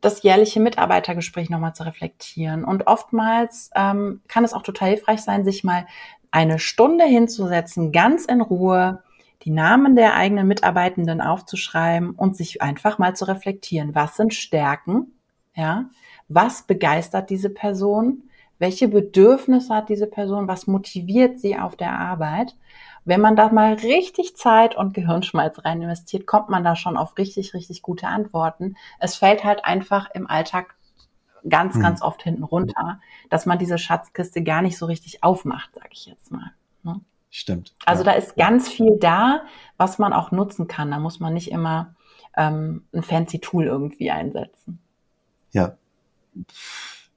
[0.00, 2.64] das jährliche Mitarbeitergespräch nochmal zu reflektieren.
[2.64, 5.86] Und oftmals ähm, kann es auch total hilfreich sein, sich mal
[6.32, 9.03] eine Stunde hinzusetzen, ganz in Ruhe,
[9.44, 13.94] die Namen der eigenen Mitarbeitenden aufzuschreiben und sich einfach mal zu reflektieren.
[13.94, 15.12] Was sind Stärken?
[15.54, 15.90] Ja.
[16.28, 18.24] Was begeistert diese Person?
[18.58, 20.48] Welche Bedürfnisse hat diese Person?
[20.48, 22.56] Was motiviert sie auf der Arbeit?
[23.04, 27.18] Wenn man da mal richtig Zeit und Gehirnschmalz rein investiert, kommt man da schon auf
[27.18, 28.76] richtig, richtig gute Antworten.
[28.98, 30.76] Es fällt halt einfach im Alltag
[31.46, 31.82] ganz, hm.
[31.82, 36.06] ganz oft hinten runter, dass man diese Schatzkiste gar nicht so richtig aufmacht, sag ich
[36.06, 36.52] jetzt mal.
[36.82, 37.00] Ne?
[37.34, 37.74] Stimmt.
[37.84, 38.12] Also ja.
[38.12, 39.42] da ist ganz viel da,
[39.76, 40.90] was man auch nutzen kann.
[40.90, 41.94] Da muss man nicht immer
[42.36, 44.78] ähm, ein fancy Tool irgendwie einsetzen.
[45.50, 45.76] Ja.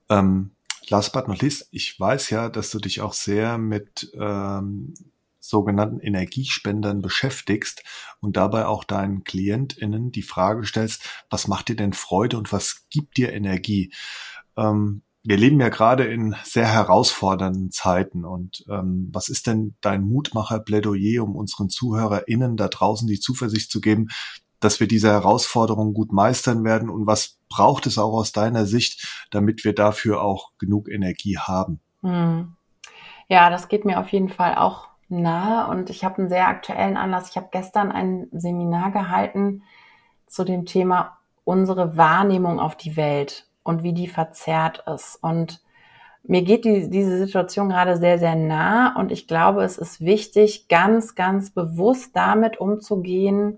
[0.10, 0.52] Ähm,
[0.90, 4.96] last but not least, ich weiß ja, dass du dich auch sehr mit ähm,
[5.40, 7.84] sogenannten Energiespendern beschäftigst
[8.20, 12.88] und dabei auch deinen KlientInnen die Frage stellst, was macht dir denn Freude und was
[12.90, 13.94] gibt dir Energie?
[14.58, 20.04] Ähm, wir leben ja gerade in sehr herausfordernden Zeiten und ähm, was ist denn dein
[20.04, 24.08] Mutmacher-Plädoyer, um unseren ZuhörerInnen da draußen die Zuversicht zu geben,
[24.62, 29.28] dass wir diese Herausforderungen gut meistern werden und was braucht es auch aus deiner Sicht,
[29.30, 31.82] damit wir dafür auch genug Energie haben?
[32.04, 32.56] Hm.
[33.28, 36.96] Ja, das geht mir auf jeden Fall auch nahe und ich habe einen sehr aktuellen
[36.96, 37.32] Anlass.
[37.32, 39.64] Ich habe gestern ein Seminar gehalten
[40.26, 45.20] zu dem Thema unsere Wahrnehmung auf die Welt und wie die verzerrt ist.
[45.22, 45.62] Und
[46.24, 50.68] mir geht die, diese Situation gerade sehr, sehr nah und ich glaube, es ist wichtig,
[50.68, 53.58] ganz, ganz bewusst damit umzugehen,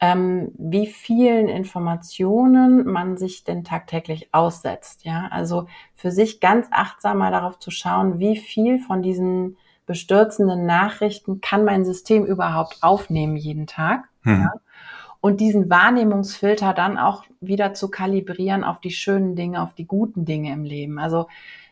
[0.00, 5.04] ähm, wie vielen Informationen man sich denn tagtäglich aussetzt.
[5.04, 9.56] Ja, also für sich ganz achtsam mal darauf zu schauen, wie viel von diesen
[9.86, 14.04] bestürzenden Nachrichten kann mein System überhaupt aufnehmen jeden Tag.
[14.22, 14.42] Hm.
[14.42, 14.52] Ja?
[15.20, 20.24] Und diesen Wahrnehmungsfilter dann auch wieder zu kalibrieren auf die schönen Dinge, auf die guten
[20.24, 20.98] Dinge im Leben.
[20.98, 21.26] Also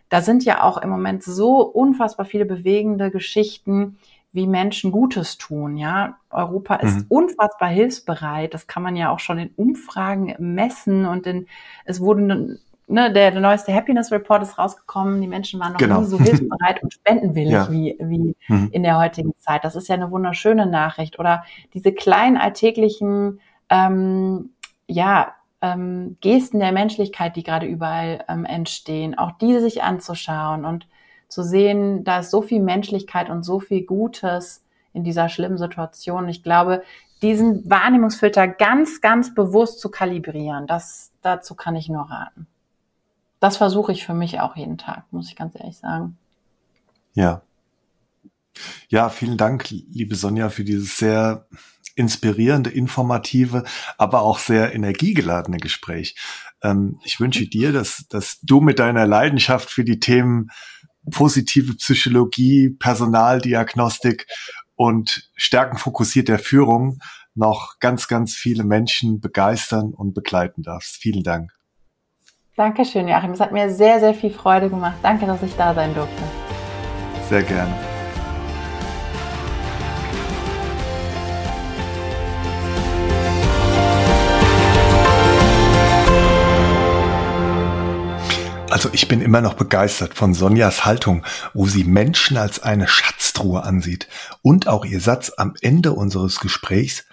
[0.09, 3.99] da sind ja auch im Moment so unfassbar viele bewegende Geschichten,
[4.33, 5.77] wie Menschen Gutes tun.
[5.77, 7.07] Ja, Europa ist mhm.
[7.09, 8.53] unfassbar hilfsbereit.
[8.53, 11.47] Das kann man ja auch schon in Umfragen messen und in,
[11.87, 15.21] es wurden ne, der, der neueste Happiness Report ist rausgekommen.
[15.21, 16.01] Die Menschen waren noch genau.
[16.01, 17.71] nie so hilfsbereit und spendenwillig ja.
[17.71, 18.69] wie, wie mhm.
[18.73, 19.65] in der heutigen Zeit.
[19.65, 21.19] Das ist ja eine wunderschöne Nachricht.
[21.19, 21.45] Oder
[21.75, 23.41] diese kleinen alltäglichen,
[23.71, 24.51] ähm,
[24.87, 30.87] ja, ähm, Gesten der Menschlichkeit, die gerade überall ähm, entstehen, auch diese sich anzuschauen und
[31.29, 36.29] zu sehen, da ist so viel Menschlichkeit und so viel Gutes in dieser schlimmen Situation.
[36.29, 36.83] Ich glaube,
[37.23, 42.47] diesen Wahrnehmungsfilter ganz, ganz bewusst zu kalibrieren, das, dazu kann ich nur raten
[43.47, 46.19] das versuche ich für mich auch jeden Tag, muss ich ganz ehrlich sagen.
[47.15, 47.43] Ja.
[48.89, 51.47] Ja, vielen Dank, liebe Sonja, für dieses sehr
[51.95, 53.63] inspirierende, informative,
[53.99, 56.17] aber auch sehr energiegeladene Gespräch.
[56.61, 60.49] Ähm, ich wünsche dir, dass, dass du mit deiner Leidenschaft für die Themen
[61.13, 64.27] positive Psychologie, Personaldiagnostik
[64.75, 66.99] und stärkenfokussierter Führung
[67.37, 70.97] noch ganz, ganz viele Menschen begeistern und begleiten darfst.
[70.97, 71.56] Vielen Dank.
[72.57, 73.33] Dankeschön, Joachim.
[73.33, 74.97] Es hat mir sehr, sehr viel Freude gemacht.
[75.03, 76.23] Danke, dass ich da sein durfte.
[77.29, 77.75] Sehr gerne.
[88.71, 93.63] Also ich bin immer noch begeistert von Sonjas Haltung, wo sie Menschen als eine Schatztruhe
[93.63, 94.09] ansieht
[94.43, 97.06] und auch ihr Satz am Ende unseres Gesprächs,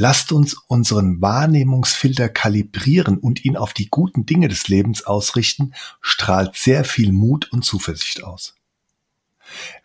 [0.00, 6.56] Lasst uns unseren Wahrnehmungsfilter kalibrieren und ihn auf die guten Dinge des Lebens ausrichten, strahlt
[6.56, 8.54] sehr viel Mut und Zuversicht aus.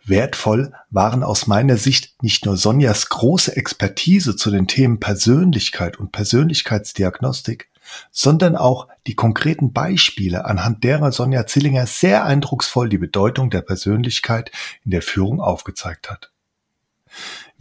[0.04, 6.12] Wertvoll waren aus meiner Sicht nicht nur Sonjas große Expertise zu den Themen Persönlichkeit und
[6.12, 7.70] Persönlichkeitsdiagnostik,
[8.12, 14.52] sondern auch die konkreten Beispiele, anhand derer Sonja Zillinger sehr eindrucksvoll die Bedeutung der Persönlichkeit
[14.84, 16.30] in der Führung aufgezeigt hat.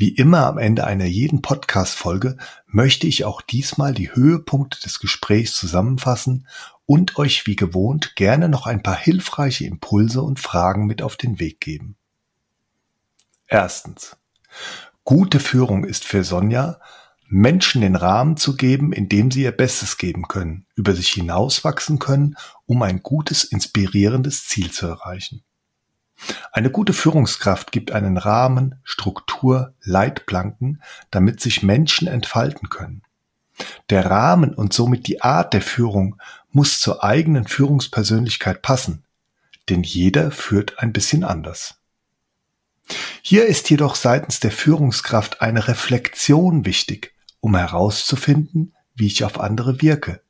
[0.04, 2.36] Wie immer am Ende einer jeden Podcast-Folge
[2.68, 6.46] möchte ich auch diesmal die Höhepunkte des Gesprächs zusammenfassen
[6.86, 11.40] und euch wie gewohnt gerne noch ein paar hilfreiche Impulse und Fragen mit auf den
[11.40, 11.96] Weg geben.
[13.48, 14.18] Erstens.
[15.06, 16.82] Gute Führung ist für Sonja,
[17.30, 21.98] Menschen den Rahmen zu geben, in dem sie ihr Bestes geben können, über sich hinauswachsen
[22.00, 22.36] können,
[22.66, 25.46] um ein gutes, inspirierendes Ziel zu erreichen.
[26.52, 30.82] Eine gute Führungskraft gibt einen Rahmen, Struktur, Leitplanken,
[31.12, 33.02] damit sich Menschen entfalten können.
[33.90, 36.18] Der Rahmen und somit die Art der Führung
[36.52, 39.04] muss zur eigenen Führungspersönlichkeit passen,
[39.70, 41.76] denn jeder führt ein bisschen anders.
[43.22, 49.82] Hier ist jedoch seitens der Führungskraft eine Reflexion wichtig, um herauszufinden, wie ich auf andere
[49.82, 50.22] wirke.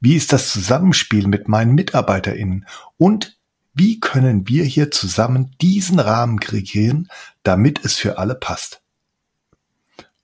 [0.00, 3.38] Wie ist das Zusammenspiel mit meinen Mitarbeiterinnen und
[3.72, 7.10] wie können wir hier zusammen diesen Rahmen kreieren,
[7.42, 8.82] damit es für alle passt?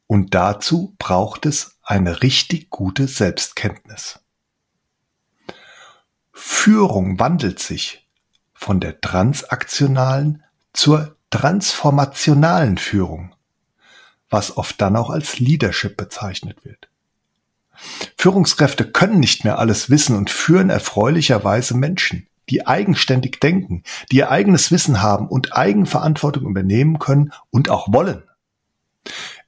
[0.07, 4.21] Und dazu braucht es eine richtig gute Selbstkenntnis.
[6.33, 8.07] Führung wandelt sich
[8.53, 10.43] von der transaktionalen
[10.73, 13.35] zur transformationalen Führung,
[14.29, 16.89] was oft dann auch als Leadership bezeichnet wird.
[18.17, 22.29] Führungskräfte können nicht mehr alles wissen und führen erfreulicherweise Menschen.
[22.49, 28.23] Die eigenständig denken, die ihr eigenes Wissen haben und Eigenverantwortung übernehmen können und auch wollen.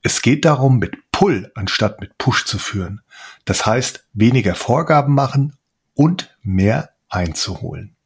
[0.02, 3.00] Es geht darum, mit Pull anstatt mit Push zu führen.
[3.44, 5.56] Das heißt, weniger Vorgaben machen
[5.94, 7.96] und mehr einzuholen.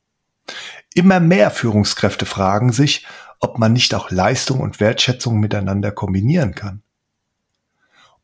[0.95, 3.07] Immer mehr Führungskräfte fragen sich,
[3.41, 6.83] ob man nicht auch Leistung und Wertschätzung miteinander kombinieren kann.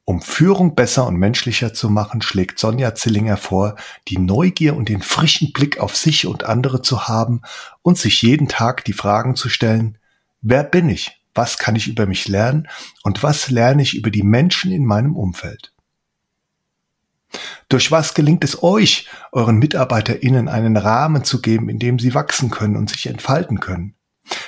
[0.09, 3.77] Um Führung besser und menschlicher zu machen, schlägt Sonja Zillinger vor,
[4.09, 7.43] die Neugier und den frischen Blick auf sich und andere zu haben
[7.83, 9.99] und sich jeden Tag die Fragen zu stellen,
[10.41, 11.21] wer bin ich?
[11.35, 12.69] Was kann ich über mich lernen?
[13.03, 15.75] Und was lerne ich über die Menschen in meinem Umfeld?
[17.69, 22.49] Durch was gelingt es euch, euren MitarbeiterInnen einen Rahmen zu geben, in dem sie wachsen
[22.49, 23.95] können und sich entfalten können?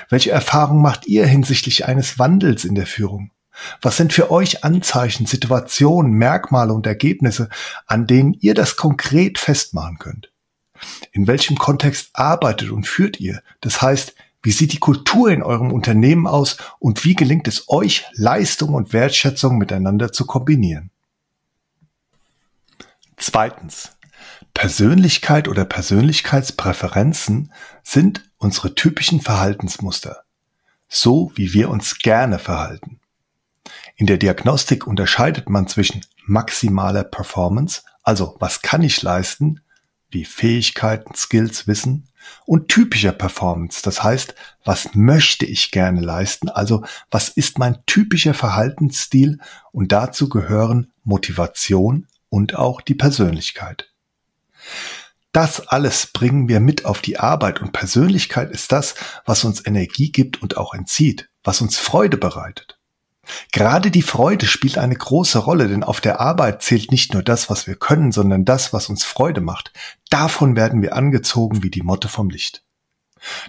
[0.08, 3.30] Welche Erfahrung macht ihr hinsichtlich eines Wandels in der Führung?
[3.82, 7.48] Was sind für euch Anzeichen, Situationen, Merkmale und Ergebnisse,
[7.86, 10.32] an denen ihr das konkret festmachen könnt?
[11.12, 13.42] In welchem Kontext arbeitet und führt ihr?
[13.60, 18.06] Das heißt, wie sieht die Kultur in eurem Unternehmen aus und wie gelingt es euch,
[18.12, 20.90] Leistung und Wertschätzung miteinander zu kombinieren?
[23.16, 23.90] Zweitens.
[24.54, 30.24] Persönlichkeit oder Persönlichkeitspräferenzen sind unsere typischen Verhaltensmuster.
[30.88, 32.99] So wie wir uns gerne verhalten.
[34.00, 39.60] In der Diagnostik unterscheidet man zwischen maximaler Performance, also was kann ich leisten,
[40.08, 42.08] wie Fähigkeiten, Skills, Wissen,
[42.46, 48.32] und typischer Performance, das heißt, was möchte ich gerne leisten, also was ist mein typischer
[48.32, 49.38] Verhaltensstil
[49.70, 53.92] und dazu gehören Motivation und auch die Persönlichkeit.
[55.32, 58.94] Das alles bringen wir mit auf die Arbeit und Persönlichkeit ist das,
[59.26, 62.79] was uns Energie gibt und auch entzieht, was uns Freude bereitet.
[63.52, 67.50] Gerade die Freude spielt eine große Rolle, denn auf der Arbeit zählt nicht nur das,
[67.50, 69.72] was wir können, sondern das, was uns Freude macht.
[70.08, 72.64] Davon werden wir angezogen wie die Motte vom Licht.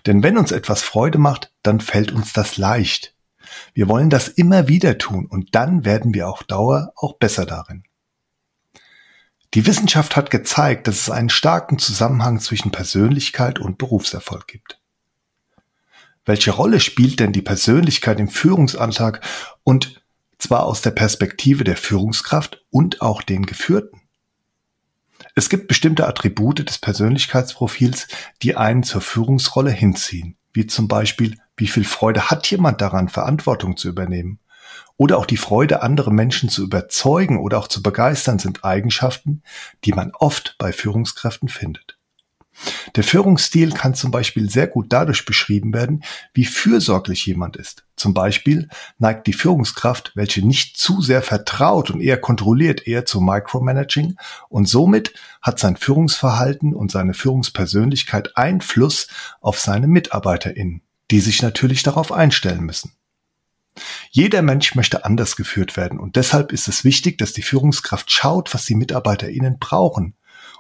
[0.06, 3.16] Denn wenn uns etwas Freude macht, dann fällt uns das leicht.
[3.74, 7.84] Wir wollen das immer wieder tun und dann werden wir auf Dauer auch besser darin.
[9.54, 14.81] Die Wissenschaft hat gezeigt, dass es einen starken Zusammenhang zwischen Persönlichkeit und Berufserfolg gibt.
[16.26, 19.22] Welche Rolle spielt denn die Persönlichkeit im Führungsantrag
[19.64, 20.04] und
[20.38, 24.02] zwar aus der Perspektive der Führungskraft und auch den Geführten?
[25.36, 28.08] Es gibt bestimmte Attribute des Persönlichkeitsprofils,
[28.42, 33.78] die einen zur Führungsrolle hinziehen, wie zum Beispiel, wie viel Freude hat jemand daran, Verantwortung
[33.78, 34.40] zu übernehmen?
[34.98, 39.42] Oder auch die Freude, andere Menschen zu überzeugen oder auch zu begeistern, sind Eigenschaften,
[39.84, 41.91] die man oft bei Führungskräften findet.
[42.96, 46.04] Der Führungsstil kann zum Beispiel sehr gut dadurch beschrieben werden,
[46.34, 47.86] wie fürsorglich jemand ist.
[47.96, 48.68] Zum Beispiel
[48.98, 54.16] neigt die Führungskraft, welche nicht zu sehr vertraut und eher kontrolliert, eher zu Micromanaging
[54.50, 59.08] und somit hat sein Führungsverhalten und seine Führungspersönlichkeit Einfluss
[59.40, 62.94] auf seine MitarbeiterInnen, die sich natürlich darauf einstellen müssen.
[64.10, 68.54] Jeder Mensch möchte anders geführt werden und deshalb ist es wichtig, dass die Führungskraft schaut,
[68.54, 70.16] was die MitarbeiterInnen brauchen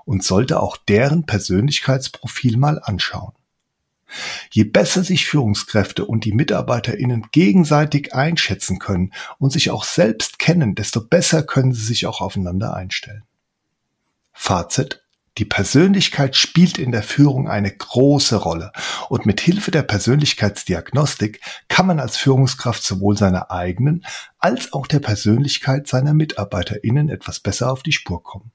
[0.06, 3.34] und sollte auch deren Persönlichkeitsprofil mal anschauen.
[4.52, 10.76] Je besser sich Führungskräfte und die MitarbeiterInnen gegenseitig einschätzen können und sich auch selbst kennen,
[10.76, 13.23] desto besser können sie sich auch aufeinander einstellen.
[14.34, 15.02] Fazit.
[15.38, 18.73] Die Persönlichkeit spielt in der Führung eine große Rolle
[19.07, 24.06] und mit Hilfe der Persönlichkeitsdiagnostik kann man als Führungskraft sowohl seiner eigenen
[24.40, 28.52] als auch der Persönlichkeit seiner MitarbeiterInnen etwas besser auf die Spur kommen.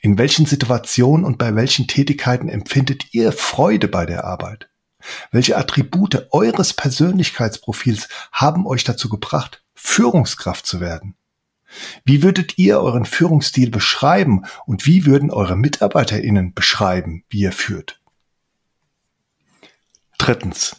[0.00, 4.68] In welchen Situationen und bei welchen Tätigkeiten empfindet ihr Freude bei der Arbeit?
[5.30, 11.16] Welche Attribute eures Persönlichkeitsprofils haben euch dazu gebracht, Führungskraft zu werden?
[12.04, 18.00] Wie würdet ihr euren Führungsstil beschreiben und wie würden eure Mitarbeiterinnen beschreiben, wie ihr führt?
[20.18, 20.76] Drittens.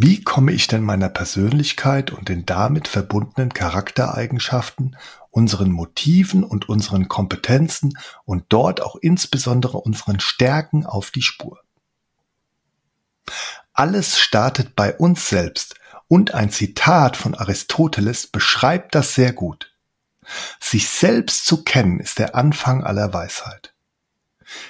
[0.00, 4.96] Wie komme ich denn meiner Persönlichkeit und den damit verbundenen Charaktereigenschaften
[5.30, 11.60] unseren Motiven und unseren Kompetenzen und dort auch insbesondere unseren Stärken auf die Spur.
[13.72, 15.76] Alles startet bei uns selbst
[16.08, 19.72] und ein Zitat von Aristoteles beschreibt das sehr gut.
[20.60, 23.74] Sich selbst zu kennen ist der Anfang aller Weisheit.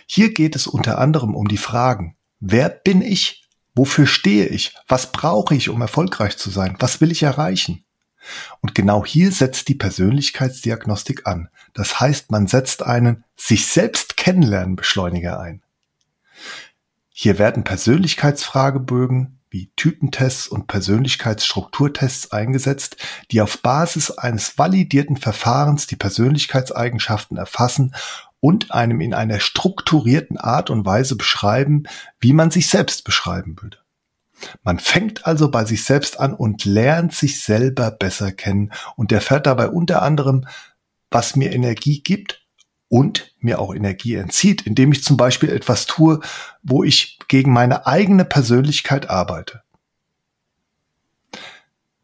[0.07, 3.49] Hier geht es unter anderem um die Fragen, wer bin ich?
[3.75, 4.75] Wofür stehe ich?
[4.89, 6.77] Was brauche ich, um erfolgreich zu sein?
[6.81, 7.85] Was will ich erreichen?
[8.61, 11.49] Und genau hier setzt die Persönlichkeitsdiagnostik an.
[11.75, 15.63] Das heißt, man setzt einen sich selbst kennenlernen Beschleuniger ein.
[17.11, 22.97] Hier werden Persönlichkeitsfragebögen wie Typentests und Persönlichkeitsstrukturtests eingesetzt,
[23.31, 27.95] die auf Basis eines validierten Verfahrens die Persönlichkeitseigenschaften erfassen
[28.41, 31.85] und einem in einer strukturierten Art und Weise beschreiben,
[32.21, 33.79] wie man sich selbst beschreiben würde.
[34.63, 39.47] Man fängt also bei sich selbst an und lernt sich selber besser kennen und erfährt
[39.47, 40.47] dabei unter anderem,
[41.11, 42.47] was mir Energie gibt
[42.89, 46.21] und mir auch Energie entzieht, indem ich zum Beispiel etwas tue,
[46.63, 49.63] wo ich gegen meine eigene Persönlichkeit arbeite.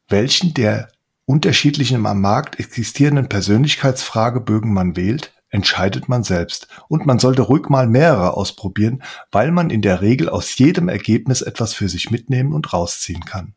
[0.09, 0.89] Welchen der
[1.27, 6.66] unterschiedlichen am Markt existierenden Persönlichkeitsfragebögen man wählt, entscheidet man selbst.
[6.89, 11.43] Und man sollte ruhig mal mehrere ausprobieren, weil man in der Regel aus jedem Ergebnis
[11.43, 13.55] etwas für sich mitnehmen und rausziehen kann.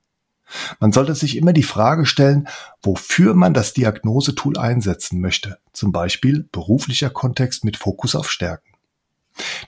[0.79, 2.47] Man sollte sich immer die Frage stellen,
[2.83, 8.73] wofür man das Diagnosetool einsetzen möchte, zum Beispiel beruflicher Kontext mit Fokus auf Stärken.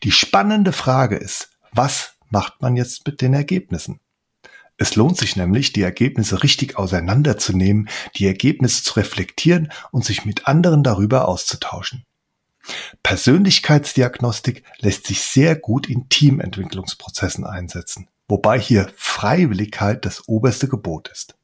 [0.04, 4.00] Die spannende Frage ist, was macht man jetzt mit den Ergebnissen?
[4.78, 10.48] Es lohnt sich nämlich, die Ergebnisse richtig auseinanderzunehmen, die Ergebnisse zu reflektieren und sich mit
[10.48, 12.06] anderen darüber auszutauschen.
[13.04, 21.36] Persönlichkeitsdiagnostik lässt sich sehr gut in Teamentwicklungsprozessen einsetzen, wobei hier Freiwilligkeit das oberste Gebot ist.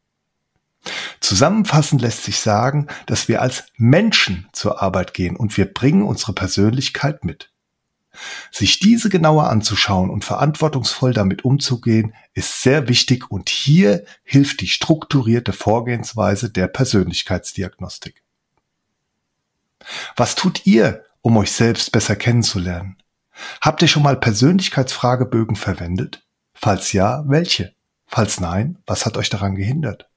[1.19, 6.33] Zusammenfassend lässt sich sagen, dass wir als Menschen zur Arbeit gehen und wir bringen unsere
[6.33, 7.51] Persönlichkeit mit.
[8.51, 14.67] Sich diese genauer anzuschauen und verantwortungsvoll damit umzugehen, ist sehr wichtig und hier hilft die
[14.67, 18.24] strukturierte Vorgehensweise der Persönlichkeitsdiagnostik.
[20.15, 22.97] Was tut ihr, um euch selbst besser kennenzulernen?
[23.61, 26.23] Habt ihr schon mal Persönlichkeitsfragebögen verwendet?
[26.53, 27.73] Falls ja, welche?
[28.07, 30.07] Falls nein, was hat euch daran gehindert?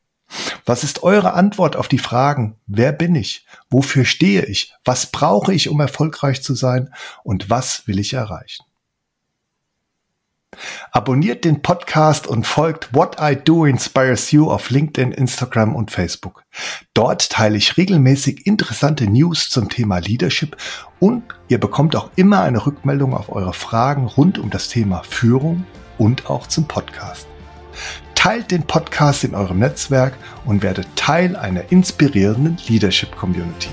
[0.66, 3.46] Was ist eure Antwort auf die Fragen, wer bin ich?
[3.70, 4.74] Wofür stehe ich?
[4.84, 6.92] Was brauche ich, um erfolgreich zu sein?
[7.24, 8.64] Und was will ich erreichen?
[10.92, 16.44] Abonniert den Podcast und folgt What I Do Inspires You auf LinkedIn, Instagram und Facebook.
[16.94, 20.56] Dort teile ich regelmäßig interessante News zum Thema Leadership
[21.00, 25.64] und ihr bekommt auch immer eine Rückmeldung auf eure Fragen rund um das Thema Führung
[25.98, 27.26] und auch zum Podcast.
[28.14, 30.14] Teilt den Podcast in eurem Netzwerk
[30.44, 33.68] und werdet Teil einer inspirierenden Leadership Community.